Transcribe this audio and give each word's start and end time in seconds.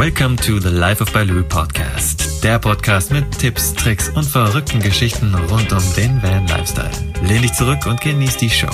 Welcome 0.00 0.38
to 0.38 0.58
the 0.58 0.70
Life 0.70 1.02
of 1.02 1.12
Baloo 1.12 1.42
Podcast. 1.42 2.42
Der 2.42 2.58
Podcast 2.58 3.12
mit 3.12 3.38
Tipps, 3.38 3.74
Tricks 3.74 4.08
und 4.08 4.24
verrückten 4.24 4.80
Geschichten 4.80 5.34
rund 5.34 5.70
um 5.74 5.82
den 5.94 6.22
Van 6.22 6.46
Lifestyle. 6.46 6.90
Lehn 7.22 7.42
dich 7.42 7.52
zurück 7.52 7.84
und 7.84 8.00
genieß 8.00 8.38
die 8.38 8.48
Show. 8.48 8.70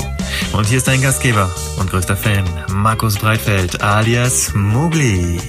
Und 0.52 0.68
hier 0.68 0.78
ist 0.78 0.86
dein 0.86 1.02
Gastgeber 1.02 1.50
und 1.80 1.90
größter 1.90 2.16
Fan, 2.16 2.44
Markus 2.70 3.18
Breitfeld 3.18 3.82
alias 3.82 4.54
Mugli. 4.54 5.40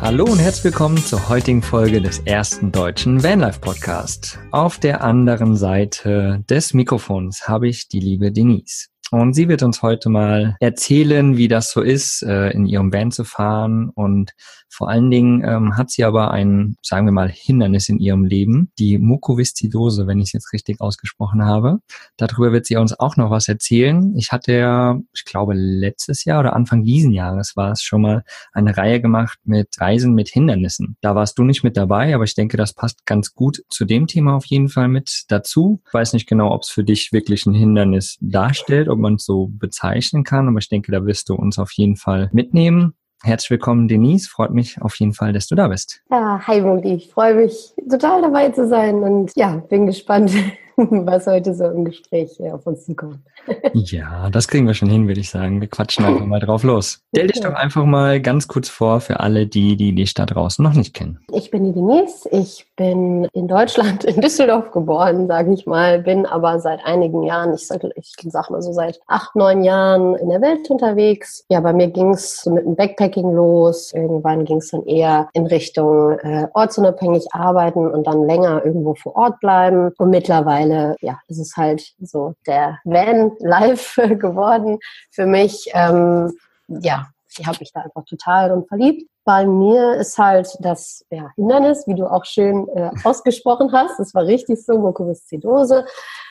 Hallo 0.00 0.26
und 0.26 0.38
herzlich 0.38 0.66
willkommen 0.66 0.98
zur 0.98 1.28
heutigen 1.28 1.60
Folge 1.60 2.00
des 2.00 2.20
ersten 2.20 2.70
deutschen 2.70 3.24
Vanlife 3.24 3.58
Podcast. 3.58 4.38
Auf 4.52 4.78
der 4.78 5.02
anderen 5.02 5.56
Seite 5.56 6.44
des 6.48 6.72
Mikrofons 6.72 7.48
habe 7.48 7.66
ich 7.66 7.88
die 7.88 7.98
liebe 7.98 8.30
Denise. 8.30 8.90
Und 9.10 9.34
sie 9.34 9.48
wird 9.48 9.62
uns 9.62 9.82
heute 9.82 10.08
mal 10.08 10.56
erzählen, 10.60 11.36
wie 11.36 11.48
das 11.48 11.70
so 11.70 11.80
ist, 11.80 12.22
äh, 12.22 12.50
in 12.50 12.66
ihrem 12.66 12.92
Van 12.92 13.12
zu 13.12 13.24
fahren. 13.24 13.90
Und 13.94 14.32
vor 14.76 14.90
allen 14.90 15.10
Dingen 15.10 15.42
ähm, 15.44 15.76
hat 15.76 15.90
sie 15.90 16.04
aber 16.04 16.30
ein, 16.32 16.76
sagen 16.82 17.06
wir 17.06 17.12
mal, 17.12 17.30
Hindernis 17.30 17.88
in 17.88 17.98
ihrem 17.98 18.24
Leben, 18.24 18.70
die 18.78 18.98
Mukoviszidose, 18.98 20.06
wenn 20.06 20.18
ich 20.18 20.26
es 20.26 20.32
jetzt 20.32 20.52
richtig 20.52 20.80
ausgesprochen 20.80 21.44
habe. 21.44 21.78
Darüber 22.16 22.52
wird 22.52 22.66
sie 22.66 22.76
uns 22.76 22.98
auch 22.98 23.16
noch 23.16 23.30
was 23.30 23.48
erzählen. 23.48 24.14
Ich 24.16 24.32
hatte 24.32 24.52
ja, 24.52 24.98
ich 25.14 25.24
glaube, 25.24 25.54
letztes 25.54 26.24
Jahr 26.24 26.40
oder 26.40 26.54
Anfang 26.54 26.82
diesen 26.82 27.12
Jahres 27.12 27.56
war 27.56 27.72
es 27.72 27.82
schon 27.82 28.02
mal 28.02 28.24
eine 28.52 28.76
Reihe 28.76 29.00
gemacht 29.00 29.38
mit 29.44 29.68
Reisen 29.80 30.14
mit 30.14 30.28
Hindernissen. 30.28 30.96
Da 31.00 31.14
warst 31.14 31.38
du 31.38 31.44
nicht 31.44 31.64
mit 31.64 31.76
dabei, 31.76 32.14
aber 32.14 32.24
ich 32.24 32.34
denke, 32.34 32.56
das 32.56 32.74
passt 32.74 33.06
ganz 33.06 33.34
gut 33.34 33.62
zu 33.68 33.84
dem 33.84 34.06
Thema 34.06 34.34
auf 34.34 34.46
jeden 34.46 34.68
Fall 34.68 34.88
mit 34.88 35.24
dazu. 35.28 35.80
Ich 35.86 35.94
weiß 35.94 36.12
nicht 36.12 36.28
genau, 36.28 36.52
ob 36.52 36.62
es 36.62 36.68
für 36.68 36.84
dich 36.84 37.12
wirklich 37.12 37.46
ein 37.46 37.54
Hindernis 37.54 38.18
darstellt 38.20 38.88
ob 38.88 38.98
man 38.98 39.14
es 39.14 39.24
so 39.24 39.48
bezeichnen 39.52 40.24
kann, 40.24 40.48
aber 40.48 40.58
ich 40.58 40.68
denke, 40.68 40.92
da 40.92 41.04
wirst 41.04 41.28
du 41.28 41.34
uns 41.34 41.58
auf 41.58 41.72
jeden 41.72 41.96
Fall 41.96 42.30
mitnehmen. 42.32 42.94
Herzlich 43.22 43.50
willkommen, 43.50 43.88
Denise. 43.88 44.28
Freut 44.28 44.52
mich 44.52 44.80
auf 44.80 44.94
jeden 44.96 45.12
Fall, 45.12 45.32
dass 45.32 45.46
du 45.46 45.54
da 45.54 45.68
bist. 45.68 46.02
Ja, 46.10 46.40
hi 46.46 46.60
Modi. 46.60 46.94
Ich 46.94 47.10
freue 47.10 47.34
mich 47.34 47.72
total 47.90 48.22
dabei 48.22 48.50
zu 48.50 48.68
sein 48.68 48.96
und 48.96 49.32
ja, 49.34 49.56
bin 49.68 49.86
gespannt, 49.86 50.32
was 51.06 51.26
heute 51.26 51.54
so 51.54 51.64
im 51.64 51.84
Gespräch 51.84 52.38
auf 52.52 52.66
uns 52.66 52.84
zukommt. 52.84 53.20
ja, 53.72 54.28
das 54.30 54.48
kriegen 54.48 54.66
wir 54.66 54.74
schon 54.74 54.90
hin, 54.90 55.08
würde 55.08 55.20
ich 55.20 55.30
sagen. 55.30 55.60
Wir 55.60 55.68
quatschen 55.68 56.04
einfach 56.04 56.26
mal 56.26 56.40
drauf 56.40 56.62
los. 56.64 57.00
Stell 57.14 57.28
dich 57.28 57.40
doch 57.40 57.54
einfach 57.54 57.84
mal 57.84 58.20
ganz 58.20 58.46
kurz 58.46 58.68
vor 58.68 59.00
für 59.00 59.20
alle, 59.20 59.46
die, 59.46 59.76
die 59.76 59.94
dich 59.94 60.12
da 60.14 60.26
draußen 60.26 60.62
noch 60.62 60.74
nicht 60.74 60.94
kennen. 60.94 61.20
Ich 61.32 61.50
bin 61.50 61.64
die 61.64 61.72
Denise. 61.72 62.28
Ich 62.30 62.66
bin 62.76 63.26
in 63.32 63.48
Deutschland, 63.48 64.04
in 64.04 64.20
Düsseldorf 64.20 64.70
geboren, 64.70 65.26
sage 65.26 65.52
ich 65.54 65.66
mal, 65.66 66.00
bin 66.00 66.26
aber 66.26 66.60
seit 66.60 66.80
einigen 66.84 67.22
Jahren, 67.22 67.54
ich 67.54 67.66
sage 67.66 67.90
ich 67.96 68.14
sag 68.28 68.50
mal 68.50 68.60
so 68.60 68.72
seit 68.72 69.00
acht, 69.06 69.34
neun 69.34 69.64
Jahren 69.64 70.14
in 70.16 70.28
der 70.28 70.42
Welt 70.42 70.70
unterwegs. 70.70 71.44
Ja, 71.48 71.60
bei 71.60 71.72
mir 71.72 71.88
ging 71.88 72.10
es 72.10 72.42
so 72.42 72.50
mit 72.50 72.66
dem 72.66 72.76
Backpacking 72.76 73.32
los. 73.32 73.92
Irgendwann 73.94 74.44
ging 74.44 74.58
es 74.58 74.70
dann 74.70 74.84
eher 74.84 75.28
in 75.32 75.46
Richtung 75.46 76.18
äh, 76.18 76.48
ortsunabhängig 76.52 77.26
arbeiten 77.32 77.90
und 77.90 78.06
dann 78.06 78.26
länger 78.26 78.64
irgendwo 78.64 78.94
vor 78.94 79.16
Ort 79.16 79.40
bleiben. 79.40 79.92
Und 79.98 80.10
mittlerweile, 80.10 80.65
ja, 81.00 81.18
ist 81.28 81.38
es 81.38 81.56
halt 81.56 81.94
so 82.00 82.34
der 82.46 82.78
Van 82.84 83.32
live 83.40 83.96
geworden 84.18 84.78
für 85.10 85.26
mich. 85.26 85.70
Ähm, 85.74 86.32
ja, 86.68 87.06
ich 87.38 87.46
habe 87.46 87.58
mich 87.60 87.72
da 87.72 87.80
einfach 87.80 88.04
total 88.04 88.48
drin 88.48 88.64
verliebt. 88.66 89.10
Bei 89.24 89.44
mir 89.44 89.94
ist 89.94 90.18
halt 90.18 90.48
das 90.60 91.04
ja, 91.10 91.30
Hindernis, 91.34 91.86
wie 91.86 91.94
du 91.94 92.06
auch 92.06 92.24
schön 92.24 92.68
äh, 92.68 92.90
ausgesprochen 93.02 93.72
hast, 93.72 93.98
das 93.98 94.14
war 94.14 94.24
richtig 94.24 94.64
so, 94.64 94.78
Mukoviszidose. 94.78 95.84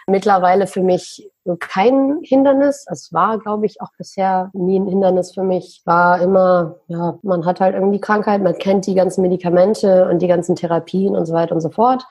Mittlerweile 0.07 0.65
für 0.65 0.81
mich 0.81 1.29
kein 1.59 2.19
Hindernis. 2.23 2.85
Es 2.89 3.11
war, 3.11 3.39
glaube 3.39 3.65
ich, 3.65 3.81
auch 3.81 3.89
bisher 3.97 4.49
nie 4.53 4.79
ein 4.79 4.87
Hindernis 4.87 5.33
für 5.33 5.43
mich. 5.43 5.81
War 5.85 6.21
immer, 6.21 6.77
ja, 6.87 7.17
man 7.21 7.45
hat 7.45 7.59
halt 7.59 7.75
irgendwie 7.75 7.99
Krankheit, 7.99 8.41
man 8.41 8.57
kennt 8.57 8.87
die 8.87 8.95
ganzen 8.95 9.21
Medikamente 9.21 10.07
und 10.09 10.19
die 10.19 10.27
ganzen 10.27 10.55
Therapien 10.55 11.15
und 11.15 11.25
so 11.25 11.33
weiter 11.33 11.53
und 11.53 11.61
so 11.61 11.69
fort. 11.69 12.05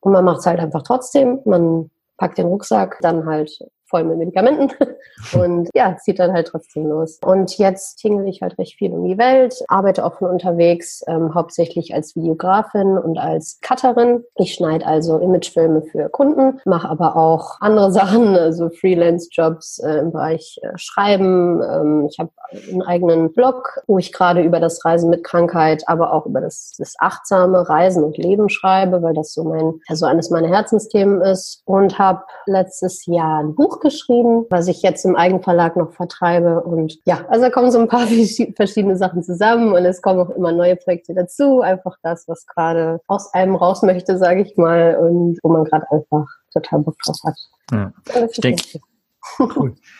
Und 0.00 0.12
man 0.12 0.24
macht 0.24 0.40
es 0.40 0.46
halt 0.46 0.60
einfach 0.60 0.82
trotzdem. 0.82 1.40
Man 1.44 1.90
packt 2.16 2.38
den 2.38 2.46
Rucksack, 2.46 2.98
dann 3.00 3.26
halt 3.26 3.50
voll 3.90 4.04
mit 4.04 4.18
Medikamenten 4.18 4.70
und 5.34 5.68
ja, 5.74 5.96
zieht 5.98 6.18
dann 6.18 6.32
halt 6.32 6.46
trotzdem 6.46 6.86
los. 6.86 7.18
Und 7.24 7.58
jetzt 7.58 7.96
tingle 7.96 8.28
ich 8.28 8.40
halt 8.40 8.56
recht 8.58 8.76
viel 8.78 8.92
um 8.92 9.04
die 9.04 9.18
Welt, 9.18 9.54
arbeite 9.68 10.04
auch 10.04 10.18
von 10.18 10.30
unterwegs, 10.30 11.02
ähm, 11.08 11.34
hauptsächlich 11.34 11.92
als 11.94 12.16
Videografin 12.16 12.96
und 12.96 13.18
als 13.18 13.60
Cutterin. 13.60 14.24
Ich 14.36 14.54
schneide 14.54 14.86
also 14.86 15.18
Imagefilme 15.18 15.82
für 15.82 16.08
Kunden, 16.08 16.60
mache 16.64 16.88
aber 16.88 17.16
auch 17.16 17.60
andere 17.60 17.92
Sachen, 18.00 18.36
also 18.36 18.70
Freelance-Jobs 18.70 19.80
äh, 19.80 19.98
im 19.98 20.12
Bereich 20.12 20.60
äh, 20.62 20.70
Schreiben. 20.76 21.60
Ähm, 21.62 22.08
ich 22.10 22.18
habe 22.18 22.30
einen 22.70 22.82
eigenen 22.82 23.32
Blog, 23.32 23.80
wo 23.86 23.98
ich 23.98 24.12
gerade 24.12 24.42
über 24.42 24.60
das 24.60 24.84
Reisen 24.84 25.10
mit 25.10 25.24
Krankheit, 25.24 25.84
aber 25.86 26.12
auch 26.12 26.26
über 26.26 26.40
das, 26.40 26.74
das 26.78 26.94
achtsame 26.98 27.68
Reisen 27.68 28.04
und 28.04 28.16
Leben 28.16 28.48
schreibe, 28.48 29.02
weil 29.02 29.14
das 29.14 29.32
so 29.32 29.44
mein, 29.44 29.80
also 29.88 30.06
eines 30.06 30.30
meiner 30.30 30.48
Herzensthemen 30.48 31.20
ist 31.22 31.62
und 31.64 31.98
habe 31.98 32.22
letztes 32.46 33.06
Jahr 33.06 33.40
ein 33.40 33.54
Buch 33.54 33.79
geschrieben, 33.80 34.46
was 34.50 34.68
ich 34.68 34.82
jetzt 34.82 35.04
im 35.04 35.16
Eigenverlag 35.16 35.76
noch 35.76 35.92
vertreibe. 35.92 36.62
Und 36.62 36.98
ja, 37.04 37.24
also 37.28 37.44
da 37.44 37.50
kommen 37.50 37.70
so 37.70 37.78
ein 37.78 37.88
paar 37.88 38.06
verschiedene 38.56 38.96
Sachen 38.96 39.22
zusammen 39.22 39.72
und 39.72 39.84
es 39.84 40.02
kommen 40.02 40.20
auch 40.20 40.30
immer 40.30 40.52
neue 40.52 40.76
Projekte 40.76 41.14
dazu. 41.14 41.60
Einfach 41.60 41.96
das, 42.02 42.28
was 42.28 42.46
gerade 42.46 43.00
aus 43.06 43.32
einem 43.34 43.56
raus 43.56 43.82
möchte, 43.82 44.18
sage 44.18 44.42
ich 44.42 44.56
mal, 44.56 44.96
und 44.96 45.38
wo 45.42 45.48
man 45.48 45.64
gerade 45.64 45.90
einfach 45.90 46.26
total 46.52 46.80
Bock 46.80 46.96
drauf 47.04 47.16
hat. 47.24 47.36
Ja. 47.72 47.92
Ich 48.30 48.40
denke, 48.40 48.80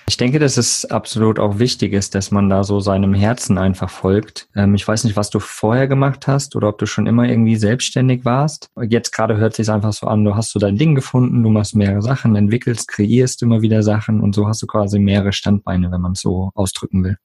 Ich 0.09 0.17
denke, 0.17 0.39
dass 0.39 0.57
es 0.57 0.85
absolut 0.85 1.39
auch 1.39 1.59
wichtig 1.59 1.93
ist, 1.93 2.15
dass 2.15 2.31
man 2.31 2.49
da 2.49 2.65
so 2.65 2.81
seinem 2.81 3.15
Herzen 3.15 3.59
einfach 3.59 3.91
folgt. 3.91 4.49
Ähm, 4.57 4.75
ich 4.75 4.87
weiß 4.87 5.05
nicht, 5.05 5.17
was 5.17 5.31
du 5.31 5.41
vorher 5.41 5.89
gemacht 5.89 6.27
hast 6.27 6.57
oder 6.57 6.69
ob 6.69 6.79
du 6.79 6.87
schon 6.87 7.07
immer 7.07 7.29
irgendwie 7.29 7.57
selbstständig 7.57 8.25
warst. 8.25 8.71
Jetzt 8.81 9.13
gerade 9.13 9.37
hört 9.37 9.55
sich 9.55 9.71
einfach 9.71 9.93
so 9.93 10.07
an, 10.07 10.25
du 10.25 10.35
hast 10.35 10.51
so 10.51 10.59
dein 10.59 10.77
Ding 10.77 10.95
gefunden, 10.95 11.43
du 11.43 11.51
machst 11.51 11.77
mehrere 11.77 12.03
Sachen, 12.03 12.35
entwickelst, 12.37 12.89
kreierst 12.89 13.43
immer 13.43 13.63
wieder 13.63 13.83
Sachen 13.83 14.21
und 14.21 14.35
so 14.35 14.49
hast 14.49 14.63
du 14.63 14.67
quasi 14.67 14.99
mehrere 14.99 15.33
Standbeine, 15.33 15.91
wenn 15.91 16.01
man 16.01 16.13
es 16.13 16.21
so 16.21 16.51
ausdrücken 16.55 17.05
will. 17.05 17.17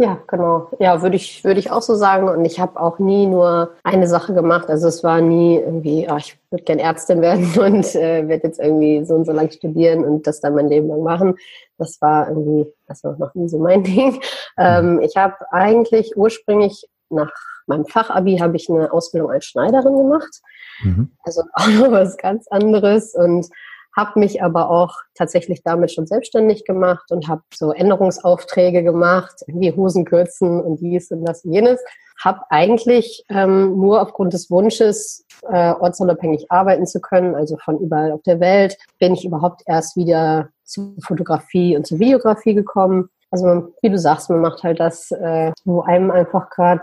Ja, 0.00 0.18
genau. 0.28 0.70
Ja, 0.78 1.02
würde 1.02 1.16
ich, 1.16 1.44
würde 1.44 1.60
ich 1.60 1.70
auch 1.70 1.82
so 1.82 1.94
sagen. 1.94 2.26
Und 2.30 2.46
ich 2.46 2.58
habe 2.58 2.80
auch 2.80 2.98
nie 2.98 3.26
nur 3.26 3.74
eine 3.84 4.08
Sache 4.08 4.32
gemacht. 4.32 4.70
Also 4.70 4.88
es 4.88 5.04
war 5.04 5.20
nie 5.20 5.58
irgendwie, 5.58 6.08
oh, 6.10 6.16
ich 6.16 6.38
würde 6.50 6.64
gern 6.64 6.78
Ärztin 6.78 7.20
werden 7.20 7.52
und 7.60 7.94
äh, 7.94 8.26
werde 8.26 8.46
jetzt 8.46 8.58
irgendwie 8.58 9.04
so 9.04 9.14
und 9.14 9.26
so 9.26 9.32
lang 9.32 9.50
studieren 9.50 10.02
und 10.06 10.26
das 10.26 10.40
dann 10.40 10.54
mein 10.54 10.68
Leben 10.68 10.88
lang 10.88 11.02
machen. 11.02 11.36
Das 11.76 12.00
war 12.00 12.28
irgendwie, 12.30 12.66
das 12.88 13.04
war 13.04 13.18
noch 13.18 13.34
nie 13.34 13.50
so 13.50 13.58
mein 13.58 13.82
Ding. 13.84 14.22
Ähm, 14.56 15.00
ich 15.02 15.18
habe 15.18 15.34
eigentlich 15.52 16.16
ursprünglich 16.16 16.88
nach 17.10 17.32
meinem 17.66 17.84
Fachabi 17.84 18.38
habe 18.38 18.56
ich 18.56 18.70
eine 18.70 18.90
Ausbildung 18.90 19.30
als 19.30 19.44
Schneiderin 19.44 19.98
gemacht. 19.98 20.40
Mhm. 20.82 21.10
Also 21.24 21.42
auch 21.52 21.68
noch 21.68 21.90
was 21.90 22.16
ganz 22.16 22.48
anderes 22.48 23.14
und 23.14 23.48
habe 23.96 24.20
mich 24.20 24.42
aber 24.42 24.70
auch 24.70 24.94
tatsächlich 25.14 25.62
damit 25.62 25.92
schon 25.92 26.06
selbstständig 26.06 26.64
gemacht 26.64 27.10
und 27.10 27.28
habe 27.28 27.42
so 27.52 27.72
Änderungsaufträge 27.72 28.82
gemacht, 28.82 29.42
wie 29.46 29.74
Hosen 29.74 30.04
kürzen 30.04 30.60
und 30.60 30.80
dies 30.80 31.10
und 31.10 31.24
das 31.24 31.44
und 31.44 31.52
jenes. 31.52 31.80
Habe 32.22 32.40
eigentlich 32.50 33.24
ähm, 33.30 33.76
nur 33.76 34.02
aufgrund 34.02 34.32
des 34.32 34.50
Wunsches, 34.50 35.24
äh, 35.48 35.72
ortsunabhängig 35.72 36.50
arbeiten 36.50 36.86
zu 36.86 37.00
können, 37.00 37.34
also 37.34 37.56
von 37.56 37.78
überall 37.78 38.12
auf 38.12 38.22
der 38.22 38.40
Welt, 38.40 38.76
bin 38.98 39.14
ich 39.14 39.24
überhaupt 39.24 39.62
erst 39.66 39.96
wieder 39.96 40.50
zur 40.64 40.94
Fotografie 41.02 41.76
und 41.76 41.86
zur 41.86 41.98
Videografie 41.98 42.54
gekommen. 42.54 43.08
Also 43.30 43.72
wie 43.80 43.90
du 43.90 43.98
sagst, 43.98 44.28
man 44.30 44.40
macht 44.40 44.62
halt 44.62 44.80
das, 44.80 45.10
äh, 45.10 45.52
wo 45.64 45.80
einem 45.82 46.10
einfach 46.10 46.50
gerade 46.50 46.82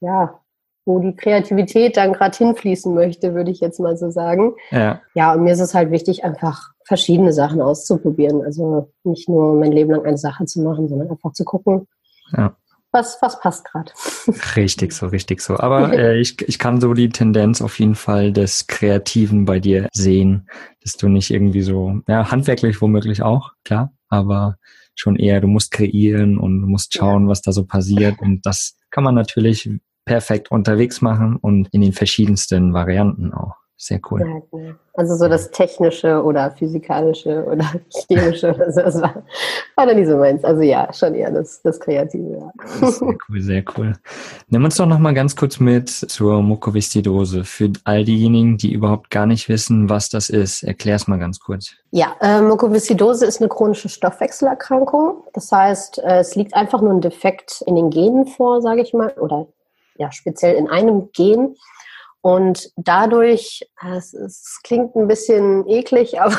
ja 0.00 0.40
wo 0.90 0.98
die 0.98 1.14
Kreativität 1.14 1.96
dann 1.96 2.12
gerade 2.12 2.36
hinfließen 2.36 2.92
möchte, 2.92 3.34
würde 3.34 3.50
ich 3.50 3.60
jetzt 3.60 3.78
mal 3.78 3.96
so 3.96 4.10
sagen. 4.10 4.54
Ja. 4.70 5.00
ja, 5.14 5.34
und 5.34 5.44
mir 5.44 5.52
ist 5.52 5.60
es 5.60 5.72
halt 5.72 5.92
wichtig, 5.92 6.24
einfach 6.24 6.70
verschiedene 6.84 7.32
Sachen 7.32 7.62
auszuprobieren. 7.62 8.42
Also 8.42 8.92
nicht 9.04 9.28
nur 9.28 9.54
mein 9.54 9.70
Leben 9.70 9.92
lang 9.92 10.04
eine 10.04 10.18
Sache 10.18 10.44
zu 10.46 10.60
machen, 10.62 10.88
sondern 10.88 11.10
einfach 11.10 11.32
zu 11.32 11.44
gucken, 11.44 11.86
ja. 12.36 12.56
was, 12.90 13.18
was 13.22 13.38
passt 13.38 13.64
gerade. 13.64 13.92
Richtig 14.56 14.92
so, 14.92 15.06
richtig 15.06 15.40
so. 15.40 15.56
Aber 15.56 15.92
äh, 15.96 16.18
ich, 16.18 16.42
ich 16.48 16.58
kann 16.58 16.80
so 16.80 16.92
die 16.92 17.10
Tendenz 17.10 17.62
auf 17.62 17.78
jeden 17.78 17.94
Fall 17.94 18.32
des 18.32 18.66
Kreativen 18.66 19.44
bei 19.44 19.60
dir 19.60 19.88
sehen, 19.92 20.48
dass 20.82 20.94
du 20.96 21.08
nicht 21.08 21.30
irgendwie 21.30 21.62
so, 21.62 22.00
ja, 22.08 22.32
handwerklich 22.32 22.82
womöglich 22.82 23.22
auch, 23.22 23.52
klar, 23.64 23.92
aber 24.08 24.56
schon 24.96 25.14
eher, 25.14 25.40
du 25.40 25.46
musst 25.46 25.70
kreieren 25.70 26.38
und 26.38 26.60
du 26.60 26.66
musst 26.66 26.94
schauen, 26.94 27.28
was 27.28 27.40
da 27.40 27.52
so 27.52 27.64
passiert. 27.64 28.18
Und 28.20 28.44
das 28.44 28.76
kann 28.90 29.04
man 29.04 29.14
natürlich 29.14 29.70
perfekt 30.10 30.50
unterwegs 30.50 31.02
machen 31.02 31.36
und 31.36 31.68
in 31.70 31.82
den 31.82 31.92
verschiedensten 31.92 32.74
Varianten 32.74 33.32
auch. 33.32 33.54
Sehr 33.76 34.00
cool. 34.10 34.20
Ja. 34.52 34.74
Also 34.94 35.14
so 35.14 35.28
das 35.28 35.52
Technische 35.52 36.22
oder 36.22 36.50
Physikalische 36.50 37.44
oder 37.44 37.64
Chemische, 38.08 38.48
also 38.48 38.80
das 38.82 39.00
war, 39.00 39.22
war 39.76 39.86
dann 39.86 39.96
nicht 39.96 40.08
so 40.08 40.16
meins. 40.16 40.42
Also 40.42 40.62
ja, 40.62 40.92
schon 40.92 41.14
eher 41.14 41.30
das, 41.30 41.62
das 41.62 41.78
Kreative. 41.78 42.40
Ja. 42.40 42.90
Sehr 42.90 43.16
cool, 43.28 43.40
sehr 43.40 43.64
cool. 43.78 43.92
Nimm 44.48 44.64
uns 44.64 44.76
doch 44.76 44.84
noch 44.84 44.98
mal 44.98 45.14
ganz 45.14 45.36
kurz 45.36 45.60
mit 45.60 45.88
zur 45.88 46.42
Mukoviszidose. 46.42 47.44
Für 47.44 47.70
all 47.84 48.04
diejenigen, 48.04 48.58
die 48.58 48.72
überhaupt 48.72 49.10
gar 49.10 49.26
nicht 49.26 49.48
wissen, 49.48 49.88
was 49.88 50.08
das 50.08 50.28
ist, 50.28 50.64
erklär 50.64 50.96
es 50.96 51.06
mal 51.06 51.20
ganz 51.20 51.38
kurz. 51.38 51.76
Ja, 51.92 52.16
äh, 52.20 52.42
Mukoviszidose 52.42 53.26
ist 53.26 53.40
eine 53.40 53.48
chronische 53.48 53.88
Stoffwechselerkrankung. 53.88 55.22
Das 55.34 55.52
heißt, 55.52 56.00
äh, 56.00 56.18
es 56.18 56.34
liegt 56.34 56.54
einfach 56.54 56.82
nur 56.82 56.92
ein 56.92 57.00
Defekt 57.00 57.62
in 57.64 57.76
den 57.76 57.90
Genen 57.90 58.26
vor, 58.26 58.60
sage 58.60 58.82
ich 58.82 58.92
mal, 58.92 59.12
oder 59.12 59.46
ja, 60.00 60.10
speziell 60.10 60.56
in 60.56 60.68
einem 60.68 61.10
Gen. 61.12 61.56
Und 62.22 62.70
dadurch, 62.76 63.62
es, 63.96 64.12
es, 64.12 64.60
klingt 64.62 64.94
ein 64.94 65.08
bisschen 65.08 65.66
eklig, 65.66 66.20
aber 66.20 66.36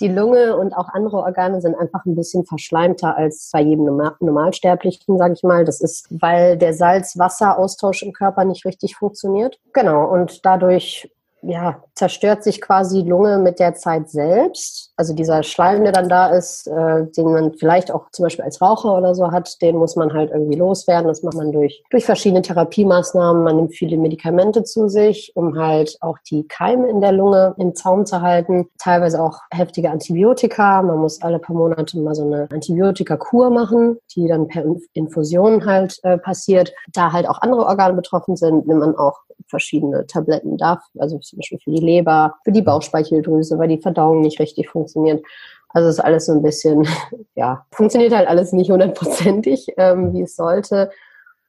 die 0.00 0.08
Lunge 0.08 0.56
und 0.56 0.72
auch 0.72 0.88
andere 0.88 1.18
Organe 1.18 1.60
sind 1.60 1.76
einfach 1.76 2.04
ein 2.04 2.16
bisschen 2.16 2.44
verschleimter 2.46 3.16
als 3.16 3.50
bei 3.52 3.60
jedem 3.60 3.84
Normalsterblichen, 4.20 5.18
sage 5.18 5.34
ich 5.34 5.42
mal. 5.42 5.64
Das 5.64 5.80
ist, 5.80 6.08
weil 6.10 6.56
der 6.56 6.74
Salz-Wasser-Austausch 6.74 8.02
im 8.02 8.12
Körper 8.12 8.44
nicht 8.44 8.64
richtig 8.64 8.96
funktioniert. 8.96 9.58
Genau, 9.72 10.10
und 10.10 10.44
dadurch 10.44 11.10
ja, 11.46 11.82
zerstört 11.94 12.42
sich 12.42 12.60
quasi 12.60 13.02
die 13.02 13.08
Lunge 13.08 13.38
mit 13.38 13.58
der 13.58 13.74
Zeit 13.74 14.08
selbst. 14.08 14.92
Also 14.96 15.14
dieser 15.14 15.42
Schleim, 15.42 15.82
der 15.82 15.92
dann 15.92 16.08
da 16.08 16.28
ist, 16.28 16.66
äh, 16.66 17.06
den 17.16 17.32
man 17.32 17.52
vielleicht 17.54 17.92
auch 17.92 18.10
zum 18.10 18.24
Beispiel 18.24 18.44
als 18.44 18.60
Raucher 18.62 18.96
oder 18.96 19.14
so 19.14 19.30
hat, 19.30 19.60
den 19.60 19.76
muss 19.76 19.96
man 19.96 20.12
halt 20.12 20.30
irgendwie 20.30 20.56
loswerden. 20.56 21.08
Das 21.08 21.22
macht 21.22 21.36
man 21.36 21.52
durch, 21.52 21.82
durch 21.90 22.04
verschiedene 22.04 22.42
Therapiemaßnahmen. 22.42 23.42
Man 23.42 23.56
nimmt 23.56 23.74
viele 23.74 23.96
Medikamente 23.96 24.64
zu 24.64 24.88
sich, 24.88 25.32
um 25.34 25.58
halt 25.58 25.96
auch 26.00 26.18
die 26.30 26.46
Keime 26.48 26.88
in 26.88 27.00
der 27.00 27.12
Lunge 27.12 27.54
im 27.58 27.74
Zaum 27.74 28.06
zu 28.06 28.20
halten. 28.20 28.68
Teilweise 28.78 29.22
auch 29.22 29.40
heftige 29.50 29.90
Antibiotika. 29.90 30.82
Man 30.82 30.98
muss 30.98 31.20
alle 31.22 31.38
paar 31.38 31.56
Monate 31.56 31.98
mal 31.98 32.14
so 32.14 32.24
eine 32.24 32.48
Antibiotikakur 32.50 33.50
machen, 33.50 33.98
die 34.14 34.26
dann 34.28 34.48
per 34.48 34.64
Infusion 34.92 35.66
halt 35.66 35.98
äh, 36.02 36.18
passiert. 36.18 36.72
Da 36.92 37.12
halt 37.12 37.28
auch 37.28 37.42
andere 37.42 37.66
Organe 37.66 37.94
betroffen 37.94 38.36
sind, 38.36 38.66
nimmt 38.66 38.80
man 38.80 38.96
auch 38.96 39.18
verschiedene 39.46 40.06
Tabletten 40.06 40.56
darf, 40.56 40.82
also 40.98 41.18
zum 41.18 41.38
Beispiel 41.38 41.58
für 41.62 41.70
die 41.70 41.84
Leber, 41.84 42.34
für 42.44 42.52
die 42.52 42.62
Bauchspeicheldrüse, 42.62 43.58
weil 43.58 43.68
die 43.68 43.80
Verdauung 43.80 44.20
nicht 44.20 44.40
richtig 44.40 44.68
funktioniert. 44.68 45.24
Also 45.70 45.88
ist 45.88 46.00
alles 46.00 46.26
so 46.26 46.32
ein 46.32 46.42
bisschen, 46.42 46.86
ja, 47.34 47.66
funktioniert 47.72 48.14
halt 48.14 48.28
alles 48.28 48.52
nicht 48.52 48.70
hundertprozentig, 48.70 49.68
ähm, 49.76 50.12
wie 50.12 50.22
es 50.22 50.36
sollte. 50.36 50.90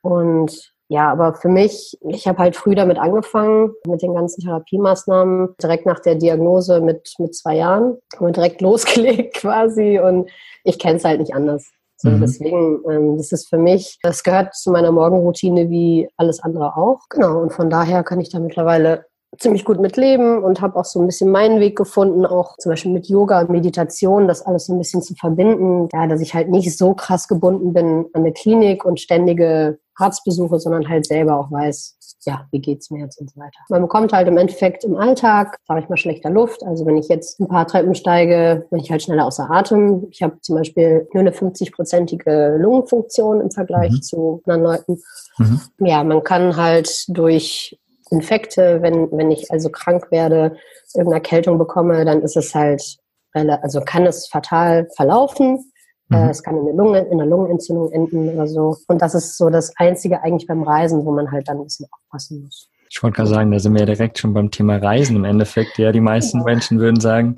Und 0.02 0.74
ja, 0.88 1.12
aber 1.12 1.34
für 1.34 1.50
mich, 1.50 1.98
ich 2.10 2.28
habe 2.28 2.38
halt 2.38 2.56
früh 2.56 2.76
damit 2.76 2.98
angefangen, 3.00 3.74
mit 3.88 4.04
den 4.04 4.14
ganzen 4.14 4.42
Therapiemaßnahmen, 4.42 5.56
direkt 5.62 5.88
nach 5.88 6.00
der 6.00 6.16
Diagnose 6.16 6.80
mit, 6.80 7.14
mit 7.18 7.36
zwei 7.36 7.56
Jahren, 7.56 7.98
haben 8.16 8.26
wir 8.28 8.32
direkt 8.32 8.62
losgelegt 8.62 9.36
quasi 9.36 10.00
und 10.00 10.30
ich 10.64 10.78
kenne 10.78 10.98
es 10.98 11.06
halt 11.06 11.20
nicht 11.20 11.34
anders. 11.34 11.72
So, 11.98 12.10
mhm. 12.10 12.22
Deswegen, 12.22 12.82
ähm, 12.90 13.18
das 13.18 13.32
ist 13.32 13.50
für 13.50 13.58
mich, 13.58 14.00
das 14.02 14.24
gehört 14.24 14.54
zu 14.54 14.72
meiner 14.72 14.92
Morgenroutine 14.92 15.70
wie 15.70 16.10
alles 16.18 16.42
andere 16.42 16.76
auch. 16.76 17.02
Genau, 17.10 17.40
und 17.42 17.54
von 17.54 17.70
daher 17.70 18.04
kann 18.04 18.20
ich 18.20 18.30
da 18.30 18.40
mittlerweile 18.40 19.06
ziemlich 19.40 19.66
gut 19.66 19.80
mitleben 19.80 20.44
und 20.44 20.62
habe 20.62 20.78
auch 20.78 20.86
so 20.86 21.00
ein 21.00 21.06
bisschen 21.06 21.32
meinen 21.32 21.60
Weg 21.60 21.78
gefunden, 21.78 22.26
auch 22.26 22.58
zum 22.58 22.72
Beispiel 22.72 22.92
mit 22.92 23.08
Yoga 23.08 23.42
und 23.42 23.50
Meditation, 23.50 24.28
das 24.28 24.42
alles 24.42 24.66
so 24.66 24.74
ein 24.74 24.80
bisschen 24.80 25.02
zu 25.02 25.16
verbinden. 25.16 25.90
Ja, 25.94 26.08
dass 26.08 26.22
ich 26.22 26.34
halt 26.34 26.50
nicht 26.50 26.78
so 26.78 26.94
krass 26.94 27.28
gebunden 27.28 27.74
bin 27.74 28.06
an 28.14 28.22
eine 28.22 28.34
Klinik 28.34 28.86
und 28.86 29.00
ständige 29.00 29.80
Arztbesuche, 29.96 30.60
sondern 30.60 30.90
halt 30.90 31.06
selber 31.06 31.40
auch 31.40 31.52
weiß, 31.52 31.98
ja, 32.26 32.48
wie 32.52 32.60
geht's 32.60 32.90
mir 32.90 33.02
jetzt 33.02 33.20
und 33.20 33.30
so 33.30 33.40
weiter. 33.40 33.60
Man 33.70 33.82
bekommt 33.82 34.12
halt 34.12 34.28
im 34.28 34.38
Endeffekt 34.38 34.84
im 34.84 34.98
Alltag, 34.98 35.58
sage 35.68 35.82
ich 35.82 35.90
mal, 35.90 35.98
schlechter 35.98 36.30
Luft. 36.30 36.64
Also 36.64 36.86
wenn 36.86 36.98
ich 36.98 37.08
jetzt 37.08 37.40
ein 37.40 37.48
paar 37.48 37.68
Treppen 37.68 37.96
steige, 37.96 38.66
bin 38.72 38.80
ich 38.80 38.92
halt 38.92 39.04
schneller 39.04 39.26
außer 39.26 39.50
Atem. 39.50 40.08
Ich 40.10 40.24
habe 40.24 40.40
zum 40.42 40.56
Beispiel 40.56 41.08
nur 41.14 41.22
eine 41.22 41.32
50-prozentige 41.32 42.58
Lungenfunktion 42.58 43.42
im 43.42 43.52
Vergleich 43.52 43.92
mhm. 43.92 44.02
zu 44.02 44.42
anderen 44.46 44.64
Leuten. 44.64 45.02
Mhm. 45.38 45.62
Ja, 45.80 46.04
man 46.04 46.24
kann 46.24 46.56
halt 46.56 47.06
durch 47.10 47.80
Infekte, 48.12 48.82
wenn, 48.82 49.12
wenn 49.12 49.32
ich 49.32 49.52
also 49.52 49.70
krank 49.70 50.12
werde, 50.12 50.56
irgendeine 50.94 51.16
Erkältung 51.16 51.58
bekomme, 51.58 52.06
dann 52.06 52.22
ist 52.22 52.38
es 52.38 52.54
halt, 52.54 52.98
also 53.34 53.82
kann 53.82 54.06
es 54.06 54.28
fatal 54.28 54.88
verlaufen. 54.96 55.72
Äh, 56.12 56.24
mhm. 56.24 56.30
Es 56.30 56.44
kann 56.44 56.58
in 56.58 56.66
der, 56.66 56.76
Lunge, 56.76 57.00
in 57.00 57.18
der 57.18 57.28
Lungenentzündung 57.28 57.92
enden 57.92 58.30
oder 58.30 58.48
so. 58.48 58.78
Und 58.88 59.02
das 59.02 59.16
ist 59.16 59.38
so 59.38 59.50
das 59.50 59.74
Einzige 59.78 60.22
eigentlich 60.22 60.48
beim 60.48 60.64
Reisen, 60.64 61.06
wo 61.06 61.12
man 61.12 61.32
halt 61.32 61.48
dann 61.48 61.58
ein 61.58 61.64
bisschen 61.64 61.88
aufpassen 61.92 62.44
muss. 62.44 62.70
Ich 62.90 63.02
wollte 63.02 63.18
gerade 63.18 63.30
sagen, 63.30 63.52
da 63.52 63.60
sind 63.60 63.74
wir 63.74 63.82
ja 63.82 63.88
direkt 63.88 64.20
schon 64.20 64.34
beim 64.34 64.52
Thema 64.52 64.78
Reisen 64.78 65.16
im 65.16 65.26
Endeffekt. 65.26 65.78
Ja, 65.78 65.92
die 65.92 66.00
meisten. 66.00 66.44
Menschen 66.44 66.80
würden 66.80 67.00
sagen, 67.00 67.36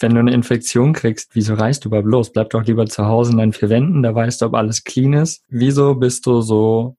wenn 0.00 0.14
du 0.14 0.20
eine 0.20 0.32
Infektion 0.32 0.92
kriegst, 0.92 1.30
wieso 1.34 1.54
reist 1.54 1.84
du 1.84 1.88
überhaupt 1.88 2.06
los? 2.06 2.30
Bleib 2.30 2.50
doch 2.50 2.62
lieber 2.64 2.86
zu 2.86 3.06
Hause 3.06 3.32
in 3.32 3.38
deinen 3.38 3.52
vier 3.52 3.70
Wänden, 3.70 4.02
da 4.02 4.14
weißt 4.14 4.42
du, 4.42 4.46
ob 4.46 4.54
alles 4.54 4.84
clean 4.84 5.14
ist. 5.14 5.42
Wieso 5.48 5.94
bist 5.94 6.26
du 6.26 6.42
so, 6.42 6.96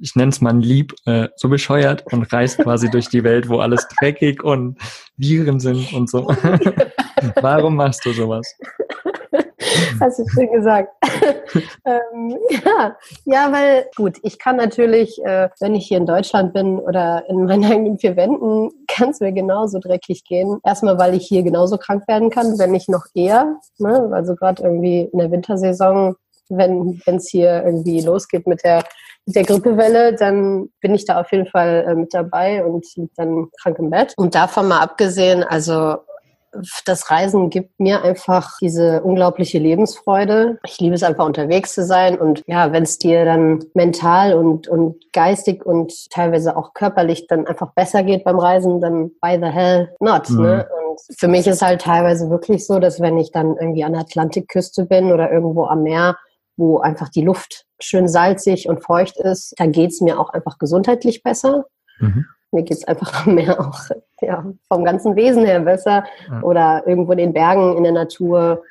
ich 0.00 0.16
nenne 0.16 0.30
es 0.30 0.40
mal 0.40 0.56
lieb, 0.56 0.94
äh, 1.06 1.28
so 1.36 1.48
bescheuert 1.48 2.04
und 2.12 2.32
reist 2.32 2.58
quasi 2.58 2.90
durch 2.90 3.08
die 3.08 3.24
Welt, 3.24 3.48
wo 3.48 3.58
alles 3.58 3.86
dreckig 3.88 4.42
und 4.42 4.78
Viren 5.16 5.60
sind 5.60 5.92
und 5.92 6.10
so? 6.10 6.26
Warum 7.40 7.76
machst 7.76 8.04
du 8.04 8.12
sowas? 8.12 8.54
Hast 10.00 10.18
du 10.18 10.28
schön 10.28 10.50
gesagt. 10.52 10.92
ähm, 11.84 12.36
ja. 12.50 12.96
ja, 13.24 13.52
weil 13.52 13.86
gut, 13.96 14.16
ich 14.22 14.38
kann 14.38 14.56
natürlich, 14.56 15.22
äh, 15.24 15.48
wenn 15.60 15.74
ich 15.74 15.86
hier 15.86 15.98
in 15.98 16.06
Deutschland 16.06 16.52
bin 16.52 16.78
oder 16.78 17.24
in 17.28 17.44
meinen 17.44 17.64
eigenen 17.64 17.98
vier 17.98 18.16
Wänden, 18.16 18.70
kann 18.86 19.10
es 19.10 19.20
mir 19.20 19.32
genauso 19.32 19.78
dreckig 19.78 20.24
gehen. 20.24 20.60
Erstmal, 20.64 20.98
weil 20.98 21.14
ich 21.14 21.26
hier 21.26 21.42
genauso 21.42 21.78
krank 21.78 22.06
werden 22.06 22.30
kann, 22.30 22.58
wenn 22.58 22.70
nicht 22.70 22.88
noch 22.88 23.06
eher. 23.14 23.56
Ne? 23.78 24.10
Also 24.12 24.34
gerade 24.34 24.62
irgendwie 24.62 25.08
in 25.12 25.18
der 25.18 25.30
Wintersaison, 25.30 26.16
wenn 26.48 27.00
es 27.06 27.28
hier 27.28 27.64
irgendwie 27.64 28.00
losgeht 28.00 28.46
mit 28.46 28.64
der 28.64 28.84
der 29.34 29.44
Grippewelle, 29.44 30.14
dann 30.14 30.68
bin 30.80 30.94
ich 30.94 31.04
da 31.04 31.20
auf 31.20 31.30
jeden 31.32 31.46
Fall 31.46 31.84
äh, 31.86 31.94
mit 31.94 32.14
dabei 32.14 32.64
und 32.64 32.84
liege 32.96 33.10
dann 33.16 33.48
krank 33.60 33.78
im 33.78 33.90
Bett. 33.90 34.14
Und 34.16 34.34
davon 34.34 34.68
mal 34.68 34.80
abgesehen, 34.80 35.44
also 35.44 35.96
das 36.86 37.10
Reisen 37.10 37.50
gibt 37.50 37.78
mir 37.78 38.02
einfach 38.02 38.56
diese 38.60 39.02
unglaubliche 39.02 39.58
Lebensfreude. 39.58 40.58
Ich 40.64 40.80
liebe 40.80 40.94
es 40.94 41.02
einfach 41.02 41.26
unterwegs 41.26 41.74
zu 41.74 41.84
sein 41.84 42.18
und 42.18 42.42
ja, 42.46 42.72
wenn 42.72 42.84
es 42.84 42.98
dir 42.98 43.24
dann 43.24 43.64
mental 43.74 44.34
und, 44.34 44.66
und 44.66 44.96
geistig 45.12 45.64
und 45.64 46.10
teilweise 46.10 46.56
auch 46.56 46.72
körperlich 46.72 47.26
dann 47.26 47.46
einfach 47.46 47.72
besser 47.74 48.02
geht 48.02 48.24
beim 48.24 48.38
Reisen, 48.38 48.80
dann 48.80 49.10
why 49.22 49.38
the 49.38 49.50
hell 49.50 49.94
not, 50.00 50.30
mhm. 50.30 50.42
ne? 50.42 50.68
Und 50.88 51.00
für 51.18 51.28
mich 51.28 51.46
ist 51.46 51.62
halt 51.62 51.82
teilweise 51.82 52.30
wirklich 52.30 52.66
so, 52.66 52.78
dass 52.78 53.00
wenn 53.00 53.18
ich 53.18 53.30
dann 53.30 53.56
irgendwie 53.60 53.84
an 53.84 53.92
der 53.92 54.02
Atlantikküste 54.02 54.86
bin 54.86 55.12
oder 55.12 55.30
irgendwo 55.30 55.66
am 55.66 55.82
Meer, 55.82 56.16
wo 56.58 56.80
einfach 56.80 57.08
die 57.08 57.22
Luft 57.24 57.64
schön 57.80 58.06
salzig 58.08 58.68
und 58.68 58.84
feucht 58.84 59.16
ist, 59.18 59.54
da 59.56 59.64
geht's 59.66 60.02
mir 60.02 60.20
auch 60.20 60.30
einfach 60.30 60.58
gesundheitlich 60.58 61.22
besser. 61.22 61.64
Mhm 61.98 62.26
mir 62.52 62.62
geht's 62.62 62.84
einfach 62.84 63.26
mehr 63.26 63.60
auch 63.60 63.78
ja, 64.20 64.44
vom 64.68 64.84
ganzen 64.84 65.16
Wesen 65.16 65.44
her 65.44 65.60
besser 65.60 66.04
ja. 66.30 66.42
oder 66.42 66.86
irgendwo 66.86 67.12
in 67.12 67.18
den 67.18 67.32
Bergen, 67.32 67.76
in 67.76 67.84
der 67.84 67.92
Natur 67.92 68.62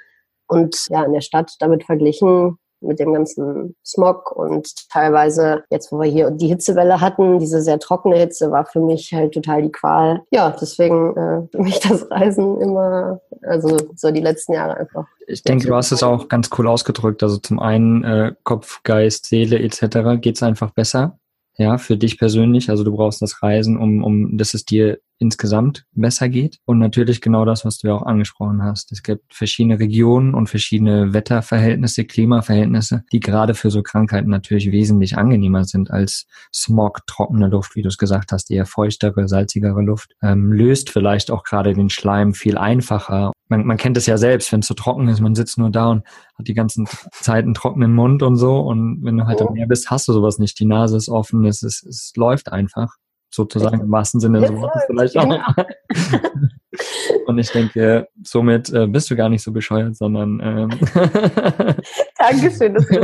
und 0.48 0.88
ja, 0.90 1.04
in 1.04 1.14
der 1.14 1.22
Stadt 1.22 1.56
damit 1.60 1.84
verglichen 1.84 2.58
mit 2.82 3.00
dem 3.00 3.14
ganzen 3.14 3.76
Smog 3.86 4.32
und 4.32 4.68
teilweise 4.90 5.64
jetzt, 5.70 5.92
wo 5.92 6.00
wir 6.00 6.10
hier 6.10 6.32
die 6.32 6.48
Hitzewelle 6.48 7.02
hatten, 7.02 7.40
diese 7.40 7.62
sehr 7.62 7.80
trockene 7.80 8.18
Hitze 8.18 8.52
war 8.52 8.66
für 8.66 8.80
mich 8.80 9.12
halt 9.14 9.34
total 9.34 9.62
die 9.62 9.72
Qual. 9.72 10.22
Ja, 10.32 10.56
deswegen 10.60 11.16
äh, 11.16 11.48
für 11.52 11.62
mich 11.62 11.80
das 11.80 12.10
Reisen 12.12 12.60
immer, 12.62 13.22
also 13.44 13.78
so 13.96 14.12
die 14.12 14.22
letzten 14.22 14.54
Jahre 14.54 14.78
einfach. 14.78 15.06
Ich 15.28 15.44
denke, 15.44 15.68
du 15.68 15.76
hast 15.76 15.92
es 15.92 16.04
auch 16.04 16.30
ganz 16.30 16.50
cool 16.58 16.68
ausgedrückt. 16.68 17.24
Also 17.24 17.38
zum 17.38 17.60
einen 17.60 18.04
äh, 18.04 18.34
Kopf, 18.44 18.82
Geist, 18.84 19.26
Seele 19.26 19.60
etc. 19.60 20.22
geht's 20.22 20.44
einfach 20.44 20.72
besser 20.72 21.18
ja, 21.58 21.78
für 21.78 21.98
dich 21.98 22.18
persönlich. 22.18 22.70
Also 22.70 22.84
du 22.84 22.96
brauchst 22.96 23.22
das 23.22 23.42
Reisen, 23.42 23.78
um, 23.78 24.04
um, 24.04 24.38
dass 24.38 24.54
es 24.54 24.66
dir 24.66 25.00
insgesamt 25.20 25.86
besser 25.94 26.30
geht. 26.30 26.60
Und 26.66 26.80
natürlich 26.80 27.22
genau 27.22 27.46
das, 27.46 27.66
was 27.66 27.78
du 27.78 27.88
ja 27.88 27.94
auch 27.96 28.04
angesprochen 28.04 28.64
hast. 28.64 28.92
Es 28.92 29.04
gibt 29.04 29.34
verschiedene 29.34 29.80
Regionen 29.80 30.34
und 30.34 30.48
verschiedene 30.48 31.14
Wetterverhältnisse, 31.14 32.06
Klimaverhältnisse, 32.06 33.04
die 33.12 33.20
gerade 33.20 33.54
für 33.54 33.72
so 33.72 33.82
Krankheiten 33.82 34.30
natürlich 34.30 34.72
wesentlich 34.72 35.18
angenehmer 35.18 35.64
sind 35.64 35.92
als 35.92 36.28
Smog, 36.54 37.06
trockene 37.08 37.48
Luft, 37.48 37.76
wie 37.76 37.82
du 37.82 37.88
es 37.88 37.98
gesagt 37.98 38.32
hast, 38.32 38.52
eher 38.52 38.66
feuchtere, 38.66 39.28
salzigere 39.28 39.82
Luft. 39.82 40.16
Ähm, 40.22 40.52
löst 40.52 40.90
vielleicht 40.90 41.32
auch 41.32 41.44
gerade 41.44 41.74
den 41.74 41.90
Schleim 41.90 42.34
viel 42.34 42.58
einfacher. 42.58 43.32
Man, 43.50 43.66
man 43.66 43.78
kennt 43.78 43.98
es 43.98 44.06
ja 44.06 44.18
selbst, 44.18 44.52
wenn 44.52 44.60
es 44.60 44.68
so 44.68 44.74
trocken 44.74 45.08
ist, 45.08 45.22
man 45.22 45.36
sitzt 45.36 45.58
nur 45.58 45.72
da 45.72 45.88
und 45.90 46.04
hat 46.38 46.48
die 46.48 46.54
ganzen 46.54 46.88
Zeit 47.12 47.46
einen 47.46 47.54
trockenen 47.54 47.94
Mund 47.94 48.22
und 48.22 48.36
so. 48.36 48.60
Und 48.60 49.04
wenn 49.04 49.18
du 49.18 49.26
halt 49.26 49.42
am 49.42 49.54
Meer 49.54 49.68
bist, 49.68 49.90
hast 49.90 50.08
du 50.08 50.14
sowas 50.14 50.38
nicht. 50.38 50.60
Die 50.60 50.66
Nase 50.66 50.98
ist 50.98 51.10
offen, 51.10 51.46
es, 51.46 51.64
ist, 51.64 51.84
es 51.84 52.14
läuft 52.16 52.52
einfach 52.52 52.98
sozusagen 53.30 53.82
im 53.82 53.92
wahrsten 53.92 54.20
Sinne 54.20 54.42
des 54.42 54.52
Wortes 54.52 54.84
vielleicht 54.88 55.18
auch. 55.18 55.40
Und 57.26 57.38
ich 57.40 57.52
denke, 57.52 58.08
somit 58.24 58.72
äh, 58.72 58.88
bist 58.88 59.10
du 59.10 59.16
gar 59.16 59.30
nicht 59.30 59.44
so 59.44 59.52
bescheuert, 59.52 59.96
sondern 59.96 60.40
ähm, 60.44 60.70
Dankeschön, 62.18 62.74
dass 62.74 62.88
du 62.88 63.00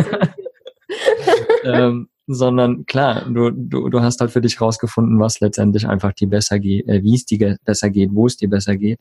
ähm, 1.63 2.08
sondern 2.27 2.86
klar, 2.86 3.25
du, 3.30 3.50
du, 3.51 3.89
du 3.89 4.01
hast 4.01 4.22
halt 4.22 4.32
für 4.32 4.42
dich 4.42 4.62
rausgefunden, 4.62 5.20
was 5.20 5.39
letztendlich 5.39 5.88
einfach 5.88 6.13
die 6.13 6.27
besser 6.27 6.60
geht, 6.60 6.88
äh, 6.88 7.03
wie 7.03 7.15
es 7.15 7.25
dir 7.25 7.58
besser 7.65 7.89
geht, 7.89 8.12
wo 8.13 8.27
es 8.27 8.38
dir 8.38 8.50
besser 8.50 8.77
geht 8.77 9.00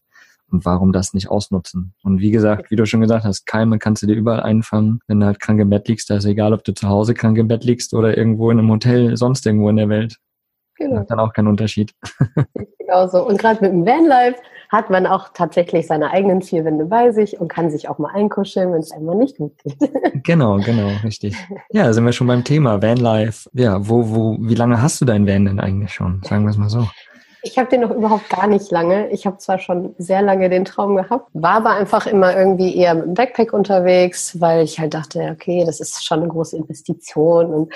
und 0.51 0.65
warum 0.65 0.93
das 0.93 1.15
nicht 1.15 1.29
ausnutzen. 1.29 1.95
Und 2.03 2.21
wie 2.21 2.31
gesagt, 2.31 2.71
wie 2.71 2.77
du 2.77 2.85
schon 2.87 3.01
gesagt 3.01 3.25
hast, 3.25 3.47
Keime 3.47 3.79
kannst 3.79 4.03
du 4.03 4.07
dir 4.07 4.15
überall 4.15 4.41
einfangen. 4.41 5.01
Wenn 5.07 5.21
du 5.21 5.27
halt 5.27 5.41
krank 5.41 5.61
im 5.61 5.71
Bett 5.71 5.89
liegst, 5.89 6.11
da 6.11 6.17
ist 6.17 6.25
egal, 6.25 6.53
ob 6.53 6.65
du 6.65 6.75
zu 6.75 6.89
Hause 6.89 7.15
krank 7.15 7.39
im 7.39 7.49
Bett 7.49 7.65
liegst 7.65 7.95
oder 7.95 8.17
irgendwo 8.17 8.51
in 8.51 8.59
einem 8.59 8.71
Hotel, 8.71 9.17
sonst 9.17 9.47
irgendwo 9.47 9.69
in 9.69 9.77
der 9.77 9.89
Welt. 9.89 10.19
Genau. 10.83 10.97
Macht 10.97 11.11
dann 11.11 11.21
auch 11.21 11.33
keinen 11.33 11.49
Unterschied. 11.49 11.93
Genau 12.79 13.07
so. 13.07 13.25
Und 13.25 13.39
gerade 13.39 13.61
mit 13.63 13.73
dem 13.73 13.87
Vanlife 13.87 14.41
hat 14.69 14.91
man 14.91 15.07
auch 15.07 15.29
tatsächlich 15.33 15.87
seine 15.87 16.11
eigenen 16.11 16.43
vier 16.43 16.65
Wände 16.65 16.85
bei 16.85 17.13
sich 17.13 17.41
und 17.41 17.47
kann 17.47 17.71
sich 17.71 17.89
auch 17.89 17.99
mal 17.99 18.11
einkuscheln, 18.13 18.73
wenn 18.73 18.81
es 18.81 18.91
einmal 18.91 19.15
nicht 19.15 19.37
gut 19.37 19.57
geht. 19.63 19.79
Genau, 20.25 20.57
genau, 20.59 20.89
richtig. 21.05 21.37
Ja, 21.71 21.85
da 21.85 21.93
sind 21.93 22.05
wir 22.05 22.13
schon 22.13 22.27
beim 22.27 22.43
Thema 22.43 22.83
Vanlife. 22.83 23.49
Ja, 23.55 23.89
wo, 23.89 24.11
wo, 24.11 24.37
wie 24.41 24.57
lange 24.57 24.83
hast 24.83 25.01
du 25.01 25.05
dein 25.05 25.27
Van 25.29 25.45
denn 25.45 25.61
eigentlich 25.61 25.95
schon? 25.95 26.21
Sagen 26.25 26.45
wir 26.45 26.51
es 26.51 26.57
mal 26.57 26.69
so. 26.69 26.89
Ich 27.45 27.57
habe 27.57 27.69
den 27.69 27.81
noch 27.83 27.91
überhaupt 27.91 28.29
gar 28.29 28.47
nicht 28.47 28.71
lange. 28.71 29.09
Ich 29.11 29.27
habe 29.27 29.39
zwar 29.39 29.59
schon 29.59 29.95
sehr 29.99 30.23
lange 30.23 30.51
den 30.51 30.65
Traum 30.65 30.97
gehabt, 30.97 31.29
war 31.33 31.55
aber 31.55 31.71
einfach 31.71 32.07
immer 32.07 32.37
irgendwie 32.37 32.77
eher 32.77 32.95
mit 32.95 33.05
dem 33.07 33.15
Backpack 33.15 33.53
unterwegs, 33.53 34.41
weil 34.41 34.65
ich 34.65 34.79
halt 34.79 34.95
dachte, 34.95 35.31
okay, 35.33 35.65
das 35.65 35.81
ist 35.81 36.05
schon 36.05 36.21
eine 36.21 36.29
große 36.29 36.57
Investition 36.57 37.47
und 37.55 37.73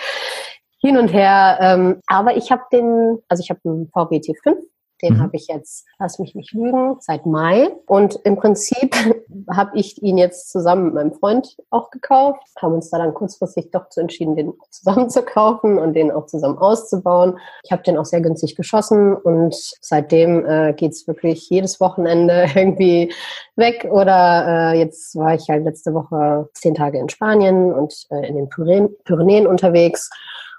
hin 0.87 0.97
und 0.97 1.09
her. 1.09 1.59
Ähm, 1.61 2.01
aber 2.07 2.37
ich 2.37 2.51
habe 2.51 2.63
den, 2.73 3.19
also 3.29 3.43
ich 3.43 3.51
habe 3.51 3.61
einen 3.65 3.89
VW 3.89 4.19
T5 4.19 4.57
den 5.03 5.15
mhm. 5.15 5.23
habe 5.23 5.37
ich 5.37 5.49
jetzt, 5.49 5.85
lass 5.99 6.19
mich 6.19 6.35
nicht 6.35 6.53
lügen, 6.53 6.97
seit 7.01 7.27
Mai. 7.27 7.69
Und 7.87 8.19
im 8.25 8.37
Prinzip 8.37 8.95
habe 9.51 9.73
ich 9.75 10.03
ihn 10.03 10.17
jetzt 10.17 10.51
zusammen 10.51 10.87
mit 10.87 10.95
meinem 10.95 11.13
Freund 11.13 11.57
auch 11.71 11.91
gekauft, 11.91 12.41
haben 12.61 12.75
uns 12.75 12.91
da 12.91 12.99
dann 12.99 13.13
kurzfristig 13.13 13.71
doch 13.71 13.89
zu 13.91 14.01
entschieden, 14.01 14.37
den 14.37 14.55
zusammen 14.71 15.11
zu 15.11 15.23
kaufen 15.23 15.79
und 15.79 15.95
den 15.95 16.11
auch 16.11 16.27
zusammen 16.27 16.59
auszubauen. 16.59 17.39
Ich 17.63 17.73
habe 17.73 17.83
den 17.83 17.99
auch 17.99 18.05
sehr 18.05 18.21
günstig 18.21 18.57
geschossen 18.57 19.15
und 19.15 19.55
seitdem 19.81 20.47
äh, 20.47 20.73
geht's 20.73 21.07
wirklich 21.07 21.49
jedes 21.51 21.81
Wochenende 21.81 22.47
irgendwie 22.55 23.13
weg. 23.57 23.87
Oder 23.91 24.73
äh, 24.73 24.79
jetzt 24.79 25.15
war 25.17 25.35
ich 25.35 25.49
halt 25.49 25.65
letzte 25.65 25.93
Woche 25.93 26.49
zehn 26.55 26.75
Tage 26.75 26.99
in 26.99 27.09
Spanien 27.09 27.73
und 27.73 28.07
äh, 28.11 28.27
in 28.27 28.37
den 28.37 28.49
Pyrenäen 28.49 29.47
unterwegs. 29.47 30.11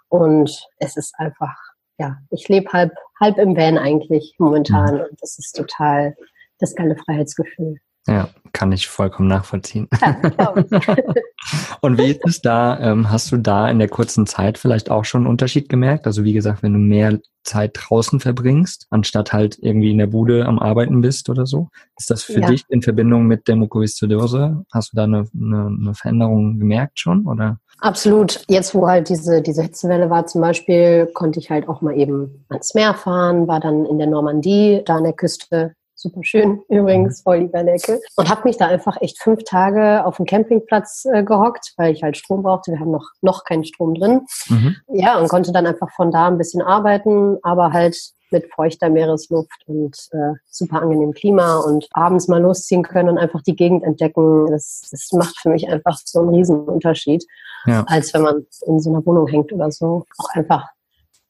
Und 0.10 0.66
es 0.80 0.98
ist 0.98 1.14
einfach 1.18 1.56
ja, 2.00 2.18
ich 2.30 2.48
lebe 2.48 2.72
halb, 2.72 2.94
halb 3.20 3.38
im 3.38 3.56
Van 3.56 3.78
eigentlich 3.78 4.36
momentan 4.38 4.96
mhm. 4.96 5.02
und 5.02 5.22
das 5.22 5.38
ist 5.40 5.56
total 5.56 6.16
das 6.60 6.76
geile 6.76 6.96
Freiheitsgefühl. 6.96 7.80
Ja, 8.08 8.30
kann 8.54 8.72
ich 8.72 8.88
vollkommen 8.88 9.28
nachvollziehen. 9.28 9.88
Ja, 10.40 10.54
und 11.82 11.98
wie 11.98 12.12
ist 12.12 12.26
es 12.26 12.42
da? 12.42 12.80
Ähm, 12.80 13.10
hast 13.10 13.32
du 13.32 13.38
da 13.38 13.70
in 13.70 13.80
der 13.80 13.88
kurzen 13.88 14.26
Zeit 14.26 14.58
vielleicht 14.58 14.90
auch 14.90 15.06
schon 15.06 15.22
einen 15.22 15.30
Unterschied 15.30 15.70
gemerkt? 15.70 16.06
Also 16.06 16.24
wie 16.24 16.34
gesagt, 16.34 16.64
wenn 16.64 16.74
du 16.74 16.80
mehr 16.80 17.20
Zeit 17.44 17.72
draußen 17.76 18.20
verbringst, 18.20 18.88
anstatt 18.90 19.34
halt 19.34 19.58
irgendwie 19.62 19.92
in 19.92 19.98
der 19.98 20.08
Bude 20.08 20.46
am 20.46 20.60
Arbeiten 20.60 21.02
bist 21.02 21.30
oder 21.30 21.46
so, 21.46 21.70
ist 21.98 22.10
das 22.10 22.24
für 22.24 22.42
ja. 22.42 22.48
dich 22.48 22.64
in 22.70 22.82
Verbindung 22.82 23.26
mit 23.26 23.48
der 23.48 23.56
Mukoviszidose? 23.56 24.66
Hast 24.72 24.94
du 24.94 24.98
da 24.98 25.04
eine, 25.04 25.26
eine, 25.34 25.68
eine 25.68 25.94
Veränderung 25.94 26.60
gemerkt 26.60 27.00
schon 27.00 27.26
oder? 27.26 27.60
Absolut. 27.80 28.44
Jetzt, 28.50 28.74
wo 28.74 28.88
halt 28.88 29.10
diese, 29.10 29.42
diese 29.42 29.62
Hitzewelle 29.62 30.10
war 30.10 30.26
zum 30.26 30.42
Beispiel, 30.42 31.10
konnte 31.14 31.40
ich 31.40 31.50
halt 31.50 31.70
auch 31.70 31.82
mal 31.82 31.98
eben 31.98 32.46
ans 32.50 32.74
Meer 32.74 32.94
fahren, 32.94 33.48
war 33.48 33.60
dann 33.60 33.86
in 33.86 33.98
der 33.98 34.08
Normandie, 34.08 34.82
da 34.86 34.96
an 34.96 35.04
der 35.04 35.14
Küste. 35.14 35.74
Super 36.08 36.24
schön 36.24 36.62
übrigens, 36.70 37.22
voll 37.22 37.42
die 37.42 37.48
Berlecke. 37.48 38.00
Und 38.16 38.30
habe 38.30 38.44
mich 38.46 38.58
da 38.58 38.68
einfach 38.68 39.02
echt 39.02 39.22
fünf 39.22 39.44
Tage 39.44 40.06
auf 40.06 40.18
dem 40.18 40.26
Campingplatz 40.26 41.06
äh, 41.12 41.24
gehockt, 41.24 41.74
weil 41.76 41.94
ich 41.94 42.04
halt 42.04 42.16
Strom 42.16 42.44
brauchte. 42.44 42.72
Wir 42.72 42.80
haben 42.80 42.92
noch, 42.92 43.10
noch 43.22 43.44
keinen 43.44 43.66
Strom 43.66 43.94
drin. 43.94 44.22
Mhm. 44.48 44.78
Ja, 44.88 45.20
und 45.20 45.28
konnte 45.28 45.52
dann 45.52 45.68
einfach 45.68 45.92
von 45.92 46.12
da 46.12 46.28
ein 46.28 46.38
bisschen 46.38 46.62
arbeiten, 46.62 47.38
aber 47.44 47.74
halt 47.74 47.98
mit 48.32 48.54
feuchter 48.54 48.90
Meeresluft 48.90 49.64
und 49.68 49.96
äh, 50.12 50.34
super 50.50 50.82
angenehm 50.82 51.14
Klima 51.14 51.58
und 51.58 51.88
abends 51.92 52.28
mal 52.28 52.42
losziehen 52.42 52.84
können 52.84 53.10
und 53.10 53.18
einfach 53.18 53.42
die 53.42 53.56
Gegend 53.56 53.84
entdecken. 53.84 54.48
Das, 54.48 54.88
das 54.92 55.10
macht 55.12 55.38
für 55.40 55.50
mich 55.50 55.68
einfach 55.68 55.98
so 56.04 56.20
einen 56.20 56.30
Riesenunterschied, 56.30 57.26
ja. 57.66 57.84
als 57.88 58.14
wenn 58.14 58.22
man 58.24 58.46
in 58.66 58.80
so 58.80 58.90
einer 58.90 59.06
Wohnung 59.06 59.28
hängt 59.28 59.52
oder 59.54 59.72
so. 59.72 60.06
Auch 60.18 60.30
einfach, 60.34 60.68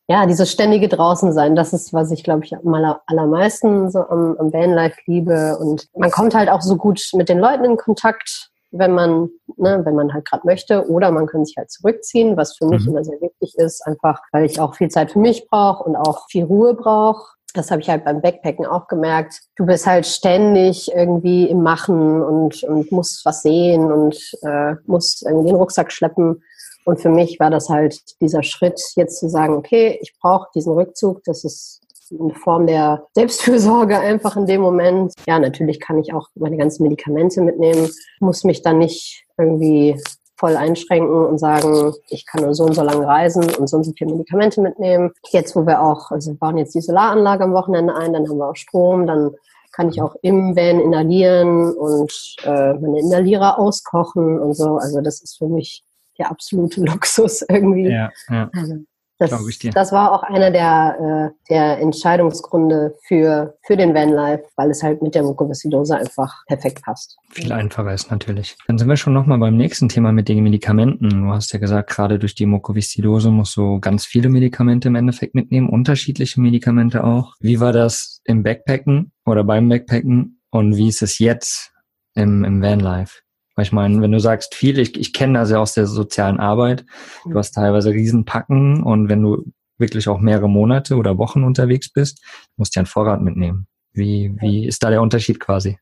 ja, 0.08 0.26
dieses 0.26 0.52
ständige 0.52 0.88
draußen 0.88 1.34
sein, 1.34 1.56
das 1.56 1.74
ist, 1.74 1.94
was 1.94 2.12
ich, 2.12 2.24
glaube 2.24 2.46
ich, 2.46 2.56
am 2.56 3.00
allermeisten 3.08 3.92
so 3.92 4.00
am, 4.00 4.38
am 4.38 4.54
Vanlife 4.54 5.00
liebe. 5.06 5.58
Und 5.58 5.88
man 5.96 6.12
kommt 6.12 6.34
halt 6.34 6.50
auch 6.50 6.62
so 6.62 6.78
gut 6.78 7.10
mit 7.14 7.30
den 7.30 7.40
Leuten 7.40 7.66
in 7.66 7.78
Kontakt 7.78 8.52
wenn 8.72 8.94
man, 8.94 9.30
ne, 9.56 9.82
wenn 9.84 9.96
man 9.96 10.14
halt 10.14 10.26
gerade 10.26 10.46
möchte, 10.46 10.90
oder 10.90 11.12
man 11.12 11.28
kann 11.28 11.46
sich 11.46 11.56
halt 11.58 11.72
zurückziehen, 11.72 12.38
was 12.38 12.58
für 12.58 12.66
mich 12.66 12.84
mhm. 12.84 12.90
immer 12.90 13.04
sehr 13.04 13.20
wichtig 13.22 13.56
ist, 13.58 13.86
einfach 13.86 14.22
weil 14.32 14.46
ich 14.46 14.60
auch 14.60 14.76
viel 14.76 14.90
Zeit 14.90 15.12
für 15.12 15.20
mich 15.20 15.48
brauche 15.50 15.84
und 15.84 15.96
auch 15.96 16.28
viel 16.30 16.44
Ruhe 16.44 16.74
brauche. 16.74 17.34
Das 17.54 17.72
habe 17.72 17.82
ich 17.82 17.90
halt 17.90 18.06
beim 18.06 18.22
Backpacken 18.22 18.66
auch 18.66 18.88
gemerkt. 18.88 19.42
Du 19.56 19.66
bist 19.66 19.88
halt 19.88 20.06
ständig 20.06 20.92
irgendwie 20.94 21.46
im 21.46 21.64
Machen 21.64 22.22
und, 22.22 22.64
und 22.64 22.92
musst 22.92 23.26
was 23.26 23.42
sehen 23.42 23.92
und 23.92 24.16
äh, 24.44 24.76
musst 24.86 25.26
irgendwie 25.26 25.50
den 25.50 25.56
Rucksack 25.56 25.92
schleppen. 25.92 26.44
Und 26.88 27.02
für 27.02 27.10
mich 27.10 27.38
war 27.42 27.50
das 27.50 27.68
halt 27.68 28.00
dieser 28.22 28.44
Schritt, 28.44 28.82
jetzt 28.96 29.20
zu 29.20 29.28
sagen, 29.28 29.56
okay, 29.58 30.00
ich 30.02 30.14
brauche 30.22 30.48
diesen 30.56 30.72
Rückzug, 30.72 31.22
das 31.26 31.44
ist 31.44 31.82
eine 32.18 32.34
Form 32.34 32.66
der 32.66 33.06
Selbstfürsorge 33.14 34.00
einfach 34.00 34.38
in 34.38 34.46
dem 34.46 34.62
Moment. 34.62 35.12
Ja, 35.28 35.38
natürlich 35.38 35.82
kann 35.82 36.00
ich 36.00 36.14
auch 36.14 36.30
meine 36.36 36.56
ganzen 36.56 36.84
Medikamente 36.84 37.42
mitnehmen, 37.42 37.90
muss 38.22 38.46
mich 38.46 38.62
dann 38.62 38.78
nicht 38.78 39.26
irgendwie 39.38 40.02
voll 40.38 40.56
einschränken 40.56 41.26
und 41.26 41.40
sagen, 41.40 41.94
ich 42.08 42.26
kann 42.26 42.44
nur 42.44 42.56
so 42.56 42.64
und 42.64 42.74
so 42.74 42.84
lange 42.84 43.06
reisen 43.06 43.44
und 43.56 43.68
so 43.68 43.76
und 43.76 43.84
so 43.84 43.92
viele 43.92 44.14
Medikamente 44.14 44.62
mitnehmen. 44.62 45.12
Jetzt, 45.32 45.58
wo 45.58 45.68
wir 45.68 45.82
auch, 45.82 46.12
also 46.12 46.32
wir 46.32 46.38
bauen 46.38 46.58
jetzt 46.58 46.74
die 46.74 46.80
Solaranlage 46.80 47.44
am 47.44 47.54
Wochenende 47.54 47.96
ein, 47.96 48.14
dann 48.14 48.30
haben 48.30 48.38
wir 48.38 48.48
auch 48.48 48.56
Strom, 48.56 49.08
dann 49.08 49.36
kann 49.74 49.90
ich 49.90 50.02
auch 50.02 50.16
im 50.22 50.56
Van 50.56 50.80
inhalieren 50.80 51.74
und 51.74 52.38
äh, 52.46 52.76
meine 52.76 53.00
Inhalierer 53.02 53.60
auskochen 53.60 54.40
und 54.40 54.54
so. 54.54 54.78
Also 54.78 55.02
das 55.02 55.20
ist 55.20 55.38
für 55.38 55.48
mich 55.48 55.84
der 56.18 56.32
absolute 56.32 56.82
Luxus 56.86 57.44
irgendwie. 57.48 57.90
Ja, 57.90 58.10
ja. 58.30 58.50
Also 58.54 58.76
das, 59.20 59.32
das 59.74 59.92
war 59.92 60.12
auch 60.12 60.22
einer 60.22 60.52
der, 60.52 61.34
äh, 61.34 61.52
der 61.52 61.80
Entscheidungsgründe 61.80 62.96
für, 63.08 63.58
für 63.66 63.76
den 63.76 63.96
Vanlife, 63.96 64.44
weil 64.56 64.70
es 64.70 64.84
halt 64.84 65.02
mit 65.02 65.16
der 65.16 65.24
Mukoviszidose 65.24 65.98
einfach 65.98 66.46
perfekt 66.46 66.84
passt. 66.84 67.18
Viel 67.32 67.52
einfacher 67.52 67.94
ist 67.94 68.12
natürlich. 68.12 68.56
Dann 68.68 68.78
sind 68.78 68.88
wir 68.88 68.96
schon 68.96 69.14
nochmal 69.14 69.40
beim 69.40 69.58
nächsten 69.58 69.90
Thema 69.90 70.12
mit 70.12 70.30
den 70.30 70.44
Medikamenten. 70.44 71.10
Du 71.10 71.34
hast 71.34 71.52
ja 71.52 71.58
gesagt, 71.58 71.90
gerade 71.90 72.20
durch 72.20 72.36
die 72.36 72.46
Mukoviszidose 72.46 73.32
musst 73.32 73.58
du 73.58 73.80
ganz 73.80 74.06
viele 74.06 74.30
Medikamente 74.30 74.90
im 74.90 74.96
Endeffekt 74.96 75.34
mitnehmen, 75.34 75.70
unterschiedliche 75.70 76.40
Medikamente 76.40 77.04
auch. 77.04 77.34
Wie 77.40 77.60
war 77.60 77.74
das 77.74 78.22
im 78.26 78.44
Backpacken 78.44 79.12
oder 79.26 79.44
beim 79.44 79.68
Backpacken 79.68 80.42
und 80.52 80.76
wie 80.76 80.90
ist 80.90 81.02
es 81.02 81.18
jetzt 81.18 81.72
im, 82.14 82.44
im 82.44 82.62
Vanlife? 82.62 83.22
Weil 83.58 83.66
ich 83.66 83.72
meine, 83.72 84.00
wenn 84.02 84.12
du 84.12 84.20
sagst 84.20 84.54
viel, 84.54 84.78
ich, 84.78 84.96
ich 84.98 85.14
kenne 85.14 85.40
das 85.40 85.50
ja 85.50 85.58
aus 85.58 85.74
der 85.74 85.88
sozialen 85.88 86.40
Arbeit, 86.40 86.86
du 87.26 87.36
hast 87.36 87.54
teilweise 87.54 87.90
Riesenpacken 87.90 88.84
und 88.84 89.10
wenn 89.10 89.24
du 89.24 89.46
wirklich 89.80 90.08
auch 90.08 90.20
mehrere 90.20 90.48
Monate 90.48 90.96
oder 90.96 91.18
Wochen 91.18 91.44
unterwegs 91.44 91.92
bist, 91.92 92.24
musst 92.56 92.76
du 92.76 92.78
ja 92.78 92.82
einen 92.82 92.88
Vorrat 92.88 93.22
mitnehmen. 93.22 93.66
Wie, 93.94 94.36
wie 94.40 94.68
ist 94.68 94.84
da 94.84 94.92
der 94.92 95.02
Unterschied 95.02 95.40
quasi? 95.40 95.80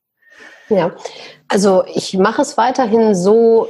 Ja, 0.69 0.95
also 1.49 1.83
ich 1.93 2.17
mache 2.17 2.41
es 2.41 2.57
weiterhin 2.57 3.13
so, 3.13 3.67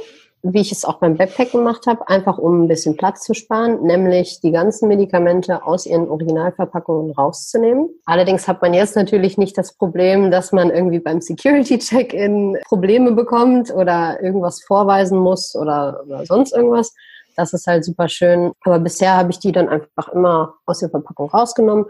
wie 0.52 0.60
ich 0.60 0.72
es 0.72 0.84
auch 0.84 0.98
beim 0.98 1.16
Backpacken 1.16 1.60
gemacht 1.60 1.86
habe, 1.86 2.08
einfach 2.08 2.38
um 2.38 2.64
ein 2.64 2.68
bisschen 2.68 2.96
Platz 2.96 3.22
zu 3.22 3.34
sparen, 3.34 3.82
nämlich 3.82 4.40
die 4.40 4.52
ganzen 4.52 4.88
Medikamente 4.88 5.64
aus 5.64 5.86
ihren 5.86 6.08
Originalverpackungen 6.08 7.12
rauszunehmen. 7.12 7.88
Allerdings 8.04 8.46
hat 8.46 8.62
man 8.62 8.74
jetzt 8.74 8.96
natürlich 8.96 9.38
nicht 9.38 9.56
das 9.58 9.72
Problem, 9.72 10.30
dass 10.30 10.52
man 10.52 10.70
irgendwie 10.70 11.00
beim 11.00 11.20
Security-Check-In 11.20 12.58
Probleme 12.66 13.12
bekommt 13.12 13.74
oder 13.74 14.22
irgendwas 14.22 14.62
vorweisen 14.62 15.18
muss 15.18 15.54
oder, 15.54 16.02
oder 16.06 16.26
sonst 16.26 16.54
irgendwas. 16.54 16.94
Das 17.36 17.52
ist 17.52 17.66
halt 17.66 17.84
super 17.84 18.08
schön. 18.08 18.52
Aber 18.64 18.78
bisher 18.78 19.16
habe 19.16 19.30
ich 19.30 19.38
die 19.38 19.52
dann 19.52 19.68
einfach 19.68 20.08
immer 20.08 20.54
aus 20.64 20.80
der 20.80 20.90
Verpackung 20.90 21.28
rausgenommen, 21.28 21.86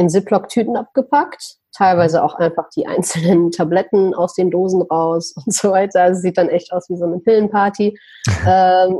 in 0.00 0.08
Ziploc-Tüten 0.08 0.76
abgepackt 0.76 1.60
teilweise 1.72 2.22
auch 2.22 2.34
einfach 2.34 2.68
die 2.70 2.86
einzelnen 2.86 3.50
Tabletten 3.50 4.14
aus 4.14 4.34
den 4.34 4.50
Dosen 4.50 4.82
raus 4.82 5.34
und 5.36 5.52
so 5.52 5.70
weiter. 5.72 6.02
Also 6.02 6.20
sieht 6.20 6.38
dann 6.38 6.48
echt 6.48 6.72
aus 6.72 6.88
wie 6.88 6.96
so 6.96 7.04
eine 7.04 7.18
Pillenparty. 7.18 7.98
ähm, 8.46 8.98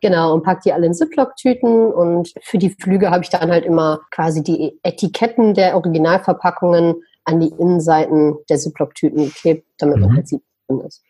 genau, 0.00 0.34
und 0.34 0.42
pack 0.42 0.62
die 0.62 0.72
alle 0.72 0.86
in 0.86 0.94
Ziploc-Tüten 0.94 1.92
und 1.92 2.32
für 2.42 2.58
die 2.58 2.70
Flüge 2.70 3.10
habe 3.10 3.22
ich 3.22 3.30
dann 3.30 3.50
halt 3.50 3.64
immer 3.64 4.00
quasi 4.10 4.42
die 4.42 4.78
Etiketten 4.82 5.54
der 5.54 5.74
Originalverpackungen 5.76 7.02
an 7.24 7.40
die 7.40 7.50
Innenseiten 7.58 8.36
der 8.48 8.58
Ziploc-Tüten 8.58 9.26
geklebt, 9.26 9.66
damit 9.78 9.96
mhm. 9.96 10.02
man 10.02 10.16
halt 10.16 10.28
sieht, 10.28 10.42
was 10.42 10.76
drin 10.76 10.86
ist. 10.86 11.02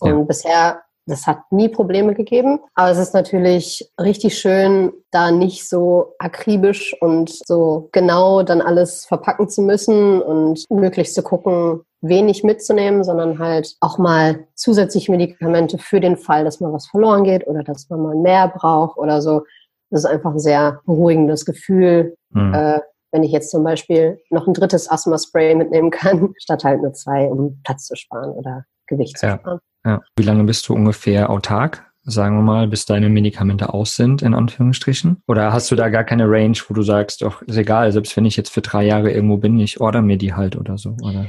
Und 0.00 0.10
ja. 0.10 0.24
bisher 0.24 0.80
das 1.08 1.26
hat 1.26 1.40
nie 1.50 1.68
Probleme 1.68 2.14
gegeben. 2.14 2.60
Aber 2.74 2.90
es 2.90 2.98
ist 2.98 3.14
natürlich 3.14 3.90
richtig 4.00 4.38
schön, 4.38 4.92
da 5.10 5.30
nicht 5.30 5.68
so 5.68 6.14
akribisch 6.18 6.94
und 7.00 7.30
so 7.46 7.88
genau 7.92 8.42
dann 8.42 8.60
alles 8.60 9.04
verpacken 9.06 9.48
zu 9.48 9.62
müssen 9.62 10.20
und 10.20 10.64
möglichst 10.70 11.14
zu 11.14 11.22
gucken, 11.22 11.80
wenig 12.00 12.44
mitzunehmen, 12.44 13.02
sondern 13.02 13.38
halt 13.38 13.74
auch 13.80 13.98
mal 13.98 14.46
zusätzliche 14.54 15.10
Medikamente 15.10 15.78
für 15.78 16.00
den 16.00 16.16
Fall, 16.16 16.44
dass 16.44 16.60
mal 16.60 16.72
was 16.72 16.86
verloren 16.86 17.24
geht 17.24 17.46
oder 17.46 17.64
dass 17.64 17.88
man 17.88 18.02
mal 18.02 18.14
mehr 18.14 18.48
braucht 18.48 18.98
oder 18.98 19.20
so. 19.20 19.42
Das 19.90 20.04
ist 20.04 20.10
einfach 20.10 20.32
ein 20.32 20.38
sehr 20.38 20.80
beruhigendes 20.84 21.44
Gefühl, 21.44 22.14
mhm. 22.30 22.54
äh, 22.54 22.80
wenn 23.10 23.22
ich 23.22 23.32
jetzt 23.32 23.50
zum 23.50 23.64
Beispiel 23.64 24.20
noch 24.30 24.46
ein 24.46 24.54
drittes 24.54 24.90
Asthma-Spray 24.90 25.54
mitnehmen 25.54 25.90
kann, 25.90 26.34
statt 26.38 26.64
halt 26.64 26.82
nur 26.82 26.92
zwei, 26.92 27.26
um 27.26 27.60
Platz 27.64 27.86
zu 27.86 27.96
sparen 27.96 28.30
oder 28.32 28.64
Gewicht 28.86 29.20
ja. 29.22 29.30
zu 29.30 29.38
sparen. 29.38 29.60
Ja. 29.88 30.00
Wie 30.16 30.22
lange 30.22 30.44
bist 30.44 30.68
du 30.68 30.74
ungefähr 30.74 31.30
autark? 31.30 31.84
Sagen 32.02 32.36
wir 32.36 32.42
mal, 32.42 32.68
bis 32.68 32.86
deine 32.86 33.08
Medikamente 33.08 33.74
aus 33.74 33.96
sind, 33.96 34.22
in 34.22 34.34
Anführungsstrichen? 34.34 35.22
Oder 35.26 35.52
hast 35.52 35.70
du 35.70 35.76
da 35.76 35.88
gar 35.88 36.04
keine 36.04 36.30
Range, 36.30 36.56
wo 36.68 36.74
du 36.74 36.82
sagst, 36.82 37.22
doch, 37.22 37.42
ist 37.42 37.56
egal, 37.56 37.92
selbst 37.92 38.16
wenn 38.16 38.24
ich 38.24 38.36
jetzt 38.36 38.50
für 38.50 38.62
drei 38.62 38.84
Jahre 38.84 39.10
irgendwo 39.10 39.36
bin, 39.36 39.58
ich 39.58 39.80
order 39.80 40.00
mir 40.00 40.16
die 40.16 40.32
halt 40.32 40.56
oder 40.56 40.78
so, 40.78 40.96
oder? 41.02 41.26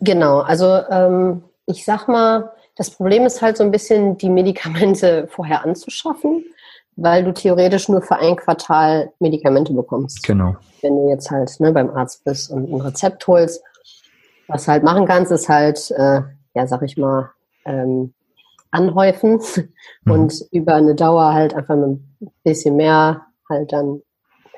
Genau, 0.00 0.40
also 0.40 0.80
ähm, 0.90 1.44
ich 1.66 1.84
sag 1.84 2.08
mal, 2.08 2.50
das 2.76 2.90
Problem 2.90 3.26
ist 3.26 3.42
halt 3.42 3.56
so 3.56 3.64
ein 3.64 3.70
bisschen, 3.70 4.18
die 4.18 4.30
Medikamente 4.30 5.26
vorher 5.30 5.64
anzuschaffen 5.64 6.44
weil 6.98 7.22
du 7.22 7.32
theoretisch 7.32 7.88
nur 7.88 8.02
für 8.02 8.16
ein 8.16 8.36
Quartal 8.36 9.12
Medikamente 9.20 9.72
bekommst. 9.72 10.22
Genau. 10.24 10.56
Wenn 10.82 10.96
du 10.96 11.08
jetzt 11.08 11.30
halt 11.30 11.48
ne, 11.60 11.72
beim 11.72 11.90
Arzt 11.90 12.24
bist 12.24 12.50
und 12.50 12.70
ein 12.70 12.80
Rezept 12.80 13.26
holst, 13.28 13.62
was 14.48 14.64
du 14.64 14.72
halt 14.72 14.82
machen 14.82 15.06
kannst, 15.06 15.30
ist 15.30 15.48
halt, 15.48 15.92
äh, 15.92 16.22
ja, 16.54 16.66
sag 16.66 16.82
ich 16.82 16.96
mal, 16.96 17.30
ähm, 17.68 18.14
anhäufen 18.70 19.40
mhm. 20.04 20.12
und 20.12 20.44
über 20.50 20.74
eine 20.74 20.94
Dauer 20.94 21.32
halt 21.32 21.54
einfach 21.54 21.74
ein 21.74 22.16
bisschen 22.42 22.76
mehr 22.76 23.26
halt 23.48 23.72
dann 23.72 24.02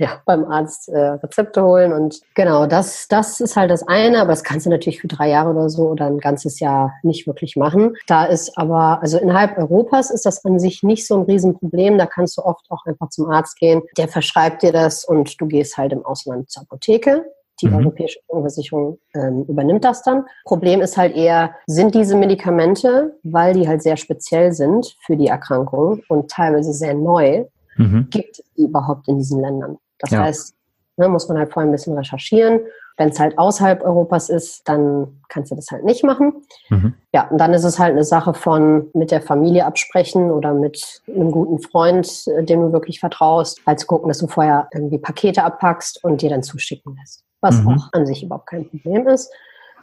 ja, 0.01 0.23
beim 0.25 0.47
Arzt 0.47 0.89
äh, 0.89 0.99
Rezepte 0.99 1.63
holen. 1.63 1.93
Und 1.93 2.23
genau, 2.35 2.67
das, 2.67 3.07
das 3.09 3.39
ist 3.41 3.57
halt 3.57 3.71
das 3.71 3.87
eine, 3.87 4.23
aber 4.23 4.31
das 4.31 4.43
kannst 4.43 4.65
du 4.65 4.71
natürlich 4.71 5.03
für 5.03 5.09
drei 5.09 5.29
Jahre 5.29 5.51
oder 5.51 5.69
so 5.69 5.91
oder 5.91 6.07
ein 6.07 6.19
ganzes 6.19 6.59
Jahr 6.59 6.95
nicht 7.03 7.27
wirklich 7.27 7.55
machen. 7.55 7.95
Da 8.07 8.25
ist 8.25 8.57
aber, 8.57 9.03
also 9.03 9.19
innerhalb 9.19 9.59
Europas 9.59 10.11
ist 10.11 10.25
das 10.25 10.43
an 10.47 10.59
sich 10.59 10.83
nicht 10.83 11.07
so 11.07 11.19
ein 11.19 11.25
Riesenproblem. 11.25 11.99
Da 11.99 12.07
kannst 12.07 12.39
du 12.39 12.43
oft 12.43 12.65
auch 12.71 12.87
einfach 12.87 13.11
zum 13.11 13.31
Arzt 13.31 13.59
gehen. 13.59 13.83
Der 13.99 14.09
verschreibt 14.09 14.63
dir 14.63 14.73
das 14.73 15.05
und 15.05 15.39
du 15.39 15.47
gehst 15.47 15.77
halt 15.77 15.93
im 15.93 16.05
Ausland 16.05 16.51
zur 16.51 16.63
Apotheke. 16.63 17.27
Die 17.61 17.69
mhm. 17.69 17.77
Europäische 17.77 18.21
Versicherung 18.29 18.99
ähm, 19.15 19.45
übernimmt 19.45 19.85
das 19.85 20.03
dann. 20.03 20.25
Problem 20.45 20.81
ist 20.81 20.97
halt 20.97 21.15
eher, 21.17 21.55
sind 21.67 21.95
diese 21.95 22.17
Medikamente, 22.17 23.17
weil 23.23 23.55
die 23.55 23.69
halt 23.69 23.83
sehr 23.83 23.97
speziell 23.97 24.53
sind 24.53 24.97
für 25.05 25.17
die 25.17 25.29
Erkrankung 25.29 26.03
und 26.09 26.31
teilweise 26.31 26.73
sehr 26.73 26.95
neu, 26.95 27.45
mhm. 27.77 28.09
gibt 28.11 28.43
die 28.57 28.65
überhaupt 28.65 29.09
in 29.09 29.19
diesen 29.19 29.41
Ländern? 29.41 29.79
Das 29.99 30.11
ja. 30.11 30.23
heißt, 30.23 30.55
ne, 30.97 31.09
muss 31.09 31.29
man 31.29 31.39
halt 31.39 31.53
vorher 31.53 31.69
ein 31.69 31.73
bisschen 31.73 31.97
recherchieren. 31.97 32.61
Wenn 32.97 33.09
es 33.09 33.19
halt 33.19 33.39
außerhalb 33.39 33.83
Europas 33.83 34.29
ist, 34.29 34.69
dann 34.69 35.23
kannst 35.29 35.51
du 35.51 35.57
das 35.57 35.71
halt 35.71 35.85
nicht 35.85 36.05
machen. 36.05 36.45
Mhm. 36.69 36.95
Ja, 37.15 37.29
und 37.29 37.39
dann 37.39 37.55
ist 37.55 37.65
es 37.65 37.79
halt 37.79 37.93
eine 37.93 38.05
Sache 38.05 38.35
von 38.35 38.91
mit 38.93 39.11
der 39.11 39.23
Familie 39.23 39.65
absprechen 39.65 40.31
oder 40.31 40.53
mit 40.53 41.03
einem 41.09 41.31
guten 41.31 41.61
Freund, 41.61 42.25
äh, 42.27 42.45
dem 42.45 42.61
du 42.61 42.73
wirklich 42.73 43.01
vertraust, 43.01 43.61
halt 43.67 43.81
zu 43.81 43.87
gucken, 43.87 44.09
dass 44.09 44.19
du 44.19 44.27
vorher 44.27 44.69
irgendwie 44.75 44.99
Pakete 44.99 45.43
abpackst 45.45 46.05
und 46.05 46.21
dir 46.21 46.29
dann 46.29 46.43
zuschicken 46.43 46.95
lässt. 46.97 47.25
Was 47.41 47.63
mhm. 47.63 47.69
auch 47.69 47.93
an 47.93 48.07
sich 48.07 48.23
überhaupt 48.23 48.49
kein 48.49 48.69
Problem 48.69 49.07
ist. 49.09 49.33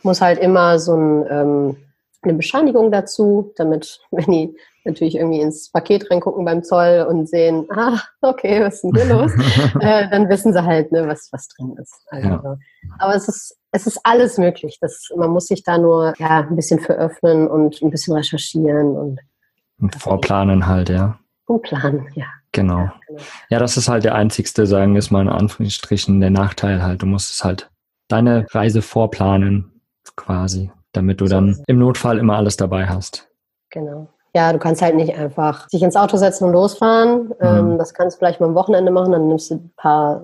Muss 0.03 0.21
halt 0.21 0.39
immer 0.39 0.79
so 0.79 0.95
ein, 0.95 1.25
ähm, 1.29 1.77
eine 2.21 2.33
Bescheinigung 2.33 2.91
dazu, 2.91 3.53
damit, 3.55 3.99
wenn 4.11 4.31
die 4.31 4.55
natürlich 4.85 5.15
irgendwie 5.15 5.41
ins 5.41 5.69
Paket 5.69 6.09
reingucken 6.09 6.45
beim 6.45 6.63
Zoll 6.63 7.05
und 7.09 7.27
sehen, 7.27 7.67
ah, 7.75 7.99
okay, 8.21 8.63
was 8.63 8.75
ist 8.75 8.83
denn 8.83 8.95
hier 8.95 9.13
los? 9.13 9.31
äh, 9.81 10.09
dann 10.09 10.29
wissen 10.29 10.53
sie 10.53 10.63
halt, 10.63 10.91
ne, 10.91 11.05
was, 11.07 11.29
was 11.31 11.49
drin 11.49 11.75
ist. 11.81 11.93
Also, 12.07 12.27
ja. 12.29 12.57
Aber 12.99 13.15
es 13.15 13.27
ist, 13.27 13.57
es 13.71 13.85
ist 13.85 13.99
alles 14.03 14.37
möglich. 14.37 14.77
Das, 14.79 15.09
man 15.15 15.29
muss 15.29 15.47
sich 15.47 15.63
da 15.63 15.77
nur 15.77 16.13
ja, 16.19 16.39
ein 16.39 16.55
bisschen 16.55 16.79
veröffnen 16.79 17.47
und 17.47 17.81
ein 17.81 17.91
bisschen 17.91 18.15
recherchieren 18.15 18.95
und, 18.95 19.19
und 19.79 19.95
vorplanen 19.95 20.67
halt, 20.67 20.89
ja. 20.89 21.19
Und 21.45 21.63
planen, 21.63 22.07
ja. 22.15 22.25
Genau. 22.61 22.89
Ja, 23.49 23.59
das 23.59 23.77
ist 23.77 23.87
halt 23.87 24.03
der 24.03 24.15
einzigste, 24.15 24.65
sagen 24.65 24.93
wir 24.93 24.99
es 24.99 25.11
mal 25.11 25.21
in 25.21 25.29
Anführungsstrichen, 25.29 26.19
der 26.19 26.31
Nachteil 26.31 26.83
halt. 26.83 27.01
Du 27.01 27.05
musst 27.05 27.31
es 27.31 27.43
halt 27.43 27.69
deine 28.07 28.45
Reise 28.51 28.81
vorplanen, 28.81 29.81
quasi, 30.15 30.71
damit 30.91 31.21
du 31.21 31.25
dann 31.25 31.61
im 31.67 31.79
Notfall 31.79 32.17
immer 32.17 32.37
alles 32.37 32.57
dabei 32.57 32.87
hast. 32.87 33.29
Genau 33.69 34.07
ja, 34.37 34.53
du 34.53 34.59
kannst 34.59 34.83
halt 34.83 34.95
nicht 34.95 35.15
einfach 35.15 35.67
sich 35.67 35.81
ins 35.81 35.95
Auto 35.95 36.15
setzen 36.17 36.45
und 36.45 36.53
losfahren. 36.53 37.29
Mhm. 37.29 37.35
Ähm, 37.41 37.77
das 37.79 37.95
kannst 37.95 38.15
du 38.15 38.19
vielleicht 38.19 38.39
mal 38.39 38.47
am 38.47 38.55
Wochenende 38.55 38.91
machen, 38.91 39.11
dann 39.11 39.27
nimmst 39.27 39.49
du 39.49 39.55
ein 39.55 39.73
paar, 39.75 40.21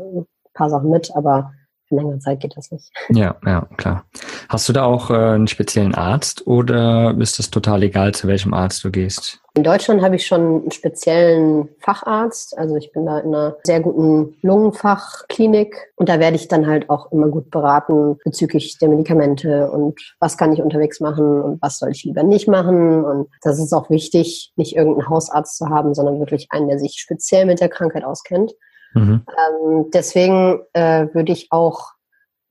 paar 0.54 0.70
Sachen 0.70 0.92
mit, 0.92 1.12
aber 1.16 1.52
längere 1.96 2.20
Zeit 2.20 2.40
geht 2.40 2.56
das 2.56 2.72
nicht. 2.72 2.92
Ja, 3.10 3.36
ja, 3.46 3.68
klar. 3.78 4.06
Hast 4.50 4.68
du 4.70 4.74
da 4.74 4.84
auch 4.84 5.10
äh, 5.10 5.14
einen 5.14 5.48
speziellen 5.48 5.96
Arzt 5.96 6.46
oder 6.48 7.16
ist 7.20 7.40
es 7.40 7.52
total 7.52 7.84
egal, 7.84 8.14
zu 8.14 8.28
welchem 8.28 8.54
Arzt 8.54 8.84
du 8.84 8.92
gehst? 8.92 9.44
In 9.56 9.64
Deutschland 9.64 10.02
habe 10.02 10.16
ich 10.16 10.26
schon 10.26 10.42
einen 10.42 10.72
speziellen 10.72 11.70
Facharzt. 11.80 12.58
Also 12.58 12.76
ich 12.76 12.92
bin 12.92 13.06
da 13.06 13.20
in 13.20 13.28
einer 13.28 13.56
sehr 13.64 13.82
guten 13.82 14.36
Lungenfachklinik 14.42 15.76
und 15.96 16.10
da 16.10 16.20
werde 16.20 16.38
ich 16.38 16.48
dann 16.48 16.66
halt 16.66 16.90
auch 16.90 17.12
immer 17.12 17.28
gut 17.28 17.52
beraten 17.52 18.18
bezüglich 18.26 18.80
der 18.80 18.90
Medikamente 18.90 19.70
und 19.70 20.16
was 20.20 20.38
kann 20.38 20.54
ich 20.54 20.62
unterwegs 20.62 21.00
machen 21.00 21.40
und 21.40 21.62
was 21.62 21.78
soll 21.78 21.92
ich 21.92 22.04
lieber 22.04 22.24
nicht 22.24 22.48
machen. 22.48 23.06
Und 23.06 23.30
das 23.44 23.60
ist 23.60 23.74
auch 23.74 23.92
wichtig, 23.92 24.52
nicht 24.56 24.76
irgendeinen 24.76 25.10
Hausarzt 25.10 25.58
zu 25.58 25.70
haben, 25.70 25.94
sondern 25.94 26.20
wirklich 26.20 26.48
einen, 26.50 26.68
der 26.68 26.80
sich 26.80 26.96
speziell 26.98 27.46
mit 27.46 27.62
der 27.62 27.70
Krankheit 27.70 28.04
auskennt. 28.04 28.54
Mhm. 28.94 29.26
Ähm, 29.28 29.86
deswegen 29.94 30.62
äh, 30.74 31.08
würde 31.14 31.32
ich 31.32 31.52
auch, 31.52 31.92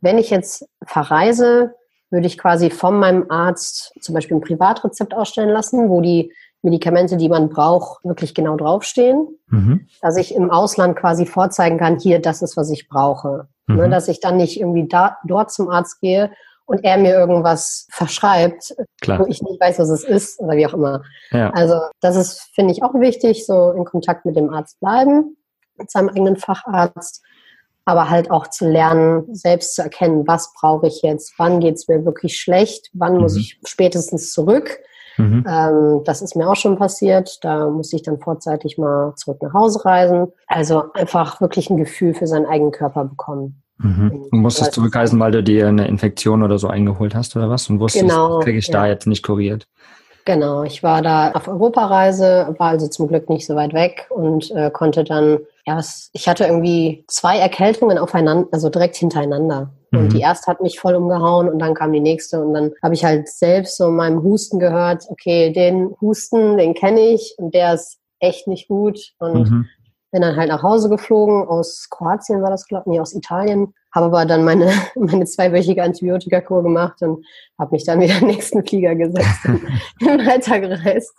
wenn 0.01 0.19
ich 0.19 0.31
jetzt 0.31 0.67
verreise, 0.85 1.75
würde 2.11 2.27
ich 2.27 2.39
quasi 2.39 2.71
von 2.71 2.99
meinem 2.99 3.31
Arzt 3.31 3.93
zum 4.01 4.15
Beispiel 4.15 4.37
ein 4.37 4.43
Privatrezept 4.43 5.15
ausstellen 5.15 5.51
lassen, 5.51 5.89
wo 5.89 6.01
die 6.01 6.33
Medikamente, 6.63 7.17
die 7.17 7.29
man 7.29 7.49
braucht, 7.49 8.05
wirklich 8.05 8.35
genau 8.35 8.57
draufstehen, 8.57 9.27
mhm. 9.49 9.89
dass 10.01 10.17
ich 10.17 10.35
im 10.35 10.51
Ausland 10.51 10.97
quasi 10.97 11.27
vorzeigen 11.27 11.79
kann, 11.79 11.99
hier, 11.99 12.21
das 12.21 12.43
ist, 12.43 12.57
was 12.57 12.71
ich 12.71 12.89
brauche. 12.89 13.49
Ne, 13.67 13.75
mhm. 13.75 13.81
Ne, 13.81 13.91
dass 13.91 14.09
ich 14.09 14.21
dann 14.21 14.37
nicht 14.37 14.61
irgendwie 14.61 14.87
da, 14.87 15.19
dort 15.25 15.51
zum 15.51 15.69
Arzt 15.69 16.01
gehe 16.01 16.31
und 16.67 16.85
er 16.85 16.97
mir 16.99 17.15
irgendwas 17.15 17.87
verschreibt, 17.91 18.75
Klar. 19.01 19.19
wo 19.19 19.27
ich 19.27 19.43
nicht 19.43 19.61
weiß, 19.61 19.79
was 19.79 19.89
es 19.89 20.05
ist 20.05 20.41
oder 20.41 20.57
wie 20.57 20.67
auch 20.67 20.75
immer. 20.75 21.03
Ja. 21.31 21.51
Also 21.51 21.81
das 22.01 22.17
ist, 22.17 22.51
finde 22.55 22.73
ich, 22.73 22.83
auch 22.83 22.95
wichtig, 22.95 23.45
so 23.47 23.73
in 23.73 23.85
Kontakt 23.85 24.25
mit 24.25 24.37
dem 24.37 24.51
Arzt 24.51 24.79
bleiben, 24.81 25.37
mit 25.83 25.91
seinem 25.91 26.09
eigenen 26.09 26.37
Facharzt, 26.37 27.23
aber 27.85 28.11
halt 28.11 28.31
auch 28.31 28.47
zu 28.49 28.69
lernen, 28.69 29.35
selbst 29.35 29.75
zu 29.75 29.83
erkennen, 29.83 30.27
was 30.27 30.53
brauche 30.55 30.87
ich 30.87 31.03
jetzt, 31.03 31.35
wann 31.39 31.61
geht 31.61 31.75
es 31.75 31.89
mir 31.89 32.05
wirklich 32.05 32.41
schlecht, 32.41 32.91
wann 32.93 33.15
mhm. 33.15 33.21
muss 33.21 33.37
ich 33.37 33.61
spätestens 33.65 34.33
zurück 34.33 34.79
Mhm. 35.17 35.45
Ähm, 35.49 36.01
das 36.05 36.23
ist 36.23 36.37
mir 36.37 36.49
auch 36.49 36.57
schon 36.57 36.77
passiert. 36.77 37.39
Da 37.43 37.69
muss 37.69 37.93
ich 37.93 38.03
dann 38.03 38.19
vorzeitig 38.19 38.79
mal 38.79 39.15
zurück 39.17 39.43
nach 39.43 39.53
Hause 39.53 39.85
reisen. 39.85 40.29
Also 40.47 40.93
einfach 40.95 41.41
wirklich 41.41 41.71
ein 41.71 41.77
Gefühl 41.77 42.15
für 42.15 42.27
seinen 42.27 42.47
eigenen 42.47 42.73
Körper 42.73 43.05
bekommen. 43.05 43.63
Mhm. 43.79 44.29
Du 44.31 44.37
musstest 44.37 44.73
zurückreisen, 44.73 45.19
weil 45.19 45.33
du 45.33 45.43
dir 45.43 45.69
eine 45.69 45.89
Infektion 45.89 46.43
oder 46.43 46.59
so 46.59 46.69
eingeholt 46.69 47.15
hast 47.15 47.35
oder 47.37 47.51
was? 47.51 47.69
Und 47.69 47.81
wusstest, 47.81 48.05
genau, 48.05 48.39
kriege 48.41 48.59
ich 48.59 48.69
ja. 48.69 48.73
da 48.73 48.87
jetzt 48.87 49.07
nicht 49.07 49.25
kuriert? 49.25 49.67
Genau, 50.25 50.63
ich 50.63 50.83
war 50.83 51.03
da 51.03 51.33
auf 51.33 51.49
Europareise, 51.49 52.55
war 52.59 52.69
also 52.69 52.87
zum 52.87 53.09
Glück 53.09 53.29
nicht 53.29 53.47
so 53.47 53.57
weit 53.57 53.75
weg 53.75 54.07
und 54.11 54.51
äh, 54.53 54.71
konnte 54.71 55.03
dann, 55.03 55.41
ja, 55.67 55.77
was, 55.77 56.11
ich 56.13 56.29
hatte 56.29 56.45
irgendwie 56.45 57.05
zwei 57.09 57.39
Erkältungen 57.39 57.99
aufeinander, 57.99 58.49
also 58.53 58.69
direkt 58.69 58.97
hintereinander. 58.97 59.71
Und 59.91 60.13
die 60.13 60.17
mhm. 60.17 60.23
erste 60.23 60.47
hat 60.47 60.63
mich 60.63 60.81
voll 60.81 60.95
umgehauen 60.95 61.51
und 61.51 61.59
dann 61.59 61.75
kam 61.75 61.93
die 61.93 62.01
nächste 62.01 62.43
und 62.43 62.55
dann 62.55 62.73
habe 62.83 62.95
ich 62.95 63.05
halt 63.05 63.29
selbst 63.29 63.77
so 63.77 63.91
meinem 63.91 64.23
Husten 64.23 64.59
gehört, 64.59 65.05
okay, 65.11 65.53
den 65.53 65.95
Husten, 66.01 66.57
den 66.57 66.73
kenne 66.73 67.01
ich 67.01 67.35
und 67.37 67.55
der 67.55 67.75
ist 67.75 67.99
echt 68.19 68.47
nicht 68.47 68.69
gut 68.69 69.13
und 69.19 69.51
mhm. 69.51 69.67
bin 70.11 70.23
dann 70.23 70.37
halt 70.37 70.49
nach 70.49 70.63
Hause 70.63 70.89
geflogen, 70.89 71.47
aus 71.47 71.89
Kroatien 71.91 72.43
war 72.43 72.51
das, 72.51 72.67
glaube 72.67 72.85
ich, 72.87 72.93
nee, 72.93 73.01
aus 73.01 73.15
Italien, 73.15 73.75
habe 73.93 74.07
aber 74.07 74.27
dann 74.27 74.45
meine, 74.45 74.73
meine 74.97 75.25
zweiwöchige 75.25 75.83
Antibiotikakur 75.83 76.63
gemacht 76.63 77.03
und 77.03 77.25
habe 77.59 77.73
mich 77.73 77.85
dann 77.85 78.01
wieder 78.01 78.15
in 78.21 78.21
den 78.21 78.29
nächsten 78.29 78.65
Flieger 78.67 78.95
gesetzt 78.95 79.45
und 79.45 79.63
weitergereist. 80.27 81.15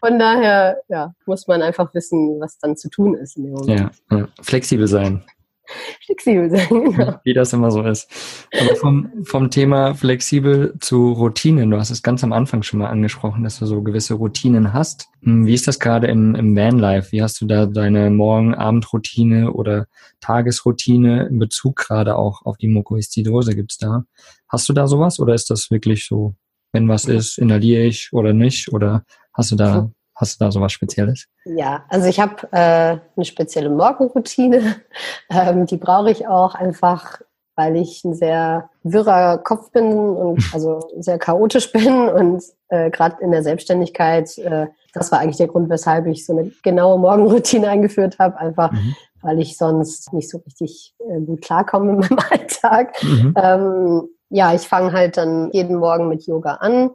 Von 0.00 0.18
daher, 0.18 0.82
ja, 0.88 1.14
muss 1.26 1.46
man 1.46 1.62
einfach 1.62 1.92
wissen, 1.94 2.40
was 2.40 2.58
dann 2.58 2.76
zu 2.76 2.88
tun 2.90 3.14
ist 3.14 3.36
in 3.36 3.44
dem 3.44 3.52
Moment. 3.54 3.92
Ja, 4.10 4.16
ja. 4.16 4.28
flexibel 4.42 4.86
sein 4.86 5.24
flexibel 6.04 6.50
sein, 6.50 6.66
genau. 6.68 7.20
Wie 7.24 7.34
das 7.34 7.52
immer 7.52 7.70
so 7.70 7.82
ist. 7.82 8.08
Aber 8.58 8.76
vom, 8.76 9.10
vom 9.24 9.50
Thema 9.50 9.94
flexibel 9.94 10.74
zu 10.80 11.12
Routinen, 11.12 11.70
du 11.70 11.78
hast 11.78 11.90
es 11.90 12.02
ganz 12.02 12.24
am 12.24 12.32
Anfang 12.32 12.62
schon 12.62 12.80
mal 12.80 12.88
angesprochen, 12.88 13.44
dass 13.44 13.58
du 13.58 13.66
so 13.66 13.82
gewisse 13.82 14.14
Routinen 14.14 14.72
hast. 14.72 15.08
Hm, 15.22 15.46
wie 15.46 15.54
ist 15.54 15.68
das 15.68 15.78
gerade 15.78 16.06
im, 16.06 16.34
im 16.34 16.56
Vanlife? 16.56 17.12
Wie 17.12 17.22
hast 17.22 17.40
du 17.40 17.46
da 17.46 17.66
deine 17.66 18.10
Morgen-Abend-Routine 18.10 19.52
oder 19.52 19.86
Tagesroutine 20.20 21.26
in 21.26 21.38
Bezug 21.38 21.76
gerade 21.76 22.16
auch 22.16 22.44
auf 22.44 22.56
die 22.56 22.68
Mukoviszidose? 22.68 23.54
Gibt's 23.54 23.78
da? 23.78 24.04
Hast 24.48 24.68
du 24.68 24.72
da 24.72 24.86
sowas 24.86 25.20
oder 25.20 25.34
ist 25.34 25.50
das 25.50 25.70
wirklich 25.70 26.06
so, 26.06 26.34
wenn 26.72 26.88
was 26.88 27.04
ist, 27.04 27.38
inhaliere 27.38 27.84
ich 27.84 28.12
oder 28.12 28.32
nicht? 28.32 28.72
Oder 28.72 29.04
hast 29.32 29.50
du 29.50 29.56
da 29.56 29.90
Hast 30.18 30.40
du 30.40 30.44
da 30.44 30.50
sowas 30.50 30.72
Spezielles? 30.72 31.26
Ja, 31.44 31.84
also 31.88 32.08
ich 32.08 32.18
habe 32.18 32.48
äh, 32.50 32.98
eine 33.16 33.24
spezielle 33.24 33.70
Morgenroutine. 33.70 34.76
Ähm, 35.30 35.66
die 35.66 35.76
brauche 35.76 36.10
ich 36.10 36.26
auch 36.26 36.54
einfach, 36.54 37.20
weil 37.54 37.76
ich 37.76 38.02
ein 38.02 38.14
sehr 38.14 38.70
wirrer 38.82 39.36
Kopf 39.38 39.70
bin 39.72 39.92
und 39.92 40.42
also 40.54 40.80
sehr 40.98 41.18
chaotisch 41.18 41.70
bin 41.70 42.08
und 42.08 42.42
äh, 42.68 42.90
gerade 42.90 43.22
in 43.22 43.30
der 43.30 43.42
Selbstständigkeit, 43.42 44.36
äh, 44.38 44.68
das 44.94 45.12
war 45.12 45.20
eigentlich 45.20 45.36
der 45.36 45.48
Grund, 45.48 45.68
weshalb 45.68 46.06
ich 46.06 46.24
so 46.24 46.36
eine 46.36 46.50
genaue 46.62 46.98
Morgenroutine 46.98 47.68
eingeführt 47.68 48.18
habe, 48.18 48.38
einfach 48.38 48.72
mhm. 48.72 48.96
weil 49.20 49.38
ich 49.38 49.58
sonst 49.58 50.12
nicht 50.14 50.30
so 50.30 50.38
richtig 50.38 50.94
äh, 50.98 51.20
gut 51.20 51.42
klarkomme 51.42 51.92
in 51.92 51.98
meinem 51.98 52.18
Alltag. 52.30 53.02
Mhm. 53.02 53.34
Ähm, 53.36 54.08
ja, 54.30 54.54
ich 54.54 54.62
fange 54.62 54.92
halt 54.92 55.18
dann 55.18 55.50
jeden 55.52 55.76
Morgen 55.76 56.08
mit 56.08 56.26
Yoga 56.26 56.54
an, 56.54 56.90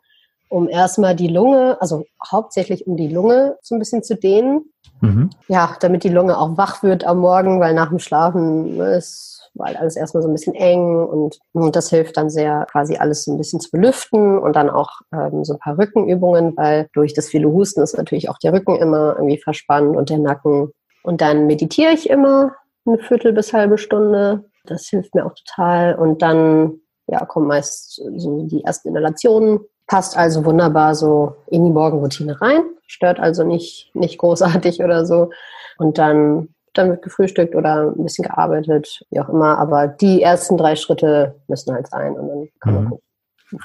um 0.53 0.69
erstmal 0.69 1.15
die 1.15 1.27
Lunge, 1.27 1.77
also 1.81 2.05
hauptsächlich 2.31 2.85
um 2.85 2.95
die 2.95 3.07
Lunge 3.07 3.57
so 3.61 3.75
ein 3.75 3.79
bisschen 3.79 4.03
zu 4.03 4.15
dehnen. 4.15 4.71
Mhm. 5.01 5.31
Ja, 5.47 5.75
damit 5.79 6.03
die 6.03 6.09
Lunge 6.09 6.37
auch 6.37 6.57
wach 6.57 6.83
wird 6.83 7.05
am 7.05 7.19
Morgen, 7.19 7.59
weil 7.59 7.73
nach 7.73 7.89
dem 7.89 7.99
Schlafen 7.99 8.79
ist 8.79 9.33
weil 9.55 9.75
alles 9.75 9.95
erstmal 9.95 10.23
so 10.23 10.29
ein 10.29 10.33
bisschen 10.33 10.55
eng 10.55 11.05
und, 11.05 11.39
und 11.53 11.75
das 11.75 11.89
hilft 11.89 12.17
dann 12.17 12.29
sehr, 12.29 12.65
quasi 12.71 12.97
alles 12.97 13.25
so 13.25 13.31
ein 13.31 13.37
bisschen 13.37 13.59
zu 13.59 13.69
belüften 13.69 14.39
und 14.39 14.55
dann 14.55 14.69
auch 14.69 14.89
ähm, 15.13 15.43
so 15.43 15.53
ein 15.53 15.59
paar 15.59 15.77
Rückenübungen, 15.77 16.57
weil 16.57 16.87
durch 16.93 17.13
das 17.13 17.27
viele 17.27 17.51
Husten 17.51 17.81
ist 17.81 17.97
natürlich 17.97 18.29
auch 18.29 18.39
der 18.39 18.53
Rücken 18.53 18.75
immer 18.75 19.15
irgendwie 19.15 19.37
verspannt 19.37 19.95
und 19.95 20.09
der 20.09 20.17
Nacken. 20.17 20.71
Und 21.03 21.21
dann 21.21 21.45
meditiere 21.45 21.91
ich 21.91 22.09
immer 22.09 22.53
eine 22.85 22.97
Viertel 22.97 23.33
bis 23.33 23.53
halbe 23.53 23.77
Stunde. 23.77 24.45
Das 24.65 24.87
hilft 24.87 25.13
mir 25.13 25.25
auch 25.25 25.35
total. 25.35 25.95
Und 25.95 26.21
dann 26.21 26.79
ja, 27.07 27.25
kommen 27.25 27.47
meist 27.47 28.01
so 28.17 28.43
die 28.47 28.63
ersten 28.63 28.89
Inhalationen. 28.89 29.59
Passt 29.93 30.17
also 30.17 30.43
wunderbar 30.43 30.95
so 30.95 31.35
in 31.45 31.65
die 31.65 31.71
Morgenroutine 31.71 32.41
rein. 32.41 32.63
Stört 32.87 33.19
also 33.19 33.43
nicht, 33.43 33.91
nicht 33.93 34.17
großartig 34.17 34.81
oder 34.83 35.05
so. 35.05 35.29
Und 35.77 35.99
dann 35.99 36.49
dann 36.73 36.89
wird 36.89 37.03
gefrühstückt 37.03 37.53
oder 37.53 37.93
ein 37.95 38.03
bisschen 38.03 38.23
gearbeitet, 38.23 39.03
wie 39.11 39.19
auch 39.19 39.29
immer. 39.29 39.59
Aber 39.59 39.87
die 39.87 40.23
ersten 40.23 40.57
drei 40.57 40.75
Schritte 40.75 41.35
müssen 41.47 41.75
halt 41.75 41.87
sein 41.89 42.13
und 42.13 42.27
dann 42.27 42.49
kann 42.59 42.73
man 42.73 42.83
mhm. 42.85 42.89
gucken. 42.89 43.05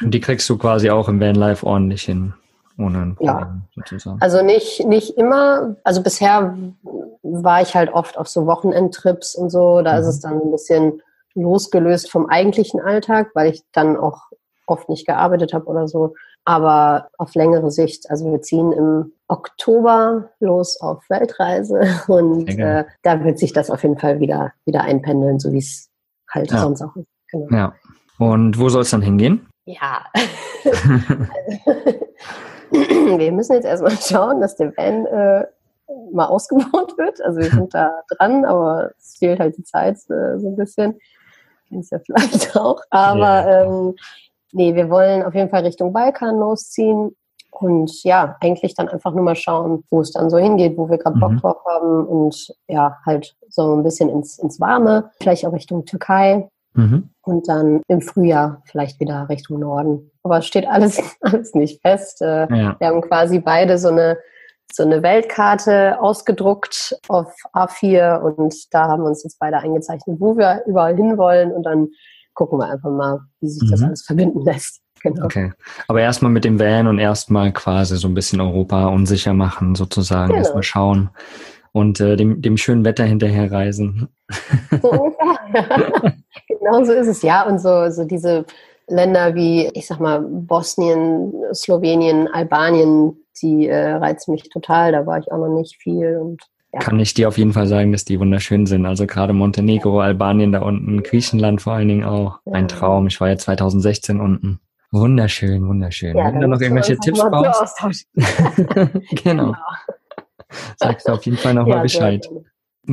Und 0.03 0.11
die 0.13 0.21
kriegst 0.21 0.47
du 0.51 0.59
quasi 0.59 0.91
auch 0.91 1.09
im 1.09 1.19
Vanlife 1.19 1.67
ordentlich 1.67 2.03
hin, 2.03 2.35
ohne 2.79 2.99
ein 2.99 3.17
Problem 3.17 3.63
ja. 3.75 3.83
sozusagen. 3.83 4.21
Also 4.21 4.43
nicht, 4.43 4.87
nicht 4.87 5.17
immer. 5.17 5.77
Also 5.83 6.03
bisher 6.03 6.55
war 7.23 7.63
ich 7.63 7.75
halt 7.75 7.91
oft 7.95 8.19
auf 8.19 8.29
so 8.29 8.45
Wochenendtrips 8.45 9.35
und 9.35 9.49
so. 9.49 9.81
Da 9.81 9.95
mhm. 9.95 10.01
ist 10.01 10.07
es 10.07 10.21
dann 10.21 10.43
ein 10.43 10.51
bisschen 10.51 11.01
losgelöst 11.35 12.11
vom 12.11 12.27
eigentlichen 12.27 12.81
Alltag, 12.83 13.31
weil 13.33 13.51
ich 13.51 13.63
dann 13.73 13.97
auch 13.97 14.25
oft 14.69 14.89
nicht 14.89 15.07
gearbeitet 15.07 15.53
habe 15.53 15.67
oder 15.67 15.89
so. 15.89 16.15
Aber 16.45 17.09
auf 17.19 17.35
längere 17.35 17.71
Sicht, 17.71 18.11
also 18.11 18.31
wir 18.31 18.41
ziehen 18.43 18.73
im 18.73 19.13
Oktober 19.29 20.31
los 20.41 20.81
auf 20.81 21.03
Weltreise 21.09 21.81
und 22.09 22.49
äh, 22.49 22.85
da 23.03 23.25
wird 23.25 23.39
sich 23.39 23.53
das 23.53 23.71
auf 23.71 23.83
jeden 23.83 23.99
Fall 23.99 24.21
wieder, 24.21 24.53
wieder 24.65 24.83
einpendeln, 24.83 25.39
so 25.39 25.53
wie 25.53 25.59
es 25.59 25.91
halt 26.31 26.51
ja. 26.51 26.59
sonst 26.61 26.83
auch 26.83 26.97
ist. 26.97 27.07
Genau. 27.31 27.55
Ja. 27.55 27.75
Und 28.19 28.59
wo 28.59 28.69
soll 28.69 28.83
es 28.83 28.91
dann 28.91 29.03
hingehen? 29.03 29.47
Ja. 29.65 30.05
wir 32.71 33.33
müssen 33.33 33.53
jetzt 33.53 33.67
erstmal 33.67 33.97
schauen, 33.99 34.41
dass 34.41 34.57
der 34.57 34.77
Van 34.77 35.07
äh, 35.07 35.47
mal 36.13 36.27
ausgebaut 36.27 36.97
wird. 36.99 37.21
Also 37.23 37.41
wir 37.41 37.51
sind 37.51 37.75
da 37.75 38.03
dran, 38.11 38.45
aber 38.45 38.93
es 38.99 39.17
fehlt 39.19 39.41
halt 39.41 39.57
die 39.57 39.65
Zeit 39.65 39.97
äh, 40.11 40.39
so 40.39 40.49
ein 40.49 40.57
bisschen. 40.57 40.99
Kennst 41.69 41.93
ja 41.93 41.99
vielleicht 41.99 42.57
auch. 42.57 42.81
Aber 42.91 43.45
yeah. 43.45 43.65
ähm, 43.65 43.95
nee, 44.53 44.75
wir 44.75 44.91
wollen 44.91 45.23
auf 45.23 45.35
jeden 45.35 45.51
Fall 45.51 45.65
Richtung 45.65 45.93
Balkan 45.93 46.37
losziehen. 46.37 47.17
Und 47.51 48.05
ja, 48.05 48.37
eigentlich 48.41 48.75
dann 48.75 48.89
einfach 48.89 49.13
nur 49.13 49.25
mal 49.25 49.35
schauen, 49.35 49.83
wo 49.91 50.01
es 50.01 50.13
dann 50.13 50.31
so 50.31 50.39
hingeht, 50.39 50.77
wo 50.77 50.89
wir 50.91 50.99
gerade 50.99 51.19
Bock 51.19 51.33
mhm. 51.33 51.39
drauf 51.39 51.57
haben 51.67 52.07
und 52.07 52.55
ja, 52.69 52.99
halt 53.07 53.35
so 53.49 53.75
ein 53.75 53.83
bisschen 53.83 54.11
ins, 54.11 54.39
ins 54.39 54.61
Warme, 54.61 55.11
vielleicht 55.21 55.47
auch 55.47 55.53
Richtung 55.53 55.85
Türkei 55.85 56.49
mhm. 56.75 57.11
und 57.23 57.49
dann 57.49 57.83
im 57.89 58.01
Frühjahr 58.01 58.63
vielleicht 58.67 59.01
wieder 59.01 59.29
Richtung 59.29 59.61
Norden. 59.61 60.11
Aber 60.23 60.39
es 60.39 60.47
steht 60.47 60.69
alles, 60.69 61.01
alles 61.21 61.55
nicht 61.55 61.81
fest. 61.81 62.23
Äh, 62.23 62.55
ja. 62.55 62.77
Wir 62.79 62.87
haben 62.87 63.01
quasi 63.01 63.41
beide 63.41 63.79
so 63.79 63.89
eine, 63.89 64.19
so 64.71 64.83
eine 64.83 65.03
Weltkarte 65.03 66.01
ausgedruckt 66.01 66.99
auf 67.09 67.33
A4 67.55 68.21
und 68.21 68.55
da 68.73 68.89
haben 68.89 69.03
wir 69.03 69.09
uns 69.09 69.25
jetzt 69.25 69.39
beide 69.39 69.59
eingezeichnet, 69.59 70.21
wo 70.21 70.37
wir 70.37 70.63
überall 70.67 70.95
hinwollen 70.95 71.51
und 71.53 71.65
dann 71.65 71.89
gucken 72.39 72.61
wir 72.61 72.71
einfach 72.71 72.91
mal, 72.91 73.19
wie 73.41 73.49
sich 73.49 73.69
das 73.69 73.81
mhm. 73.81 73.87
alles 73.87 74.03
verbinden 74.03 74.43
lässt. 74.43 74.81
Genau. 75.01 75.27
Okay. 75.27 75.53
Aber 75.87 76.01
erstmal 76.01 76.33
mit 76.33 76.45
dem 76.45 76.59
Van 76.59 76.89
und 76.89 76.99
erstmal 76.99 77.53
quasi 77.53 77.97
so 77.97 78.09
ein 78.09 78.15
bisschen 78.15 78.41
Europa 78.41 78.89
unsicher 78.89 79.33
machen, 79.33 79.77
sozusagen. 79.77 80.31
Genau. 80.31 80.39
Erstmal 80.41 80.65
schauen 80.65 81.11
und 81.71 82.01
äh, 82.01 82.17
dem, 82.17 82.43
dem 82.43 82.57
schönen 82.57 82.85
Wetter 82.85 83.05
hinterher 83.05 83.53
reisen. 83.53 84.09
So 84.83 84.91
ungefähr. 84.91 86.15
genau 86.49 86.83
so 86.83 86.93
ist 86.95 87.07
es, 87.07 87.23
ja. 87.23 87.47
Und 87.47 87.61
so, 87.61 87.89
so 87.91 88.07
diese 88.07 88.45
Länder 88.89 89.37
wie, 89.37 89.69
ich 89.69 89.87
sag 89.87 90.01
mal, 90.01 90.21
Bosnien, 90.21 91.33
Slowenien, 91.55 92.27
Albanien, 92.27 93.25
die 93.41 93.69
äh, 93.69 93.93
reizen 93.93 94.33
mich 94.33 94.49
total. 94.49 94.91
Da 94.91 95.07
war 95.07 95.21
ich 95.21 95.31
auch 95.31 95.39
noch 95.39 95.57
nicht 95.57 95.77
viel 95.77 96.19
und 96.21 96.43
ja. 96.73 96.81
kann 96.81 97.01
ich 97.01 97.15
dir 97.15 97.29
auf 97.29 97.39
jeden 97.39 97.53
Fall 97.53 97.67
sagen, 97.67 97.93
dass 97.93 98.05
die 98.05 98.21
wunderschön 98.21 98.67
sind. 98.67 98.87
Also 98.87 99.07
gerade 99.07 99.33
Montenegro, 99.33 100.01
Albanien 100.01 100.53
da 100.53 100.61
unten, 100.61 101.03
Griechenland 101.03 101.63
vor 101.63 101.75
allen 101.75 101.89
Dingen 101.89 102.05
auch. 102.05 102.41
Ja. 102.45 102.53
Ein 102.53 102.69
Traum. 102.69 103.07
Ich 103.07 103.21
war 103.21 103.29
ja 103.29 103.39
2016 103.39 104.21
unten. 104.21 104.61
Wunderschön, 104.91 105.67
wunderschön. 105.67 106.17
Ja, 106.17 106.33
Wenn 106.33 106.41
du 106.41 106.49
noch 106.49 106.61
irgendwelche 106.61 106.97
Tipps 106.97 107.21
brauchst. 107.21 108.07
genau. 108.15 109.03
genau. 109.23 109.55
Sagst 110.77 111.09
du 111.09 111.13
auf 111.13 111.25
jeden 111.25 111.37
Fall 111.37 111.55
nochmal 111.55 111.83
Bescheid. 111.83 112.27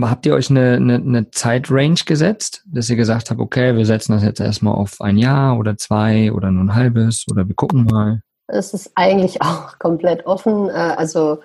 Habt 0.01 0.25
ihr 0.25 0.33
euch 0.33 0.49
eine, 0.49 0.73
eine, 0.73 0.95
eine 0.95 1.31
Zeitrange 1.31 2.03
gesetzt, 2.05 2.63
dass 2.67 2.89
ihr 2.89 2.97
gesagt 2.97 3.29
habt, 3.29 3.39
okay, 3.39 3.77
wir 3.77 3.85
setzen 3.85 4.11
das 4.11 4.23
jetzt 4.23 4.41
erstmal 4.41 4.75
auf 4.75 4.99
ein 4.99 5.17
Jahr 5.17 5.57
oder 5.57 5.77
zwei 5.77 6.33
oder 6.33 6.51
nur 6.51 6.65
ein 6.65 6.75
halbes 6.75 7.25
oder 7.31 7.47
wir 7.47 7.55
gucken 7.55 7.85
mal? 7.85 8.21
Es 8.47 8.73
ist 8.73 8.91
eigentlich 8.95 9.41
auch 9.41 9.79
komplett 9.79 10.25
offen. 10.25 10.69
Äh, 10.69 10.73
also 10.73 11.39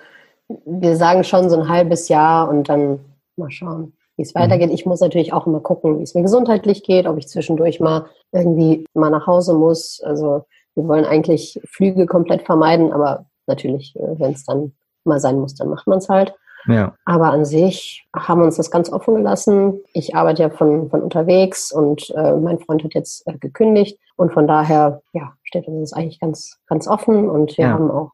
wir 0.65 0.95
sagen 0.95 1.23
schon 1.23 1.49
so 1.49 1.59
ein 1.59 1.69
halbes 1.69 2.09
Jahr 2.09 2.49
und 2.49 2.69
dann 2.69 2.99
mal 3.35 3.51
schauen, 3.51 3.93
wie 4.15 4.23
es 4.23 4.35
weitergeht. 4.35 4.69
Mhm. 4.69 4.75
Ich 4.75 4.85
muss 4.85 5.01
natürlich 5.01 5.33
auch 5.33 5.47
immer 5.47 5.59
gucken, 5.59 5.99
wie 5.99 6.03
es 6.03 6.15
mir 6.15 6.21
gesundheitlich 6.21 6.83
geht, 6.83 7.07
ob 7.07 7.17
ich 7.17 7.27
zwischendurch 7.27 7.79
mal 7.79 8.05
irgendwie 8.31 8.85
mal 8.93 9.09
nach 9.09 9.27
Hause 9.27 9.53
muss. 9.53 10.01
Also 10.03 10.45
wir 10.75 10.87
wollen 10.87 11.05
eigentlich 11.05 11.59
Flüge 11.65 12.05
komplett 12.05 12.43
vermeiden, 12.43 12.91
aber 12.91 13.25
natürlich, 13.47 13.95
äh, 13.95 14.19
wenn 14.19 14.31
es 14.33 14.45
dann 14.45 14.73
mal 15.03 15.19
sein 15.19 15.39
muss, 15.39 15.55
dann 15.55 15.69
macht 15.69 15.87
man 15.87 15.97
es 15.97 16.09
halt. 16.09 16.33
Ja. 16.67 16.93
Aber 17.05 17.31
an 17.31 17.43
sich 17.45 18.07
haben 18.15 18.41
wir 18.41 18.45
uns 18.45 18.57
das 18.57 18.69
ganz 18.69 18.91
offen 18.91 19.15
gelassen. 19.15 19.79
Ich 19.93 20.15
arbeite 20.15 20.43
ja 20.43 20.49
von, 20.49 20.89
von 20.89 21.01
unterwegs 21.01 21.71
und 21.71 22.09
äh, 22.11 22.35
mein 22.35 22.59
Freund 22.59 22.83
hat 22.83 22.93
jetzt 22.93 23.27
äh, 23.27 23.37
gekündigt 23.37 23.99
und 24.15 24.31
von 24.31 24.47
daher 24.47 25.01
ja, 25.13 25.33
steht 25.43 25.67
uns 25.67 25.89
das 25.89 25.97
eigentlich 25.97 26.19
ganz, 26.19 26.59
ganz 26.67 26.87
offen 26.87 27.29
und 27.29 27.57
wir 27.57 27.65
ja. 27.65 27.71
haben 27.71 27.89
auch 27.89 28.11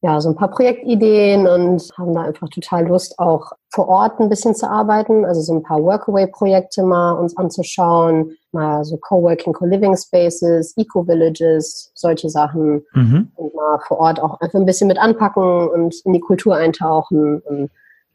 ja, 0.00 0.20
so 0.20 0.28
ein 0.28 0.36
paar 0.36 0.50
Projektideen 0.50 1.48
und 1.48 1.90
haben 1.98 2.14
da 2.14 2.22
einfach 2.22 2.48
total 2.50 2.86
Lust, 2.86 3.18
auch 3.18 3.52
vor 3.70 3.88
Ort 3.88 4.20
ein 4.20 4.28
bisschen 4.28 4.54
zu 4.54 4.70
arbeiten, 4.70 5.24
also 5.24 5.40
so 5.40 5.54
ein 5.54 5.62
paar 5.62 5.82
Workaway-Projekte 5.82 6.84
mal 6.84 7.12
uns 7.12 7.36
anzuschauen, 7.36 8.36
mal 8.52 8.84
so 8.84 8.96
Coworking, 8.96 9.52
Co-Living 9.52 9.96
Spaces, 9.96 10.76
Eco-Villages, 10.76 11.90
solche 11.94 12.30
Sachen 12.30 12.84
mhm. 12.92 13.32
und 13.34 13.54
mal 13.54 13.80
vor 13.86 13.98
Ort 13.98 14.20
auch 14.20 14.40
einfach 14.40 14.58
ein 14.58 14.66
bisschen 14.66 14.86
mit 14.86 14.98
anpacken 14.98 15.68
und 15.68 16.00
in 16.04 16.12
die 16.12 16.20
Kultur 16.20 16.54
eintauchen 16.54 17.40
und 17.40 17.70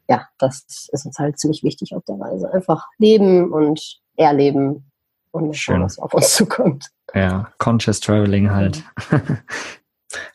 ja, 0.08 0.26
das 0.38 0.88
ist 0.92 1.06
uns 1.06 1.18
halt 1.18 1.38
ziemlich 1.38 1.62
wichtig 1.62 1.94
auf 1.94 2.04
der 2.04 2.20
Reise. 2.20 2.52
Einfach 2.52 2.88
leben 2.98 3.52
und 3.52 4.00
erleben 4.16 4.90
und 5.30 5.56
schauen, 5.56 5.82
was 5.82 5.98
auf 5.98 6.12
uns 6.14 6.34
zukommt. 6.34 6.90
Ja, 7.14 7.48
Conscious 7.58 8.00
Traveling 8.00 8.50
halt. 8.50 8.82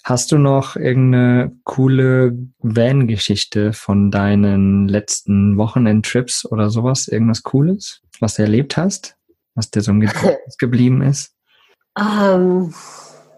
Hast 0.03 0.31
du 0.31 0.37
noch 0.37 0.75
irgendeine 0.75 1.55
coole 1.63 2.37
Van-Geschichte 2.59 3.73
von 3.73 4.11
deinen 4.11 4.87
letzten 4.87 5.57
Wochenendtrips 5.57 6.45
oder 6.45 6.69
sowas? 6.69 7.07
Irgendwas 7.07 7.43
Cooles, 7.43 8.01
was 8.19 8.35
du 8.35 8.43
erlebt 8.43 8.77
hast, 8.77 9.15
was 9.55 9.71
dir 9.71 9.81
so 9.81 9.91
im 9.91 10.01
Gedächtnis 10.01 10.57
geblieben 10.59 11.01
ist? 11.01 11.33
Um, 11.97 12.05
ähm, 12.05 12.73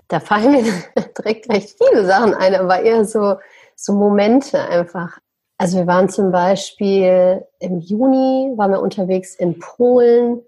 da 0.07 0.19
fallen 0.19 0.51
mir 0.51 0.63
direkt 1.17 1.49
recht 1.49 1.75
viele 1.77 2.05
Sachen 2.05 2.33
ein, 2.33 2.55
aber 2.55 2.81
eher 2.81 3.05
so, 3.05 3.35
so 3.75 3.93
Momente 3.93 4.59
einfach. 4.59 5.19
Also 5.57 5.77
wir 5.77 5.87
waren 5.87 6.09
zum 6.09 6.31
Beispiel 6.31 7.45
im 7.59 7.79
Juni, 7.79 8.51
waren 8.57 8.71
wir 8.71 8.81
unterwegs 8.81 9.35
in 9.35 9.59
Polen, 9.59 10.41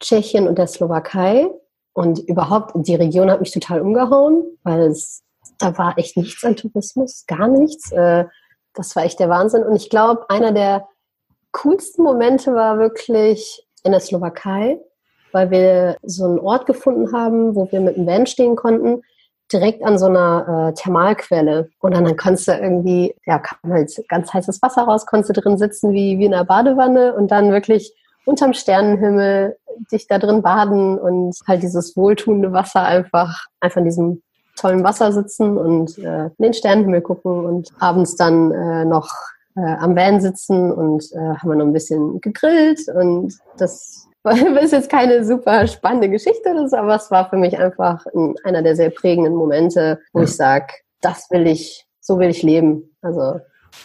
Tschechien 0.00 0.46
und 0.46 0.58
der 0.58 0.66
Slowakei. 0.66 1.48
Und 1.94 2.20
überhaupt, 2.20 2.72
die 2.86 2.94
Region 2.94 3.30
hat 3.30 3.40
mich 3.40 3.50
total 3.50 3.80
umgehauen, 3.80 4.44
weil 4.62 4.82
es 4.82 5.24
da 5.58 5.76
war 5.78 5.96
echt 5.98 6.16
nichts 6.16 6.44
an 6.44 6.56
Tourismus, 6.56 7.24
gar 7.26 7.48
nichts. 7.48 7.92
Äh, 7.92 8.24
das 8.74 8.94
war 8.94 9.04
echt 9.04 9.20
der 9.20 9.28
Wahnsinn. 9.28 9.62
Und 9.62 9.76
ich 9.76 9.90
glaube, 9.90 10.28
einer 10.30 10.52
der 10.52 10.86
coolsten 11.52 12.02
Momente 12.02 12.54
war 12.54 12.78
wirklich 12.78 13.66
in 13.82 13.92
der 13.92 14.00
Slowakei, 14.00 14.80
weil 15.32 15.50
wir 15.50 15.96
so 16.02 16.24
einen 16.24 16.38
Ort 16.38 16.66
gefunden 16.66 17.12
haben, 17.12 17.54
wo 17.54 17.70
wir 17.70 17.80
mit 17.80 17.96
dem 17.96 18.06
Van 18.06 18.26
stehen 18.26 18.56
konnten, 18.56 19.02
direkt 19.52 19.82
an 19.82 19.98
so 19.98 20.06
einer 20.06 20.70
äh, 20.70 20.74
Thermalquelle. 20.74 21.70
Und 21.80 21.94
dann, 21.94 22.16
konntest 22.16 22.48
du 22.48 22.52
irgendwie, 22.52 23.14
ja, 23.24 23.38
kam 23.38 23.72
halt 23.72 23.90
ganz 24.08 24.32
heißes 24.32 24.60
Wasser 24.62 24.82
raus, 24.82 25.06
konntest 25.06 25.36
du 25.36 25.40
drin 25.40 25.58
sitzen 25.58 25.92
wie, 25.92 26.18
wie 26.18 26.26
in 26.26 26.34
einer 26.34 26.44
Badewanne 26.44 27.14
und 27.14 27.30
dann 27.30 27.50
wirklich 27.50 27.92
unterm 28.26 28.52
Sternenhimmel 28.52 29.56
dich 29.90 30.06
da 30.06 30.18
drin 30.18 30.42
baden 30.42 30.98
und 30.98 31.34
halt 31.46 31.62
dieses 31.62 31.96
wohltuende 31.96 32.52
Wasser 32.52 32.82
einfach, 32.82 33.46
einfach 33.60 33.78
in 33.78 33.84
diesem 33.84 34.22
tollen 34.58 34.84
Wasser 34.84 35.12
sitzen 35.12 35.56
und 35.56 35.98
äh, 35.98 36.26
in 36.26 36.32
den 36.38 36.54
Sternenhimmel 36.54 37.00
gucken 37.00 37.44
und 37.44 37.70
abends 37.78 38.16
dann 38.16 38.52
äh, 38.52 38.84
noch 38.84 39.10
äh, 39.56 39.60
am 39.60 39.96
Van 39.96 40.20
sitzen 40.20 40.72
und 40.72 41.04
äh, 41.12 41.18
haben 41.18 41.48
wir 41.48 41.56
noch 41.56 41.66
ein 41.66 41.72
bisschen 41.72 42.20
gegrillt 42.20 42.80
und 42.94 43.34
das 43.56 44.08
ist 44.60 44.72
jetzt 44.72 44.90
keine 44.90 45.24
super 45.24 45.66
spannende 45.66 46.08
Geschichte 46.08 46.50
oder 46.50 46.68
so, 46.68 46.76
aber 46.76 46.96
es 46.96 47.10
war 47.10 47.28
für 47.28 47.36
mich 47.36 47.58
einfach 47.58 48.04
ein, 48.14 48.34
einer 48.44 48.62
der 48.62 48.76
sehr 48.76 48.90
prägenden 48.90 49.34
Momente, 49.34 50.00
wo 50.12 50.20
ja. 50.20 50.24
ich 50.24 50.36
sage, 50.36 50.66
das 51.00 51.30
will 51.30 51.46
ich, 51.46 51.86
so 52.00 52.18
will 52.18 52.28
ich 52.28 52.42
leben. 52.42 52.96
Also 53.00 53.40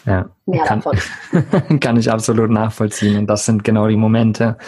ja, 0.06 0.28
mehr 0.46 0.64
kann, 0.64 0.80
davon. 0.80 0.98
kann 1.80 1.96
ich 1.96 2.10
absolut 2.10 2.50
nachvollziehen. 2.50 3.18
Und 3.18 3.26
das 3.26 3.46
sind 3.46 3.64
genau 3.64 3.88
die 3.88 3.96
Momente, 3.96 4.58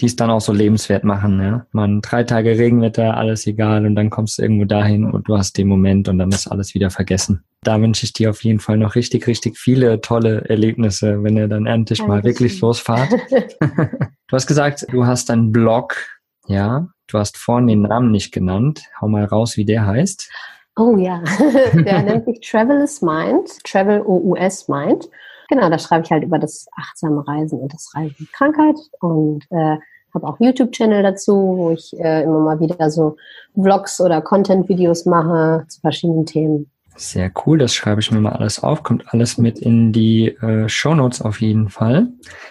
die 0.00 0.06
es 0.06 0.16
dann 0.16 0.30
auch 0.30 0.40
so 0.40 0.52
lebenswert 0.52 1.04
machen. 1.04 1.40
Ja? 1.40 1.66
Man 1.72 2.00
drei 2.00 2.24
Tage 2.24 2.58
Regenwetter, 2.58 3.16
alles 3.16 3.46
egal, 3.46 3.86
und 3.86 3.94
dann 3.94 4.10
kommst 4.10 4.38
du 4.38 4.42
irgendwo 4.42 4.64
dahin 4.64 5.04
und 5.04 5.28
du 5.28 5.36
hast 5.36 5.58
den 5.58 5.68
Moment 5.68 6.08
und 6.08 6.18
dann 6.18 6.30
ist 6.30 6.46
alles 6.46 6.74
wieder 6.74 6.90
vergessen. 6.90 7.44
Da 7.62 7.80
wünsche 7.80 8.04
ich 8.04 8.12
dir 8.12 8.30
auf 8.30 8.44
jeden 8.44 8.60
Fall 8.60 8.78
noch 8.78 8.94
richtig, 8.94 9.26
richtig 9.26 9.58
viele 9.58 10.00
tolle 10.00 10.48
Erlebnisse, 10.48 11.22
wenn 11.22 11.36
ihr 11.36 11.48
dann 11.48 11.66
endlich 11.66 12.06
mal 12.06 12.24
wirklich 12.24 12.60
losfahrt. 12.60 13.12
du 13.60 14.32
hast 14.32 14.46
gesagt, 14.46 14.86
du 14.90 15.06
hast 15.06 15.30
einen 15.30 15.52
Blog, 15.52 15.96
ja. 16.46 16.88
Du 17.08 17.18
hast 17.18 17.36
vorhin 17.36 17.68
den 17.68 17.82
Namen 17.82 18.10
nicht 18.10 18.32
genannt. 18.32 18.82
Hau 19.00 19.06
mal 19.06 19.24
raus, 19.24 19.56
wie 19.56 19.64
der 19.64 19.86
heißt. 19.86 20.28
Oh 20.76 20.96
ja, 20.96 21.22
der 21.72 22.02
nennt 22.02 22.26
sich 22.26 22.40
Travel 22.40 22.82
is 22.82 23.00
Mind, 23.00 23.64
Travel 23.64 24.02
OUS 24.02 24.68
Mind. 24.68 25.08
Genau, 25.48 25.70
da 25.70 25.78
schreibe 25.78 26.04
ich 26.04 26.10
halt 26.10 26.24
über 26.24 26.38
das 26.38 26.66
achtsame 26.76 27.26
Reisen 27.26 27.60
und 27.60 27.72
das 27.72 27.92
Reisen 27.94 28.16
mit 28.18 28.32
Krankheit 28.32 28.76
und 29.00 29.44
äh, 29.50 29.76
habe 30.12 30.26
auch 30.26 30.38
YouTube-Channel 30.40 31.02
dazu, 31.02 31.34
wo 31.56 31.70
ich 31.70 31.98
äh, 31.98 32.24
immer 32.24 32.40
mal 32.40 32.60
wieder 32.60 32.90
so 32.90 33.16
Vlogs 33.54 34.00
oder 34.00 34.20
Content-Videos 34.20 35.06
mache 35.06 35.64
zu 35.68 35.80
verschiedenen 35.80 36.26
Themen. 36.26 36.70
Sehr 36.96 37.30
cool, 37.44 37.58
das 37.58 37.74
schreibe 37.74 38.00
ich 38.00 38.10
mir 38.10 38.20
mal 38.20 38.32
alles 38.32 38.62
auf, 38.62 38.82
kommt 38.82 39.12
alles 39.12 39.36
mit 39.36 39.58
in 39.58 39.92
die 39.92 40.28
äh, 40.28 40.68
Show 40.68 40.94
Notes 40.94 41.20
auf 41.20 41.40
jeden 41.42 41.68
Fall. 41.68 42.08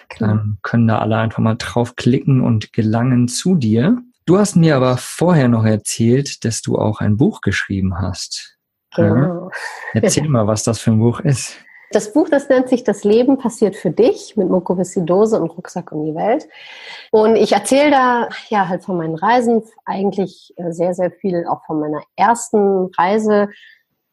Genau. 0.08 0.28
Dann 0.28 0.58
können 0.62 0.86
da 0.86 0.98
alle 0.98 1.16
einfach 1.16 1.40
mal 1.40 1.56
draufklicken 1.56 2.40
und 2.40 2.72
gelangen 2.72 3.26
zu 3.26 3.56
dir. 3.56 3.98
Du 4.26 4.38
hast 4.38 4.56
mir 4.56 4.74
aber 4.74 4.96
vorher 4.96 5.46
noch 5.46 5.64
erzählt, 5.64 6.44
dass 6.44 6.60
du 6.60 6.76
auch 6.76 7.00
ein 7.00 7.16
Buch 7.16 7.42
geschrieben 7.42 8.00
hast. 8.00 8.58
Genau. 8.96 9.50
Ja? 9.94 10.02
Erzähl 10.02 10.28
mal, 10.28 10.48
was 10.48 10.64
das 10.64 10.80
für 10.80 10.90
ein 10.90 10.98
Buch 10.98 11.20
ist. 11.20 11.56
Das 11.92 12.12
Buch, 12.12 12.28
das 12.28 12.48
nennt 12.48 12.68
sich 12.68 12.82
Das 12.82 13.04
Leben 13.04 13.38
passiert 13.38 13.76
für 13.76 13.92
dich 13.92 14.36
mit 14.36 14.48
Mukoviszidose 14.48 15.40
und 15.40 15.50
Rucksack 15.50 15.92
um 15.92 16.04
die 16.04 16.16
Welt. 16.16 16.48
Und 17.12 17.36
ich 17.36 17.52
erzähle 17.52 17.92
da 17.92 18.28
ja 18.48 18.66
halt 18.66 18.82
von 18.82 18.96
meinen 18.96 19.14
Reisen, 19.14 19.62
eigentlich 19.84 20.52
äh, 20.56 20.72
sehr, 20.72 20.94
sehr 20.94 21.12
viel 21.12 21.46
auch 21.46 21.64
von 21.64 21.78
meiner 21.78 22.02
ersten 22.16 22.90
Reise, 22.98 23.48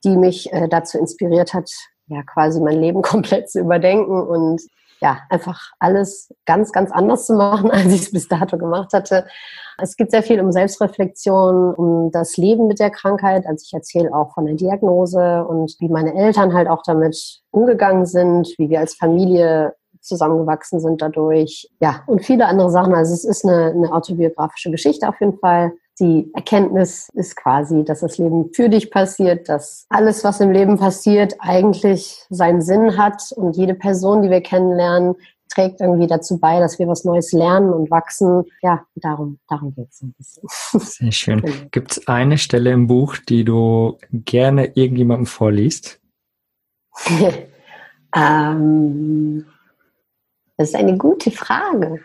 die 0.04 0.16
mich 0.16 0.54
äh, 0.54 0.68
dazu 0.70 1.00
inspiriert 1.00 1.56
hat, 1.56 1.72
ja 2.06 2.22
quasi 2.22 2.62
mein 2.62 2.80
Leben 2.80 3.02
komplett 3.02 3.50
zu 3.50 3.60
überdenken 3.60 4.22
und 4.22 4.62
ja, 5.04 5.20
einfach 5.30 5.72
alles 5.80 6.34
ganz, 6.46 6.72
ganz 6.72 6.90
anders 6.90 7.26
zu 7.26 7.34
machen, 7.34 7.70
als 7.72 7.88
ich 7.88 8.04
es 8.04 8.12
bis 8.12 8.28
dato 8.30 8.58
gemacht 8.58 8.94
hatte. 8.94 9.26
Es 9.78 9.98
geht 9.98 10.12
sehr 10.12 10.24
viel 10.24 10.40
um 10.40 10.52
Selbstreflexion, 10.52 11.74
um 11.76 12.12
das 12.12 12.38
Leben 12.38 12.68
mit 12.68 12.80
der 12.80 12.90
Krankheit. 12.90 13.46
Also 13.46 13.64
ich 13.66 13.74
erzähle 13.74 14.14
auch 14.14 14.34
von 14.34 14.46
der 14.46 14.56
Diagnose 14.56 15.44
und 15.46 15.76
wie 15.80 15.90
meine 15.90 16.16
Eltern 16.16 16.54
halt 16.54 16.70
auch 16.70 16.84
damit 16.86 17.42
umgegangen 17.52 18.06
sind, 18.06 18.54
wie 18.58 18.70
wir 18.70 18.80
als 18.80 18.96
Familie 18.96 19.76
zusammengewachsen 20.00 20.80
sind 20.80 21.02
dadurch. 21.02 21.70
Ja, 21.82 22.04
und 22.08 22.24
viele 22.24 22.46
andere 22.46 22.70
Sachen. 22.70 22.94
Also 22.94 23.14
es 23.14 23.26
ist 23.26 23.46
eine, 23.46 23.72
eine 23.72 23.92
autobiografische 23.92 24.72
Geschichte 24.72 25.10
auf 25.10 25.20
jeden 25.20 25.38
Fall. 25.40 25.74
Die 26.00 26.32
Erkenntnis 26.34 27.10
ist 27.14 27.36
quasi, 27.36 27.84
dass 27.84 28.00
das 28.00 28.18
Leben 28.18 28.50
für 28.54 28.68
dich 28.68 28.90
passiert, 28.90 29.48
dass 29.48 29.86
alles, 29.90 30.24
was 30.24 30.40
im 30.40 30.52
Leben 30.52 30.78
passiert, 30.78 31.36
eigentlich 31.40 32.26
seinen 32.30 32.62
Sinn 32.62 32.98
hat 32.98 33.32
und 33.36 33.56
jede 33.56 33.76
Person, 33.76 34.24
die 34.24 34.30
wir 34.30 34.42
kennenlernen, 34.42 35.16
trägt 35.54 35.82
irgendwie 35.82 36.08
dazu 36.08 36.40
bei, 36.40 36.60
dass 36.60 36.80
wir 36.80 36.88
was 36.88 37.04
Neues 37.04 37.32
lernen 37.32 37.72
und 37.72 37.92
wachsen. 37.92 38.44
Ja, 38.62 38.86
darum, 38.96 39.40
darum 39.48 39.76
geht 39.76 39.90
es 39.92 40.02
ein 40.02 40.14
bisschen. 40.18 40.44
Sehr 40.80 41.12
schön. 41.12 41.42
Genau. 41.42 41.56
Gibt 41.72 41.92
es 41.92 42.08
eine 42.08 42.38
Stelle 42.38 42.72
im 42.72 42.88
Buch, 42.88 43.18
die 43.18 43.44
du 43.44 43.98
gerne 44.12 44.72
irgendjemandem 44.76 45.28
vorliest? 45.28 46.00
ähm, 48.16 49.46
das 50.58 50.70
ist 50.70 50.76
eine 50.76 50.98
gute 50.98 51.32
Frage. 51.32 52.00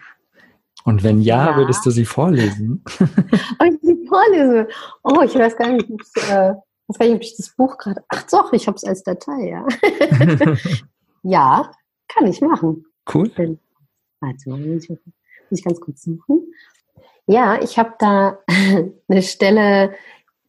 Und 0.85 1.03
wenn 1.03 1.21
ja, 1.21 1.51
ja. 1.51 1.57
würdest 1.57 1.85
du 1.85 1.91
sie 1.91 2.05
vorlesen? 2.05 2.83
oh, 3.01 3.64
ich 3.64 3.79
sie 3.83 4.07
vorlese. 4.09 4.69
Oh, 5.03 5.21
ich 5.23 5.35
weiß 5.35 5.57
gar 5.57 5.73
nicht, 5.73 5.91
äh, 6.31 6.55
weiß 6.87 6.99
gar 6.99 7.07
nicht 7.07 7.17
ob 7.17 7.23
ich 7.23 7.37
das 7.37 7.55
Buch 7.57 7.77
gerade. 7.79 8.03
Ach 8.09 8.23
doch, 8.31 8.53
ich 8.53 8.67
habe 8.67 8.77
es 8.77 8.85
als 8.85 9.03
Datei, 9.03 9.51
ja. 9.51 9.67
ja, 11.23 11.71
kann 12.09 12.27
ich 12.27 12.41
machen. 12.41 12.87
Cool. 13.12 13.31
Warte 14.21 14.51
mal, 14.51 14.59
muss 14.59 14.88
ich 15.51 15.64
ganz 15.64 15.81
kurz 15.81 16.03
suchen. 16.03 16.53
Ja, 17.27 17.61
ich 17.61 17.79
habe 17.79 17.95
da 17.99 18.38
eine 19.09 19.23
Stelle, 19.23 19.95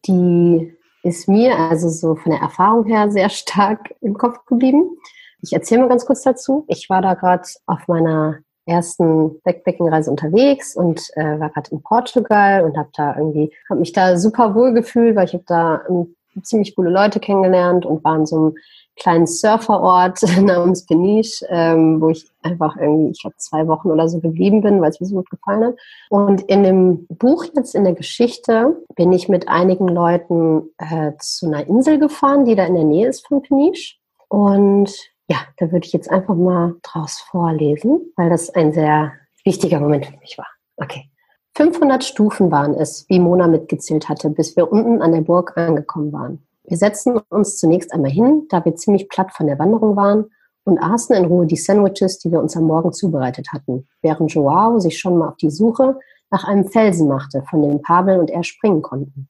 die 0.06 0.74
ist 1.02 1.28
mir 1.28 1.56
also 1.56 1.88
so 1.88 2.16
von 2.16 2.32
der 2.32 2.40
Erfahrung 2.40 2.86
her 2.86 3.10
sehr 3.10 3.28
stark 3.28 3.94
im 4.00 4.14
Kopf 4.14 4.44
geblieben. 4.46 4.96
Ich 5.42 5.52
erzähle 5.52 5.82
mal 5.82 5.88
ganz 5.88 6.04
kurz 6.04 6.22
dazu. 6.22 6.64
Ich 6.68 6.90
war 6.90 7.00
da 7.02 7.14
gerade 7.14 7.46
auf 7.66 7.88
meiner 7.88 8.40
ersten 8.70 9.40
Backpacking-Reise 9.42 10.10
unterwegs 10.10 10.76
und 10.76 11.10
äh, 11.16 11.38
war 11.40 11.50
gerade 11.50 11.70
in 11.70 11.82
Portugal 11.82 12.64
und 12.64 12.76
habe 12.76 12.90
da 12.94 13.16
irgendwie, 13.16 13.52
habe 13.68 13.80
mich 13.80 13.92
da 13.92 14.16
super 14.16 14.54
wohl 14.54 14.72
gefühlt, 14.72 15.16
weil 15.16 15.26
ich 15.26 15.34
habe 15.34 15.44
da 15.46 15.82
ähm, 15.88 16.14
ziemlich 16.42 16.74
coole 16.76 16.90
Leute 16.90 17.20
kennengelernt 17.20 17.84
und 17.84 18.04
war 18.04 18.16
in 18.16 18.26
so 18.26 18.36
einem 18.36 18.54
kleinen 18.96 19.26
Surferort 19.26 20.20
namens 20.40 20.86
Peniche, 20.86 21.46
ähm, 21.48 22.00
wo 22.00 22.10
ich 22.10 22.30
einfach 22.42 22.76
irgendwie, 22.76 23.10
ich 23.12 23.20
glaube, 23.20 23.36
zwei 23.38 23.66
Wochen 23.66 23.90
oder 23.90 24.08
so 24.08 24.20
geblieben 24.20 24.60
bin, 24.60 24.80
weil 24.80 24.90
es 24.90 25.00
mir 25.00 25.06
so 25.06 25.16
gut 25.16 25.30
gefallen 25.30 25.64
hat. 25.64 25.74
Und 26.10 26.42
in 26.42 26.62
dem 26.62 27.06
Buch 27.08 27.44
jetzt 27.56 27.74
in 27.74 27.84
der 27.84 27.94
Geschichte 27.94 28.76
bin 28.94 29.12
ich 29.12 29.28
mit 29.28 29.48
einigen 29.48 29.88
Leuten 29.88 30.70
äh, 30.78 31.12
zu 31.18 31.46
einer 31.46 31.66
Insel 31.66 31.98
gefahren, 31.98 32.44
die 32.44 32.54
da 32.54 32.64
in 32.64 32.74
der 32.74 32.84
Nähe 32.84 33.08
ist 33.08 33.26
von 33.26 33.42
Peniche. 33.42 33.96
Und 34.28 34.92
ja, 35.30 35.38
da 35.58 35.70
würde 35.70 35.86
ich 35.86 35.92
jetzt 35.92 36.10
einfach 36.10 36.34
mal 36.34 36.74
draus 36.82 37.20
vorlesen, 37.30 38.12
weil 38.16 38.28
das 38.30 38.50
ein 38.50 38.72
sehr 38.72 39.12
wichtiger 39.44 39.78
Moment 39.78 40.06
für 40.06 40.18
mich 40.18 40.36
war. 40.36 40.48
Okay. 40.76 41.08
500 41.56 42.02
Stufen 42.02 42.50
waren 42.50 42.74
es, 42.74 43.06
wie 43.08 43.20
Mona 43.20 43.46
mitgezählt 43.46 44.08
hatte, 44.08 44.30
bis 44.30 44.56
wir 44.56 44.72
unten 44.72 45.00
an 45.00 45.12
der 45.12 45.20
Burg 45.20 45.56
angekommen 45.56 46.12
waren. 46.12 46.44
Wir 46.64 46.76
setzten 46.76 47.18
uns 47.28 47.58
zunächst 47.58 47.92
einmal 47.92 48.10
hin, 48.10 48.46
da 48.48 48.64
wir 48.64 48.74
ziemlich 48.74 49.08
platt 49.08 49.32
von 49.32 49.46
der 49.46 49.58
Wanderung 49.58 49.94
waren 49.94 50.26
und 50.64 50.78
aßen 50.78 51.14
in 51.14 51.24
Ruhe 51.26 51.46
die 51.46 51.56
Sandwiches, 51.56 52.18
die 52.18 52.32
wir 52.32 52.40
uns 52.40 52.56
am 52.56 52.64
Morgen 52.64 52.92
zubereitet 52.92 53.52
hatten, 53.52 53.86
während 54.02 54.32
Joao 54.32 54.80
sich 54.80 54.98
schon 54.98 55.16
mal 55.16 55.28
auf 55.28 55.36
die 55.36 55.50
Suche 55.50 55.96
nach 56.30 56.44
einem 56.44 56.66
Felsen 56.66 57.08
machte, 57.08 57.42
von 57.48 57.62
dem 57.62 57.82
Pavel 57.82 58.18
und 58.18 58.30
er 58.30 58.42
springen 58.42 58.82
konnten. 58.82 59.28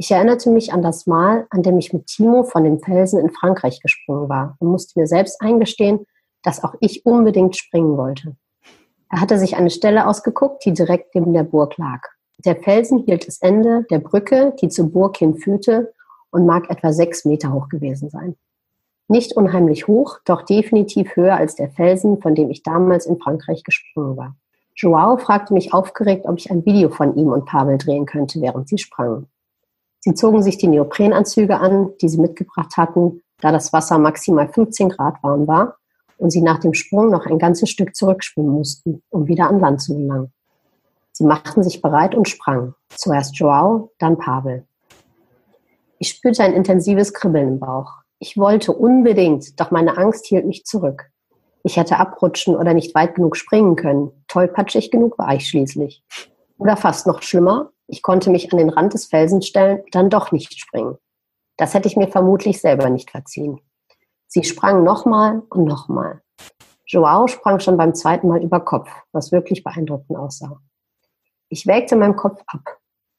Ich 0.00 0.12
erinnerte 0.12 0.48
mich 0.50 0.72
an 0.72 0.80
das 0.80 1.08
Mal, 1.08 1.48
an 1.50 1.64
dem 1.64 1.76
ich 1.76 1.92
mit 1.92 2.06
Timo 2.06 2.44
von 2.44 2.62
dem 2.62 2.78
Felsen 2.78 3.18
in 3.18 3.30
Frankreich 3.30 3.80
gesprungen 3.80 4.28
war 4.28 4.56
und 4.60 4.68
musste 4.68 4.96
mir 4.98 5.08
selbst 5.08 5.40
eingestehen, 5.40 6.06
dass 6.44 6.62
auch 6.62 6.76
ich 6.78 7.04
unbedingt 7.04 7.56
springen 7.56 7.96
wollte. 7.96 8.36
Er 9.10 9.20
hatte 9.20 9.40
sich 9.40 9.56
eine 9.56 9.70
Stelle 9.70 10.06
ausgeguckt, 10.06 10.64
die 10.64 10.72
direkt 10.72 11.16
neben 11.16 11.32
der 11.32 11.42
Burg 11.42 11.76
lag. 11.78 12.02
Der 12.44 12.54
Felsen 12.54 13.00
hielt 13.06 13.26
das 13.26 13.42
Ende 13.42 13.86
der 13.90 13.98
Brücke, 13.98 14.54
die 14.62 14.68
zur 14.68 14.88
Burg 14.88 15.16
hinführte, 15.16 15.92
und 16.30 16.46
mag 16.46 16.70
etwa 16.70 16.92
sechs 16.92 17.24
Meter 17.24 17.52
hoch 17.52 17.68
gewesen 17.68 18.08
sein. 18.08 18.36
Nicht 19.08 19.32
unheimlich 19.32 19.88
hoch, 19.88 20.18
doch 20.24 20.42
definitiv 20.42 21.16
höher 21.16 21.34
als 21.34 21.56
der 21.56 21.70
Felsen, 21.70 22.22
von 22.22 22.36
dem 22.36 22.50
ich 22.50 22.62
damals 22.62 23.04
in 23.04 23.18
Frankreich 23.18 23.64
gesprungen 23.64 24.16
war. 24.16 24.36
Joao 24.76 25.16
fragte 25.16 25.54
mich 25.54 25.74
aufgeregt, 25.74 26.26
ob 26.26 26.38
ich 26.38 26.52
ein 26.52 26.64
Video 26.64 26.88
von 26.88 27.16
ihm 27.16 27.32
und 27.32 27.46
Pavel 27.46 27.78
drehen 27.78 28.06
könnte, 28.06 28.40
während 28.40 28.68
sie 28.68 28.78
sprangen. 28.78 29.26
Sie 30.00 30.14
zogen 30.14 30.42
sich 30.42 30.58
die 30.58 30.68
Neoprenanzüge 30.68 31.58
an, 31.58 31.90
die 32.00 32.08
sie 32.08 32.20
mitgebracht 32.20 32.76
hatten, 32.76 33.22
da 33.40 33.52
das 33.52 33.72
Wasser 33.72 33.98
maximal 33.98 34.48
15 34.48 34.90
Grad 34.90 35.22
warm 35.22 35.46
war 35.46 35.76
und 36.18 36.30
sie 36.30 36.42
nach 36.42 36.58
dem 36.58 36.74
Sprung 36.74 37.10
noch 37.10 37.26
ein 37.26 37.38
ganzes 37.38 37.70
Stück 37.70 37.94
zurückschwimmen 37.94 38.52
mussten, 38.52 39.02
um 39.10 39.26
wieder 39.26 39.48
an 39.48 39.60
Land 39.60 39.82
zu 39.82 39.96
gelangen. 39.96 40.32
Sie 41.12 41.24
machten 41.24 41.62
sich 41.62 41.82
bereit 41.82 42.14
und 42.14 42.28
sprangen. 42.28 42.74
Zuerst 42.90 43.36
Joao, 43.36 43.90
dann 43.98 44.18
Pavel. 44.18 44.64
Ich 45.98 46.10
spürte 46.10 46.44
ein 46.44 46.52
intensives 46.52 47.12
Kribbeln 47.12 47.48
im 47.48 47.58
Bauch. 47.58 47.90
Ich 48.20 48.36
wollte 48.36 48.72
unbedingt, 48.72 49.58
doch 49.58 49.70
meine 49.70 49.96
Angst 49.98 50.26
hielt 50.26 50.46
mich 50.46 50.64
zurück. 50.64 51.10
Ich 51.64 51.76
hätte 51.76 51.98
abrutschen 51.98 52.56
oder 52.56 52.72
nicht 52.72 52.94
weit 52.94 53.16
genug 53.16 53.36
springen 53.36 53.74
können. 53.74 54.10
Tollpatschig 54.28 54.90
genug 54.90 55.18
war 55.18 55.34
ich 55.34 55.48
schließlich. 55.48 56.04
Oder 56.56 56.76
fast 56.76 57.06
noch 57.06 57.22
schlimmer, 57.22 57.72
ich 57.88 58.02
konnte 58.02 58.30
mich 58.30 58.52
an 58.52 58.58
den 58.58 58.68
Rand 58.68 58.94
des 58.94 59.06
Felsens 59.06 59.46
stellen, 59.46 59.82
dann 59.90 60.10
doch 60.10 60.30
nicht 60.30 60.58
springen. 60.60 60.96
Das 61.56 61.74
hätte 61.74 61.88
ich 61.88 61.96
mir 61.96 62.08
vermutlich 62.08 62.60
selber 62.60 62.88
nicht 62.90 63.10
verziehen. 63.10 63.60
Sie 64.28 64.44
sprang 64.44 64.84
nochmal 64.84 65.42
und 65.48 65.64
nochmal. 65.64 66.20
Joao 66.86 67.26
sprang 67.26 67.60
schon 67.60 67.76
beim 67.76 67.94
zweiten 67.94 68.28
Mal 68.28 68.42
über 68.42 68.60
Kopf, 68.60 68.90
was 69.12 69.32
wirklich 69.32 69.64
beeindruckend 69.64 70.18
aussah. 70.18 70.60
Ich 71.48 71.66
wägte 71.66 71.96
meinen 71.96 72.16
Kopf 72.16 72.42
ab. 72.46 72.78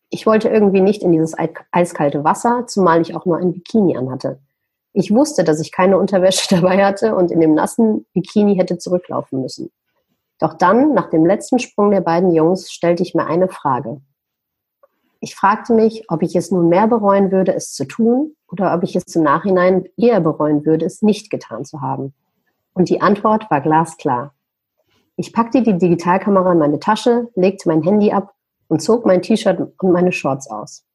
Ich 0.10 0.26
wollte 0.26 0.50
irgendwie 0.50 0.82
nicht 0.82 1.04
in 1.04 1.12
dieses 1.12 1.36
eiskalte 1.72 2.24
Wasser, 2.24 2.66
zumal 2.68 3.02
ich 3.02 3.16
auch 3.16 3.26
nur 3.26 3.38
ein 3.38 3.54
Bikini 3.54 3.98
anhatte. 3.98 4.40
Ich 4.94 5.14
wusste, 5.14 5.44
dass 5.44 5.60
ich 5.60 5.72
keine 5.72 5.98
Unterwäsche 5.98 6.48
dabei 6.56 6.84
hatte 6.86 7.16
und 7.16 7.32
in 7.32 7.40
dem 7.40 7.56
nassen 7.56 8.06
Bikini 8.14 8.56
hätte 8.56 8.78
zurücklaufen 8.78 9.42
müssen. 9.42 9.72
Doch 10.40 10.54
dann, 10.54 10.94
nach 10.94 11.10
dem 11.10 11.26
letzten 11.26 11.60
Sprung 11.60 11.92
der 11.92 12.02
beiden 12.02 12.34
Jungs, 12.34 12.72
stellte 12.72 13.04
ich 13.04 13.14
mir 13.14 13.26
eine 13.26 13.50
Frage. 13.50 14.02
Ich 15.22 15.36
fragte 15.36 15.74
mich, 15.74 16.06
ob 16.10 16.24
ich 16.24 16.36
es 16.36 16.50
nun 16.52 16.70
mehr 16.70 16.88
bereuen 16.88 17.32
würde, 17.32 17.54
es 17.54 17.74
zu 17.74 17.86
tun, 17.86 18.36
oder 18.52 18.74
ob 18.74 18.84
ich 18.84 18.96
es 18.96 19.16
im 19.16 19.24
Nachhinein 19.24 19.86
eher 19.98 20.22
bereuen 20.22 20.66
würde, 20.66 20.86
es 20.86 21.02
nicht 21.02 21.30
getan 21.30 21.66
zu 21.66 21.82
haben. 21.82 22.14
Und 22.74 22.90
die 22.90 23.02
Antwort 23.02 23.52
war 23.52 23.62
glasklar. 23.62 24.34
Ich 25.18 25.34
packte 25.34 25.62
die 25.62 25.78
Digitalkamera 25.78 26.54
in 26.54 26.60
meine 26.60 26.80
Tasche, 26.80 27.28
legte 27.36 27.68
mein 27.68 27.84
Handy 27.84 28.12
ab 28.12 28.34
und 28.70 28.82
zog 28.82 29.06
mein 29.06 29.22
T-Shirt 29.22 29.60
und 29.60 29.92
meine 29.92 30.14
Shorts 30.14 30.50
aus. 30.50 30.86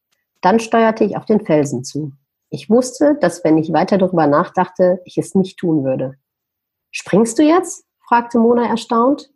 Dann 0.41 0.59
steuerte 0.59 1.03
ich 1.03 1.15
auf 1.15 1.25
den 1.25 1.45
Felsen 1.45 1.83
zu. 1.83 2.11
Ich 2.49 2.69
wusste, 2.69 3.17
dass 3.21 3.43
wenn 3.43 3.57
ich 3.57 3.73
weiter 3.73 3.97
darüber 3.97 4.27
nachdachte, 4.27 5.01
ich 5.05 5.17
es 5.17 5.35
nicht 5.35 5.59
tun 5.59 5.83
würde. 5.83 6.15
Springst 6.91 7.37
du 7.37 7.43
jetzt? 7.43 7.85
fragte 8.07 8.39
Mona 8.39 8.67
erstaunt. 8.67 9.29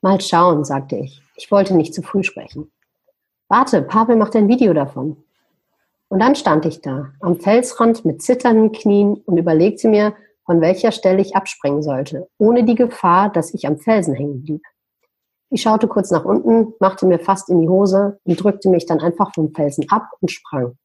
Mal 0.00 0.20
schauen, 0.20 0.64
sagte 0.64 0.96
ich. 0.96 1.22
Ich 1.36 1.50
wollte 1.50 1.74
nicht 1.74 1.94
zu 1.94 2.02
früh 2.02 2.22
sprechen. 2.22 2.70
Warte, 3.52 3.82
Pavel 3.82 4.16
macht 4.16 4.34
ein 4.34 4.48
Video 4.48 4.72
davon. 4.72 5.24
Und 6.08 6.20
dann 6.20 6.34
stand 6.34 6.64
ich 6.64 6.80
da, 6.80 7.10
am 7.20 7.38
Felsrand 7.38 8.02
mit 8.06 8.22
zitternden 8.22 8.72
Knien 8.72 9.22
und 9.26 9.36
überlegte 9.36 9.88
mir, 9.88 10.14
von 10.46 10.62
welcher 10.62 10.90
Stelle 10.90 11.20
ich 11.20 11.36
abspringen 11.36 11.82
sollte, 11.82 12.30
ohne 12.38 12.64
die 12.64 12.76
Gefahr, 12.76 13.28
dass 13.28 13.52
ich 13.52 13.66
am 13.66 13.76
Felsen 13.76 14.14
hängen 14.14 14.42
blieb. 14.42 14.62
Ich 15.50 15.60
schaute 15.60 15.86
kurz 15.86 16.10
nach 16.10 16.24
unten, 16.24 16.72
machte 16.80 17.04
mir 17.04 17.18
fast 17.18 17.50
in 17.50 17.60
die 17.60 17.68
Hose 17.68 18.18
und 18.24 18.42
drückte 18.42 18.70
mich 18.70 18.86
dann 18.86 19.00
einfach 19.00 19.34
vom 19.34 19.52
Felsen 19.52 19.84
ab 19.90 20.08
und 20.22 20.30
sprang. 20.30 20.78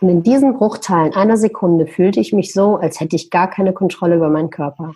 Und 0.00 0.08
in 0.10 0.22
diesen 0.22 0.58
Bruchteilen 0.58 1.12
einer 1.14 1.36
Sekunde 1.36 1.88
fühlte 1.88 2.20
ich 2.20 2.32
mich 2.32 2.52
so, 2.52 2.76
als 2.76 3.00
hätte 3.00 3.16
ich 3.16 3.30
gar 3.30 3.50
keine 3.50 3.72
Kontrolle 3.72 4.14
über 4.14 4.28
meinen 4.28 4.50
Körper. 4.50 4.92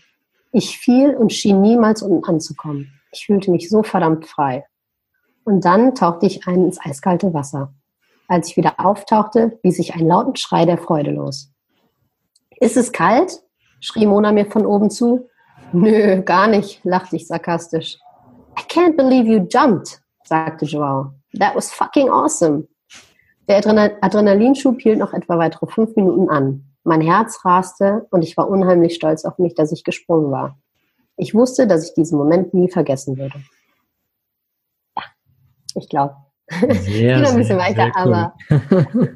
Ich 0.53 0.79
fiel 0.79 1.17
und 1.17 1.33
schien 1.33 1.61
niemals 1.61 2.03
unten 2.03 2.23
anzukommen. 2.23 3.01
Ich 3.11 3.27
fühlte 3.27 3.51
mich 3.51 3.69
so 3.69 3.83
verdammt 3.83 4.27
frei. 4.29 4.65
Und 5.45 5.65
dann 5.65 5.95
tauchte 5.95 6.27
ich 6.27 6.47
ein 6.47 6.65
ins 6.65 6.79
eiskalte 6.81 7.35
Wasser. 7.35 7.73
Als 8.29 8.49
ich 8.49 8.57
wieder 8.57 8.75
auftauchte, 8.79 9.59
ließ 9.63 9.79
ich 9.79 9.95
einen 9.95 10.09
lauten 10.09 10.37
Schrei 10.37 10.65
der 10.65 10.79
Freude 10.79 11.11
los. 11.11 11.51
Ist 12.61 12.77
es 12.77 12.93
kalt? 12.93 13.43
schrie 13.81 14.07
Mona 14.07 14.33
mir 14.33 14.47
von 14.47 14.65
oben 14.65 14.91
zu. 14.91 15.29
Nö, 15.73 16.23
gar 16.23 16.47
nicht, 16.47 16.85
lachte 16.85 17.17
ich 17.17 17.27
sarkastisch. 17.27 17.99
I 18.59 18.63
can't 18.63 18.97
believe 18.97 19.27
you 19.27 19.47
jumped, 19.49 20.01
sagte 20.25 20.67
Joao. 20.67 21.13
That 21.39 21.57
was 21.57 21.73
fucking 21.73 22.09
awesome. 22.09 22.69
Der 23.49 23.57
Adrenalinschub 23.57 24.81
hielt 24.81 24.99
noch 24.99 25.13
etwa 25.13 25.39
weitere 25.39 25.67
fünf 25.67 25.97
Minuten 25.97 26.29
an. 26.29 26.65
Mein 26.85 27.01
Herz 27.01 27.45
raste 27.45 28.07
und 28.11 28.23
ich 28.23 28.37
war 28.37 28.49
unheimlich 28.49 28.95
stolz 28.95 29.25
auf 29.25 29.39
mich, 29.39 29.55
dass 29.55 29.73
ich 29.73 29.85
gesprungen 29.85 30.31
war. 30.31 30.59
Ich 31.17 31.35
wusste, 31.35 31.67
dass 31.67 31.89
ich 31.89 31.95
diesen 31.95 32.19
Moment 32.19 32.55
nie 32.55 32.71
vergessen 32.71 33.19
würde. 33.19 33.35
Ich 35.75 35.89
glaube. 35.89 36.15
Sehr, 36.71 37.17
ein 37.29 37.37
bisschen 37.37 37.59
weiter, 37.59 37.91
cool. 38.05 38.15
aber 38.15 38.35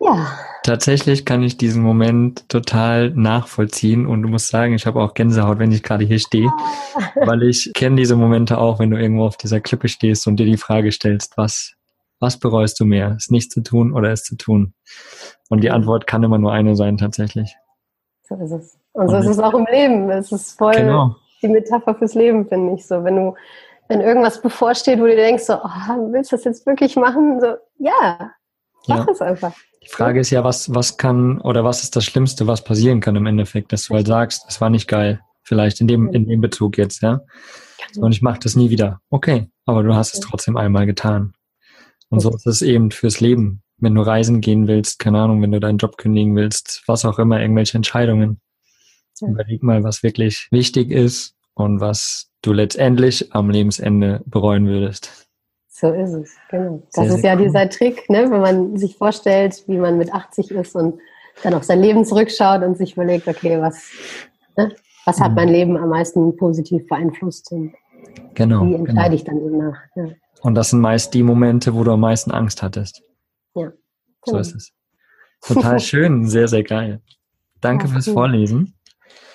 ja. 0.00 0.26
Tatsächlich 0.62 1.24
kann 1.24 1.42
ich 1.42 1.56
diesen 1.56 1.82
Moment 1.82 2.48
total 2.48 3.10
nachvollziehen 3.10 4.06
und 4.06 4.22
du 4.22 4.28
musst 4.28 4.48
sagen, 4.48 4.74
ich 4.74 4.86
habe 4.86 5.00
auch 5.00 5.14
Gänsehaut, 5.14 5.58
wenn 5.58 5.72
ich 5.72 5.82
gerade 5.82 6.04
hier 6.04 6.18
stehe, 6.18 6.50
weil 7.14 7.42
ich 7.44 7.72
kenne 7.74 7.96
diese 7.96 8.14
Momente 8.14 8.58
auch, 8.58 8.78
wenn 8.78 8.90
du 8.90 8.98
irgendwo 8.98 9.24
auf 9.24 9.38
dieser 9.38 9.60
Klippe 9.60 9.88
stehst 9.88 10.26
und 10.26 10.36
dir 10.36 10.44
die 10.44 10.58
Frage 10.58 10.92
stellst, 10.92 11.38
was, 11.38 11.72
was 12.18 12.38
bereust 12.38 12.78
du 12.78 12.84
mehr, 12.84 13.14
es 13.16 13.30
nicht 13.30 13.52
zu 13.52 13.62
tun 13.62 13.94
oder 13.94 14.12
es 14.12 14.22
zu 14.22 14.36
tun? 14.36 14.74
Und 15.48 15.64
die 15.64 15.70
Antwort 15.70 16.06
kann 16.06 16.22
immer 16.22 16.38
nur 16.38 16.52
eine 16.52 16.76
sein, 16.76 16.98
tatsächlich. 16.98 17.56
So 18.22 18.36
ist 18.36 18.52
es. 18.52 18.78
Und 18.92 19.08
so 19.08 19.16
ist 19.16 19.26
es 19.26 19.38
auch 19.38 19.54
im 19.54 19.66
Leben. 19.70 20.10
Es 20.10 20.30
ist 20.30 20.58
voll 20.58 20.74
genau. 20.74 21.16
die 21.42 21.48
Metapher 21.48 21.94
fürs 21.94 22.14
Leben, 22.14 22.46
finde 22.46 22.74
ich 22.74 22.86
so. 22.86 23.02
Wenn 23.02 23.16
du, 23.16 23.34
wenn 23.90 24.00
irgendwas 24.00 24.40
bevorsteht, 24.40 25.00
wo 25.00 25.06
du 25.06 25.16
denkst 25.16 25.42
so, 25.42 25.54
oh, 25.54 26.12
willst 26.12 26.30
du 26.30 26.36
das 26.36 26.44
jetzt 26.44 26.64
wirklich 26.64 26.94
machen? 26.94 27.40
So, 27.40 27.56
ja, 27.78 28.30
mach 28.86 29.06
ja. 29.06 29.12
es 29.12 29.20
einfach. 29.20 29.52
Die 29.82 29.88
Frage 29.88 30.20
ist 30.20 30.30
ja, 30.30 30.44
was, 30.44 30.72
was 30.72 30.96
kann 30.96 31.40
oder 31.40 31.64
was 31.64 31.82
ist 31.82 31.96
das 31.96 32.04
Schlimmste, 32.04 32.46
was 32.46 32.62
passieren 32.62 33.00
kann 33.00 33.16
im 33.16 33.26
Endeffekt, 33.26 33.72
dass 33.72 33.86
du 33.86 33.94
halt 33.94 34.06
sagst, 34.06 34.44
es 34.48 34.60
war 34.60 34.70
nicht 34.70 34.86
geil. 34.86 35.20
Vielleicht 35.42 35.80
in 35.80 35.88
dem, 35.88 36.08
in 36.10 36.28
dem 36.28 36.40
Bezug 36.40 36.78
jetzt, 36.78 37.02
ja. 37.02 37.22
Und 37.96 38.12
ich 38.12 38.22
mache 38.22 38.38
das 38.40 38.54
nie 38.54 38.70
wieder. 38.70 39.00
Okay, 39.10 39.50
aber 39.66 39.82
du 39.82 39.92
hast 39.92 40.14
es 40.14 40.20
trotzdem 40.20 40.56
einmal 40.56 40.86
getan. 40.86 41.32
Und 42.10 42.20
so 42.20 42.32
ist 42.32 42.46
es 42.46 42.62
eben 42.62 42.92
fürs 42.92 43.18
Leben. 43.18 43.62
Wenn 43.78 43.96
du 43.96 44.02
reisen 44.02 44.40
gehen 44.40 44.68
willst, 44.68 45.00
keine 45.00 45.20
Ahnung, 45.20 45.42
wenn 45.42 45.50
du 45.50 45.58
deinen 45.58 45.78
Job 45.78 45.96
kündigen 45.96 46.36
willst, 46.36 46.84
was 46.86 47.04
auch 47.04 47.18
immer, 47.18 47.40
irgendwelche 47.40 47.76
Entscheidungen. 47.76 48.40
Überleg 49.20 49.64
mal, 49.64 49.82
was 49.82 50.04
wirklich 50.04 50.46
wichtig 50.52 50.92
ist 50.92 51.34
und 51.54 51.80
was 51.80 52.29
du 52.42 52.52
letztendlich 52.52 53.34
am 53.34 53.50
Lebensende 53.50 54.22
bereuen 54.26 54.66
würdest. 54.66 55.26
So 55.68 55.92
ist 55.92 56.12
es, 56.12 56.36
genau. 56.50 56.82
Das 56.92 57.06
sehr, 57.06 57.16
ist 57.16 57.24
ja 57.24 57.34
cool. 57.34 57.44
dieser 57.44 57.68
Trick, 57.70 58.08
ne? 58.10 58.30
wenn 58.30 58.40
man 58.40 58.76
sich 58.76 58.96
vorstellt, 58.96 59.64
wie 59.66 59.78
man 59.78 59.96
mit 59.96 60.12
80 60.12 60.50
ist 60.50 60.74
und 60.74 61.00
dann 61.42 61.54
auf 61.54 61.64
sein 61.64 61.80
Leben 61.80 62.04
zurückschaut 62.04 62.62
und 62.62 62.76
sich 62.76 62.94
überlegt, 62.94 63.26
okay, 63.28 63.60
was, 63.60 63.90
ne? 64.56 64.74
was 65.06 65.20
hat 65.20 65.30
mhm. 65.30 65.36
mein 65.36 65.48
Leben 65.48 65.76
am 65.78 65.88
meisten 65.88 66.36
positiv 66.36 66.86
beeinflusst 66.86 67.50
und 67.52 67.72
genau, 68.34 68.66
wie 68.66 68.74
entscheide 68.74 69.00
genau. 69.02 69.14
ich 69.14 69.24
dann 69.24 69.38
eben 69.38 69.58
nach. 69.58 69.78
Ja. 69.96 70.08
Und 70.42 70.54
das 70.54 70.70
sind 70.70 70.80
meist 70.80 71.14
die 71.14 71.22
Momente, 71.22 71.74
wo 71.74 71.84
du 71.84 71.92
am 71.92 72.00
meisten 72.00 72.30
Angst 72.30 72.62
hattest. 72.62 73.02
Ja. 73.54 73.68
Genau. 73.68 73.74
So 74.24 74.36
ist 74.38 74.54
es. 74.54 74.72
Total 75.40 75.80
schön, 75.80 76.26
sehr, 76.26 76.48
sehr 76.48 76.62
geil. 76.62 77.00
Danke 77.60 77.86
ja, 77.86 77.92
fürs 77.92 78.08
cool. 78.08 78.14
Vorlesen. 78.14 78.74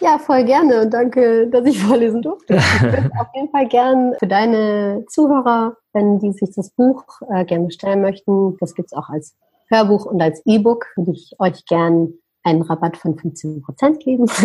Ja, 0.05 0.19
voll 0.19 0.43
gerne 0.43 0.83
und 0.83 0.93
danke, 0.93 1.47
dass 1.47 1.65
ich 1.65 1.79
vorlesen 1.83 2.21
durfte. 2.21 2.55
Ich 2.75 2.81
würde 2.83 3.09
auf 3.19 3.27
jeden 3.33 3.49
Fall 3.49 3.67
gern 3.67 4.13
für 4.19 4.27
deine 4.27 5.03
Zuhörer, 5.09 5.77
wenn 5.93 6.19
die 6.19 6.31
sich 6.31 6.51
das 6.55 6.69
Buch 6.69 7.03
äh, 7.33 7.43
gerne 7.43 7.65
bestellen 7.65 8.01
möchten, 8.01 8.55
das 8.59 8.75
gibt's 8.75 8.93
auch 8.93 9.09
als 9.09 9.35
Hörbuch 9.69 10.05
und 10.05 10.21
als 10.21 10.43
E-Book, 10.45 10.85
würde 10.95 11.11
ich 11.11 11.31
euch 11.39 11.65
gern 11.65 12.13
einen 12.43 12.61
Rabatt 12.61 12.97
von 12.97 13.17
15 13.17 13.63
Prozent 13.63 13.99
geben. 13.99 14.27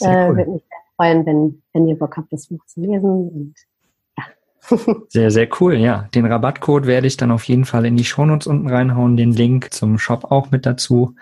Cool. 0.00 0.08
äh, 0.08 0.36
würde 0.36 0.50
mich 0.50 0.62
sehr 0.62 0.78
freuen, 0.96 1.26
wenn, 1.26 1.62
wenn 1.72 1.88
ihr 1.88 1.98
Bock 1.98 2.16
habt, 2.16 2.32
das 2.32 2.46
Buch 2.48 2.64
zu 2.66 2.80
lesen. 2.80 3.28
Und 3.28 3.54
sehr, 5.08 5.30
sehr 5.30 5.48
cool, 5.60 5.74
ja. 5.74 6.08
Den 6.14 6.26
Rabattcode 6.26 6.86
werde 6.86 7.06
ich 7.06 7.16
dann 7.16 7.30
auf 7.30 7.44
jeden 7.44 7.64
Fall 7.64 7.84
in 7.84 7.96
die 7.96 8.04
Shownotes 8.04 8.46
unten 8.46 8.68
reinhauen, 8.68 9.16
den 9.16 9.32
Link 9.32 9.72
zum 9.72 9.98
Shop 9.98 10.30
auch 10.30 10.50
mit 10.50 10.66
dazu. 10.66 11.14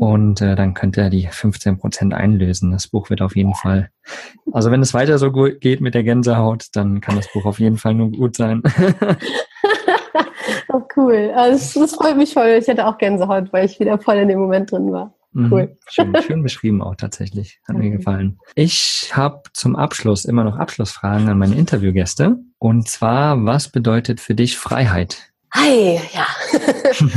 Und 0.00 0.40
äh, 0.40 0.56
dann 0.56 0.72
könnt 0.72 0.96
ihr 0.96 1.10
die 1.10 1.26
15 1.26 1.76
Prozent 1.76 2.14
einlösen. 2.14 2.70
Das 2.70 2.88
Buch 2.88 3.10
wird 3.10 3.20
auf 3.20 3.36
jeden 3.36 3.54
Fall, 3.54 3.90
also 4.50 4.70
wenn 4.70 4.80
es 4.80 4.94
weiter 4.94 5.18
so 5.18 5.30
gut 5.30 5.60
geht 5.60 5.82
mit 5.82 5.94
der 5.94 6.04
Gänsehaut, 6.04 6.68
dann 6.72 7.02
kann 7.02 7.16
das 7.16 7.30
Buch 7.30 7.44
auf 7.44 7.60
jeden 7.60 7.76
Fall 7.76 7.92
nur 7.92 8.10
gut 8.10 8.34
sein. 8.34 8.62
oh, 10.72 10.80
cool. 10.96 11.32
Also, 11.36 11.80
das 11.80 11.96
freut 11.96 12.16
mich 12.16 12.32
voll. 12.32 12.58
Ich 12.58 12.66
hatte 12.66 12.86
auch 12.86 12.96
Gänsehaut, 12.96 13.52
weil 13.52 13.66
ich 13.66 13.78
wieder 13.78 13.98
voll 13.98 14.16
in 14.16 14.28
dem 14.28 14.38
Moment 14.38 14.72
drin 14.72 14.90
war. 14.90 15.12
Mhm. 15.32 15.52
Cool. 15.52 15.76
Schön, 15.86 16.16
schön 16.26 16.42
beschrieben 16.42 16.80
auch 16.80 16.96
tatsächlich. 16.96 17.60
Hat 17.68 17.76
mir 17.76 17.90
gefallen. 17.90 18.38
Ich 18.54 19.10
habe 19.12 19.42
zum 19.52 19.76
Abschluss 19.76 20.24
immer 20.24 20.44
noch 20.44 20.56
Abschlussfragen 20.56 21.28
an 21.28 21.36
meine 21.36 21.56
Interviewgäste. 21.56 22.38
Und 22.58 22.88
zwar, 22.88 23.44
was 23.44 23.68
bedeutet 23.68 24.20
für 24.20 24.34
dich 24.34 24.56
Freiheit? 24.56 25.30
Hi, 25.52 26.00
ja. 26.14 26.26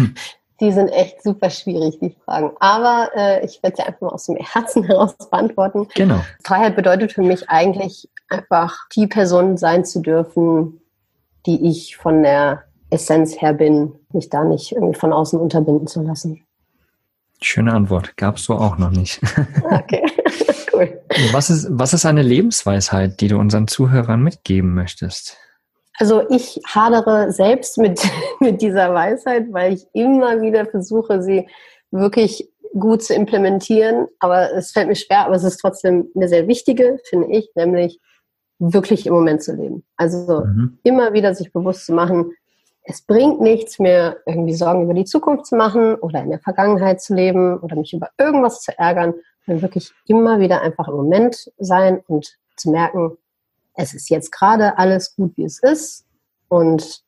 Die 0.64 0.72
sind 0.72 0.88
echt 0.88 1.22
super 1.22 1.50
schwierig, 1.50 2.00
die 2.00 2.16
Fragen. 2.24 2.52
Aber 2.62 3.10
äh, 3.18 3.46
ich 3.46 3.62
werde 3.62 3.76
sie 3.76 3.84
einfach 3.84 4.00
mal 4.00 4.10
aus 4.12 4.28
dem 4.28 4.38
Herzen 4.38 4.84
heraus 4.88 5.14
beantworten. 5.18 5.90
Genau. 5.94 6.22
Freiheit 6.42 6.78
bedeutet 6.78 7.12
für 7.12 7.22
mich 7.22 7.50
eigentlich 7.50 8.10
einfach 8.30 8.88
die 8.96 9.08
Person 9.08 9.58
sein 9.58 9.84
zu 9.84 10.00
dürfen, 10.00 10.80
die 11.46 11.70
ich 11.70 11.98
von 11.98 12.24
der 12.24 12.64
Essenz 12.92 13.42
her 13.42 13.54
bin, 13.54 13.92
mich 14.14 14.30
da 14.30 14.46
nicht 14.46 14.72
irgendwie 14.72 14.98
von 14.98 15.12
außen 15.12 15.38
unterbinden 15.38 15.88
zu 15.88 16.02
lassen. 16.02 16.46
Schöne 17.42 17.74
Antwort. 17.74 18.16
Gab's 18.16 18.46
so 18.46 18.56
auch 18.56 18.78
noch 18.78 18.92
nicht. 18.92 19.20
Okay, 19.70 20.06
cool. 20.74 21.02
Was 21.34 21.50
ist, 21.50 21.68
was 21.72 21.94
ist 21.94 22.06
eine 22.06 22.22
Lebensweisheit, 22.22 23.20
die 23.20 23.28
du 23.28 23.38
unseren 23.38 23.68
Zuhörern 23.68 24.24
mitgeben 24.24 24.74
möchtest? 24.74 25.36
Also 26.00 26.24
ich 26.30 26.60
hadere 26.66 27.32
selbst 27.32 27.78
mit, 27.78 28.02
mit 28.40 28.62
dieser 28.62 28.94
Weisheit, 28.94 29.48
weil 29.52 29.74
ich 29.74 29.86
immer 29.94 30.42
wieder 30.42 30.66
versuche, 30.66 31.22
sie 31.22 31.48
wirklich 31.92 32.50
gut 32.78 33.04
zu 33.04 33.14
implementieren. 33.14 34.08
Aber 34.20 34.52
es 34.54 34.72
fällt 34.72 34.88
mir 34.88 34.96
schwer, 34.96 35.26
aber 35.26 35.36
es 35.36 35.44
ist 35.44 35.58
trotzdem 35.58 36.10
eine 36.16 36.28
sehr 36.28 36.48
wichtige, 36.48 37.00
finde 37.08 37.28
ich, 37.32 37.50
nämlich 37.56 38.00
wirklich 38.60 39.06
im 39.06 39.14
Moment 39.14 39.44
zu 39.44 39.54
leben. 39.56 39.84
Also 39.98 40.44
mhm. 40.46 40.80
immer 40.84 41.14
wieder 41.14 41.36
sich 41.36 41.52
bewusst 41.52 41.86
zu 41.86 41.94
machen, 41.94 42.34
es 42.86 43.02
bringt 43.02 43.40
nichts, 43.40 43.80
mir 43.80 44.18
irgendwie 44.26 44.54
Sorgen 44.54 44.84
über 44.84 44.94
die 44.94 45.06
Zukunft 45.06 45.46
zu 45.46 45.56
machen 45.56 45.96
oder 45.96 46.22
in 46.22 46.30
der 46.30 46.40
Vergangenheit 46.40 47.02
zu 47.02 47.16
leben 47.16 47.58
oder 47.60 47.78
mich 47.78 47.94
über 47.94 48.10
irgendwas 48.18 48.62
zu 48.62 48.78
ärgern, 48.78 49.14
sondern 49.46 49.62
wirklich 49.62 49.92
immer 50.08 50.40
wieder 50.40 50.62
einfach 50.62 50.90
im 50.90 50.96
Moment 50.96 51.50
sein 51.58 52.02
und 52.08 52.38
zu 52.58 52.72
merken, 52.72 53.18
es 53.76 53.94
ist 53.94 54.10
jetzt 54.10 54.32
gerade 54.32 54.78
alles 54.78 55.16
gut, 55.16 55.36
wie 55.38 55.46
es 55.46 55.62
ist 55.62 56.06
und 56.48 57.04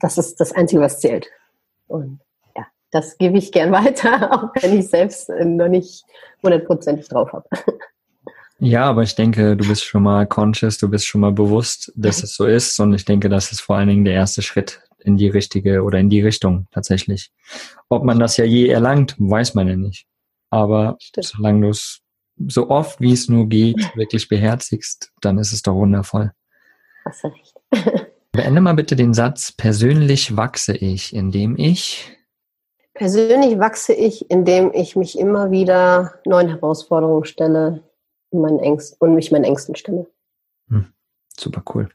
das 0.00 0.18
ist 0.18 0.36
das 0.40 0.52
Einzige, 0.52 0.80
was 0.80 1.00
zählt. 1.00 1.26
Und 1.86 2.20
ja, 2.56 2.66
das 2.90 3.18
gebe 3.18 3.38
ich 3.38 3.52
gern 3.52 3.72
weiter, 3.72 4.32
auch 4.32 4.62
wenn 4.62 4.78
ich 4.78 4.88
selbst 4.88 5.28
noch 5.28 5.68
nicht 5.68 6.04
hundertprozentig 6.42 7.08
drauf 7.08 7.32
habe. 7.32 7.48
Ja, 8.60 8.86
aber 8.86 9.04
ich 9.04 9.14
denke, 9.14 9.56
du 9.56 9.68
bist 9.68 9.84
schon 9.84 10.02
mal 10.02 10.26
conscious, 10.26 10.78
du 10.78 10.88
bist 10.88 11.06
schon 11.06 11.20
mal 11.20 11.30
bewusst, 11.30 11.92
dass 11.94 12.24
es 12.24 12.34
so 12.34 12.44
ist. 12.44 12.80
Und 12.80 12.92
ich 12.92 13.04
denke, 13.04 13.28
das 13.28 13.52
ist 13.52 13.60
vor 13.60 13.76
allen 13.76 13.88
Dingen 13.88 14.04
der 14.04 14.14
erste 14.14 14.42
Schritt 14.42 14.82
in 14.98 15.16
die 15.16 15.28
richtige 15.28 15.84
oder 15.84 16.00
in 16.00 16.10
die 16.10 16.22
Richtung 16.22 16.66
tatsächlich. 16.72 17.30
Ob 17.88 18.02
man 18.02 18.18
das 18.18 18.36
ja 18.36 18.44
je 18.44 18.66
erlangt, 18.66 19.14
weiß 19.18 19.54
man 19.54 19.68
ja 19.68 19.76
nicht. 19.76 20.06
Aber 20.50 20.96
Stimmt. 20.98 21.26
solange 21.26 21.60
du 21.60 21.68
es 21.68 22.00
so 22.46 22.70
oft 22.70 23.00
wie 23.00 23.12
es 23.12 23.28
nur 23.28 23.48
geht 23.48 23.96
wirklich 23.96 24.28
beherzigst, 24.28 25.12
dann 25.20 25.38
ist 25.38 25.52
es 25.52 25.62
doch 25.62 25.74
wundervoll. 25.74 26.32
Hast 27.04 27.24
du 27.24 27.28
recht. 27.28 27.54
Beende 28.32 28.60
mal 28.60 28.74
bitte 28.74 28.94
den 28.94 29.14
Satz, 29.14 29.52
persönlich 29.52 30.36
wachse 30.36 30.76
ich, 30.76 31.14
indem 31.14 31.56
ich. 31.56 32.16
Persönlich 32.94 33.58
wachse 33.58 33.92
ich, 33.92 34.30
indem 34.30 34.72
ich 34.74 34.96
mich 34.96 35.18
immer 35.18 35.50
wieder 35.50 36.14
neuen 36.24 36.48
Herausforderungen 36.48 37.24
stelle 37.24 37.82
und, 38.30 38.42
meinen 38.42 38.58
Ängsten, 38.58 38.96
und 39.00 39.14
mich 39.14 39.32
meinen 39.32 39.44
Ängsten 39.44 39.76
stelle. 39.76 40.06
Hm, 40.68 40.92
super 41.36 41.62
cool. 41.74 41.88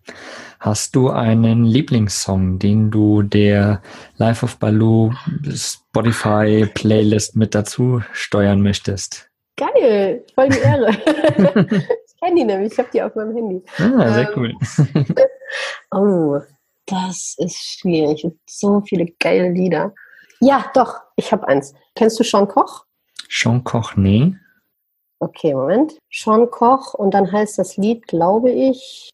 Hast 0.60 0.96
du 0.96 1.10
einen 1.10 1.66
Lieblingssong, 1.66 2.58
den 2.58 2.90
du 2.90 3.22
der 3.22 3.82
Life 4.18 4.44
of 4.44 4.58
Baloo 4.58 5.14
Spotify 5.54 6.66
Playlist 6.74 7.36
mit 7.36 7.54
dazu 7.54 8.02
steuern 8.14 8.62
möchtest? 8.62 9.30
Geil, 9.56 10.26
voll 10.34 10.50
die 10.50 10.60
Ehre. 10.60 10.90
ich 12.08 12.20
kenne 12.20 12.36
die 12.36 12.44
nämlich, 12.44 12.74
ich 12.74 12.80
habe 12.80 12.90
die 12.94 13.02
auf 13.02 13.16
meinem 13.16 13.36
Handy. 13.36 13.64
Ah, 13.78 14.14
sehr 14.14 14.30
ähm, 14.30 14.34
cool. 14.36 14.54
oh, 15.92 16.40
das 16.86 17.36
ist 17.38 17.80
schwierig. 17.80 18.28
So 18.48 18.82
viele 18.82 19.06
geile 19.20 19.50
Lieder. 19.50 19.94
Ja, 20.40 20.66
doch, 20.74 21.02
ich 21.16 21.32
habe 21.32 21.48
eins. 21.48 21.74
Kennst 21.96 22.20
du 22.20 22.24
Sean 22.24 22.48
Koch? 22.48 22.86
Sean 23.30 23.64
Koch, 23.64 23.96
nee. 23.96 24.36
Okay, 25.20 25.54
Moment. 25.54 25.98
Sean 26.12 26.50
Koch 26.52 26.94
und 26.96 27.14
dann 27.14 27.32
heißt 27.32 27.58
das 27.58 27.78
Lied, 27.78 28.08
glaube 28.08 28.52
ich, 28.52 29.10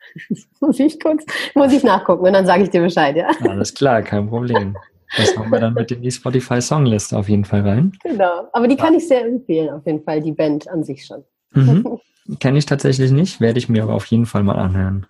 muss 0.60 0.80
ich 0.80 1.00
kurz, 1.00 1.24
muss 1.54 1.72
ich 1.72 1.84
nachgucken 1.84 2.26
und 2.26 2.34
dann 2.34 2.48
sage 2.48 2.64
ich 2.64 2.70
dir 2.72 2.82
Bescheid, 2.82 3.16
ja? 3.16 3.30
Alles 3.48 3.74
klar, 3.74 4.02
kein 4.02 4.28
Problem. 4.28 4.76
Das 5.18 5.36
haben 5.36 5.52
wir 5.52 5.60
dann 5.60 5.74
mit 5.74 5.92
in 5.92 6.02
die 6.02 6.12
Spotify 6.12 6.62
Songlist 6.62 7.14
auf 7.14 7.30
jeden 7.30 7.46
Fall 7.46 7.62
rein. 7.62 7.92
Genau, 8.04 8.48
aber 8.54 8.68
die 8.68 8.76
kann 8.76 8.94
ich 8.94 9.08
sehr 9.08 9.26
empfehlen, 9.26 9.70
auf 9.70 9.86
jeden 9.86 10.04
Fall, 10.04 10.22
die 10.22 10.32
Band 10.32 10.68
an 10.68 10.84
sich 10.84 11.06
schon. 11.06 11.24
Mhm. 11.54 12.00
Kenne 12.40 12.60
ich 12.60 12.66
tatsächlich 12.66 13.12
nicht, 13.12 13.42
werde 13.42 13.58
ich 13.58 13.70
mir 13.70 13.84
aber 13.84 13.96
auf 13.96 14.06
jeden 14.06 14.28
Fall 14.28 14.44
mal 14.44 14.58
anhören. 14.58 15.08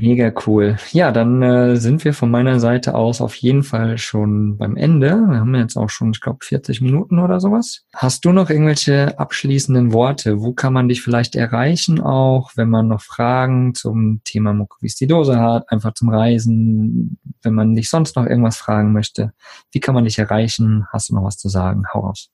Mega 0.00 0.32
cool. 0.46 0.76
Ja, 0.92 1.12
dann 1.12 1.42
äh, 1.42 1.76
sind 1.76 2.04
wir 2.04 2.14
von 2.14 2.30
meiner 2.30 2.60
Seite 2.60 2.94
aus 2.94 3.20
auf 3.20 3.34
jeden 3.34 3.62
Fall 3.62 3.98
schon 3.98 4.56
beim 4.56 4.76
Ende. 4.76 5.08
Wir 5.08 5.40
haben 5.40 5.54
jetzt 5.54 5.76
auch 5.76 5.90
schon, 5.90 6.12
ich 6.12 6.20
glaube, 6.20 6.38
40 6.42 6.80
Minuten 6.80 7.18
oder 7.18 7.40
sowas. 7.40 7.84
Hast 7.94 8.24
du 8.24 8.32
noch 8.32 8.48
irgendwelche 8.48 9.18
abschließenden 9.18 9.92
Worte? 9.92 10.40
Wo 10.40 10.54
kann 10.54 10.72
man 10.72 10.88
dich 10.88 11.02
vielleicht 11.02 11.36
erreichen 11.36 12.00
auch, 12.00 12.52
wenn 12.56 12.70
man 12.70 12.88
noch 12.88 13.02
Fragen 13.02 13.74
zum 13.74 14.22
Thema 14.24 14.54
Mukoviszidose 14.54 15.38
hat, 15.38 15.70
einfach 15.70 15.92
zum 15.92 16.08
Reisen, 16.08 17.18
wenn 17.42 17.54
man 17.54 17.74
dich 17.74 17.90
sonst 17.90 18.16
noch 18.16 18.24
irgendwas 18.24 18.56
fragen 18.56 18.92
möchte? 18.92 19.32
Wie 19.72 19.80
kann 19.80 19.94
man 19.94 20.04
dich 20.04 20.18
erreichen? 20.18 20.86
Hast 20.90 21.10
du 21.10 21.14
noch 21.14 21.24
was 21.24 21.36
zu 21.36 21.50
sagen? 21.50 21.82
Hau 21.92 22.00
raus. 22.00 22.30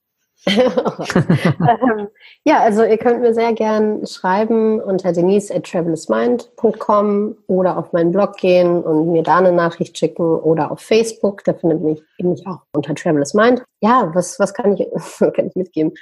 Ähm, 0.47 2.09
ja, 2.45 2.61
also 2.61 2.84
ihr 2.84 2.99
könnt 2.99 3.20
mir 3.20 3.34
sehr 3.34 3.53
gern 3.53 4.07
schreiben 4.07 4.80
unter 4.80 5.12
denise 5.12 5.51
at 5.51 5.64
travelousmind.com 5.64 7.36
oder 7.47 7.76
auf 7.76 7.93
meinen 7.93 8.12
Blog 8.12 8.36
gehen 8.36 8.82
und 8.82 9.12
mir 9.12 9.22
da 9.22 9.39
eine 9.39 9.53
Nachricht 9.53 9.99
schicken 9.99 10.24
oder 10.24 10.70
auf 10.70 10.80
Facebook, 10.80 11.45
da 11.45 11.55
findet 11.55 11.82
mich, 11.82 12.03
mich 12.18 12.47
auch 12.47 12.61
unter 12.72 12.95
Travelous 12.95 13.34
Mind. 13.34 13.62
Ja, 13.80 14.11
was, 14.14 14.39
was 14.39 14.55
kann, 14.55 14.76
ich, 14.76 14.89
kann 15.18 15.49
ich 15.49 15.57
mitgeben? 15.57 15.93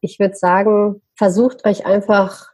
ich 0.00 0.18
würde 0.18 0.34
sagen, 0.34 1.00
versucht 1.14 1.64
euch 1.66 1.86
einfach 1.86 2.50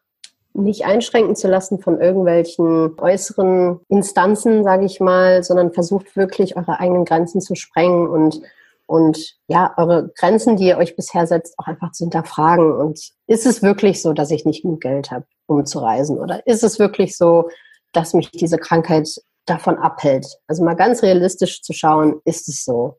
nicht 0.54 0.84
einschränken 0.84 1.34
zu 1.34 1.48
lassen 1.48 1.80
von 1.80 2.00
irgendwelchen 2.00 2.98
äußeren 2.98 3.80
Instanzen, 3.88 4.64
sage 4.64 4.84
ich 4.84 5.00
mal, 5.00 5.42
sondern 5.42 5.72
versucht 5.72 6.14
wirklich 6.16 6.56
eure 6.56 6.78
eigenen 6.78 7.06
Grenzen 7.06 7.40
zu 7.40 7.54
sprengen 7.54 8.06
und 8.06 8.42
und 8.86 9.36
ja, 9.48 9.72
eure 9.76 10.10
Grenzen, 10.18 10.56
die 10.56 10.66
ihr 10.66 10.78
euch 10.78 10.96
bisher 10.96 11.26
setzt, 11.26 11.58
auch 11.58 11.66
einfach 11.66 11.92
zu 11.92 12.04
hinterfragen. 12.04 12.72
Und 12.72 13.00
ist 13.26 13.46
es 13.46 13.62
wirklich 13.62 14.02
so, 14.02 14.12
dass 14.12 14.30
ich 14.30 14.44
nicht 14.44 14.62
genug 14.62 14.80
Geld 14.80 15.10
habe, 15.10 15.24
um 15.46 15.64
zu 15.64 15.78
reisen? 15.78 16.18
Oder 16.18 16.46
ist 16.46 16.62
es 16.62 16.78
wirklich 16.78 17.16
so, 17.16 17.48
dass 17.92 18.14
mich 18.14 18.30
diese 18.30 18.58
Krankheit 18.58 19.08
davon 19.46 19.76
abhält? 19.78 20.26
Also 20.46 20.62
mal 20.64 20.74
ganz 20.74 21.02
realistisch 21.02 21.62
zu 21.62 21.72
schauen, 21.72 22.20
ist 22.24 22.48
es 22.48 22.64
so? 22.64 22.98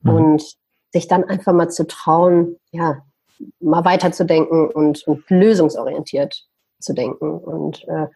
Mhm. 0.00 0.14
Und 0.14 0.56
sich 0.92 1.08
dann 1.08 1.24
einfach 1.24 1.52
mal 1.52 1.68
zu 1.68 1.86
trauen, 1.86 2.56
ja, 2.70 3.02
mal 3.60 3.84
weiterzudenken 3.84 4.68
und, 4.70 5.06
und 5.06 5.28
lösungsorientiert 5.28 6.46
zu 6.80 6.94
denken. 6.94 7.38
Und 7.38 7.86
äh, 7.88 8.06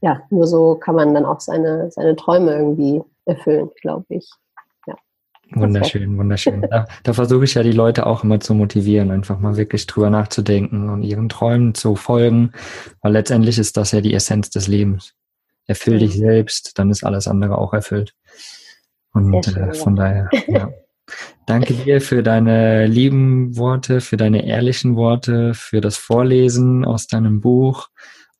ja, 0.00 0.22
nur 0.30 0.46
so 0.46 0.76
kann 0.76 0.94
man 0.94 1.14
dann 1.14 1.26
auch 1.26 1.40
seine, 1.40 1.90
seine 1.90 2.16
Träume 2.16 2.52
irgendwie 2.52 3.02
erfüllen, 3.26 3.70
glaube 3.80 4.06
ich. 4.08 4.28
Wunderschön, 5.52 6.16
wunderschön. 6.16 6.62
Da, 6.70 6.86
da 7.02 7.12
versuche 7.12 7.44
ich 7.44 7.54
ja 7.54 7.62
die 7.62 7.72
Leute 7.72 8.06
auch 8.06 8.22
immer 8.22 8.40
zu 8.40 8.54
motivieren, 8.54 9.10
einfach 9.10 9.38
mal 9.40 9.56
wirklich 9.56 9.86
drüber 9.86 10.10
nachzudenken 10.10 10.88
und 10.88 11.02
ihren 11.02 11.28
Träumen 11.28 11.74
zu 11.74 11.96
folgen, 11.96 12.52
weil 13.02 13.12
letztendlich 13.12 13.58
ist 13.58 13.76
das 13.76 13.92
ja 13.92 14.00
die 14.00 14.14
Essenz 14.14 14.50
des 14.50 14.68
Lebens. 14.68 15.14
Erfüll 15.66 15.98
dich 15.98 16.14
selbst, 16.16 16.78
dann 16.78 16.90
ist 16.90 17.04
alles 17.04 17.26
andere 17.28 17.58
auch 17.58 17.72
erfüllt. 17.72 18.14
Und 19.12 19.56
äh, 19.56 19.74
von 19.74 19.96
daher, 19.96 20.28
ja. 20.46 20.70
Danke 21.46 21.74
dir 21.74 22.00
für 22.00 22.22
deine 22.22 22.86
lieben 22.86 23.56
Worte, 23.56 24.00
für 24.00 24.16
deine 24.16 24.46
ehrlichen 24.46 24.94
Worte, 24.94 25.54
für 25.54 25.80
das 25.80 25.96
Vorlesen 25.96 26.84
aus 26.84 27.08
deinem 27.08 27.40
Buch 27.40 27.88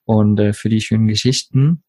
und 0.05 0.39
äh, 0.39 0.53
für 0.53 0.69
die 0.69 0.79
schönen 0.79 1.07
Geschichten. 1.07 1.83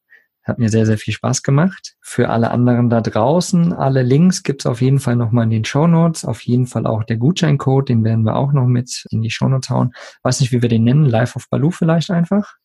Hat 0.45 0.59
mir 0.59 0.69
sehr, 0.69 0.87
sehr 0.87 0.99
viel 0.99 1.15
Spaß 1.15 1.43
gemacht. 1.43 1.95
Für 2.01 2.31
alle 2.31 2.51
anderen 2.51 2.91
da 2.91 3.01
draußen, 3.01 3.73
alle 3.73 4.03
Links 4.03 4.43
gibt's 4.43 4.67
auf 4.67 4.81
jeden 4.81 4.99
Fall 4.99 5.15
nochmal 5.15 5.45
in 5.45 5.51
den 5.51 5.65
Show 5.65 5.87
Notes. 5.87 6.25
Auf 6.25 6.41
jeden 6.41 6.67
Fall 6.67 6.87
auch 6.87 7.05
der 7.05 7.17
Gutscheincode, 7.17 7.89
den 7.89 8.03
werden 8.05 8.25
wir 8.25 8.37
auch 8.37 8.53
noch 8.53 8.67
mit 8.67 9.07
in 9.11 9.23
die 9.23 9.31
Show 9.31 9.49
Notes 9.49 9.71
hauen. 9.71 9.93
Weiß 10.23 10.41
nicht, 10.41 10.53
wie 10.53 10.63
wir 10.63 10.69
den 10.69 10.85
nennen. 10.85 11.07
Live 11.07 11.37
of 11.37 11.49
Baloo 11.49 11.71
vielleicht 11.71 12.11
einfach? 12.11 12.57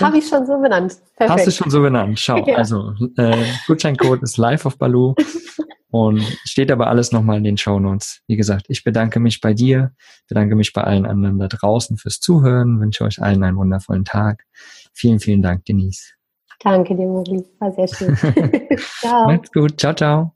Habe 0.00 0.18
ich 0.18 0.28
schon 0.28 0.46
so 0.46 0.58
benannt. 0.58 0.96
Perfekt. 1.16 1.38
Hast 1.38 1.46
du 1.46 1.50
schon 1.50 1.70
so 1.70 1.82
benannt. 1.82 2.18
Schau, 2.18 2.36
ja. 2.46 2.56
also 2.56 2.94
äh, 3.16 3.44
Gutscheincode 3.66 4.22
ist 4.22 4.38
Live 4.38 4.64
of 4.64 4.78
Baloo 4.78 5.14
und 5.90 6.22
steht 6.44 6.70
aber 6.70 6.86
alles 6.86 7.12
nochmal 7.12 7.36
in 7.38 7.44
den 7.44 7.58
Show 7.58 7.78
Notes. 7.78 8.20
Wie 8.26 8.36
gesagt, 8.36 8.66
ich 8.68 8.82
bedanke 8.82 9.20
mich 9.20 9.40
bei 9.40 9.52
dir, 9.52 9.92
bedanke 10.28 10.56
mich 10.56 10.72
bei 10.72 10.82
allen 10.82 11.04
anderen 11.04 11.38
da 11.38 11.48
draußen 11.48 11.98
fürs 11.98 12.18
Zuhören, 12.20 12.80
wünsche 12.80 13.04
euch 13.04 13.20
allen 13.20 13.42
einen 13.44 13.56
wundervollen 13.56 14.04
Tag. 14.04 14.44
Vielen, 14.92 15.20
vielen 15.20 15.42
Dank, 15.42 15.66
Denise. 15.66 16.14
Danke 16.64 16.96
dir, 16.96 17.06
Maurice. 17.06 17.50
War 17.58 17.72
sehr 17.72 17.86
schön. 17.86 18.16
ciao. 19.00 19.26
Macht's 19.26 19.52
gut. 19.52 19.78
Ciao, 19.78 19.94
ciao. 19.94 20.33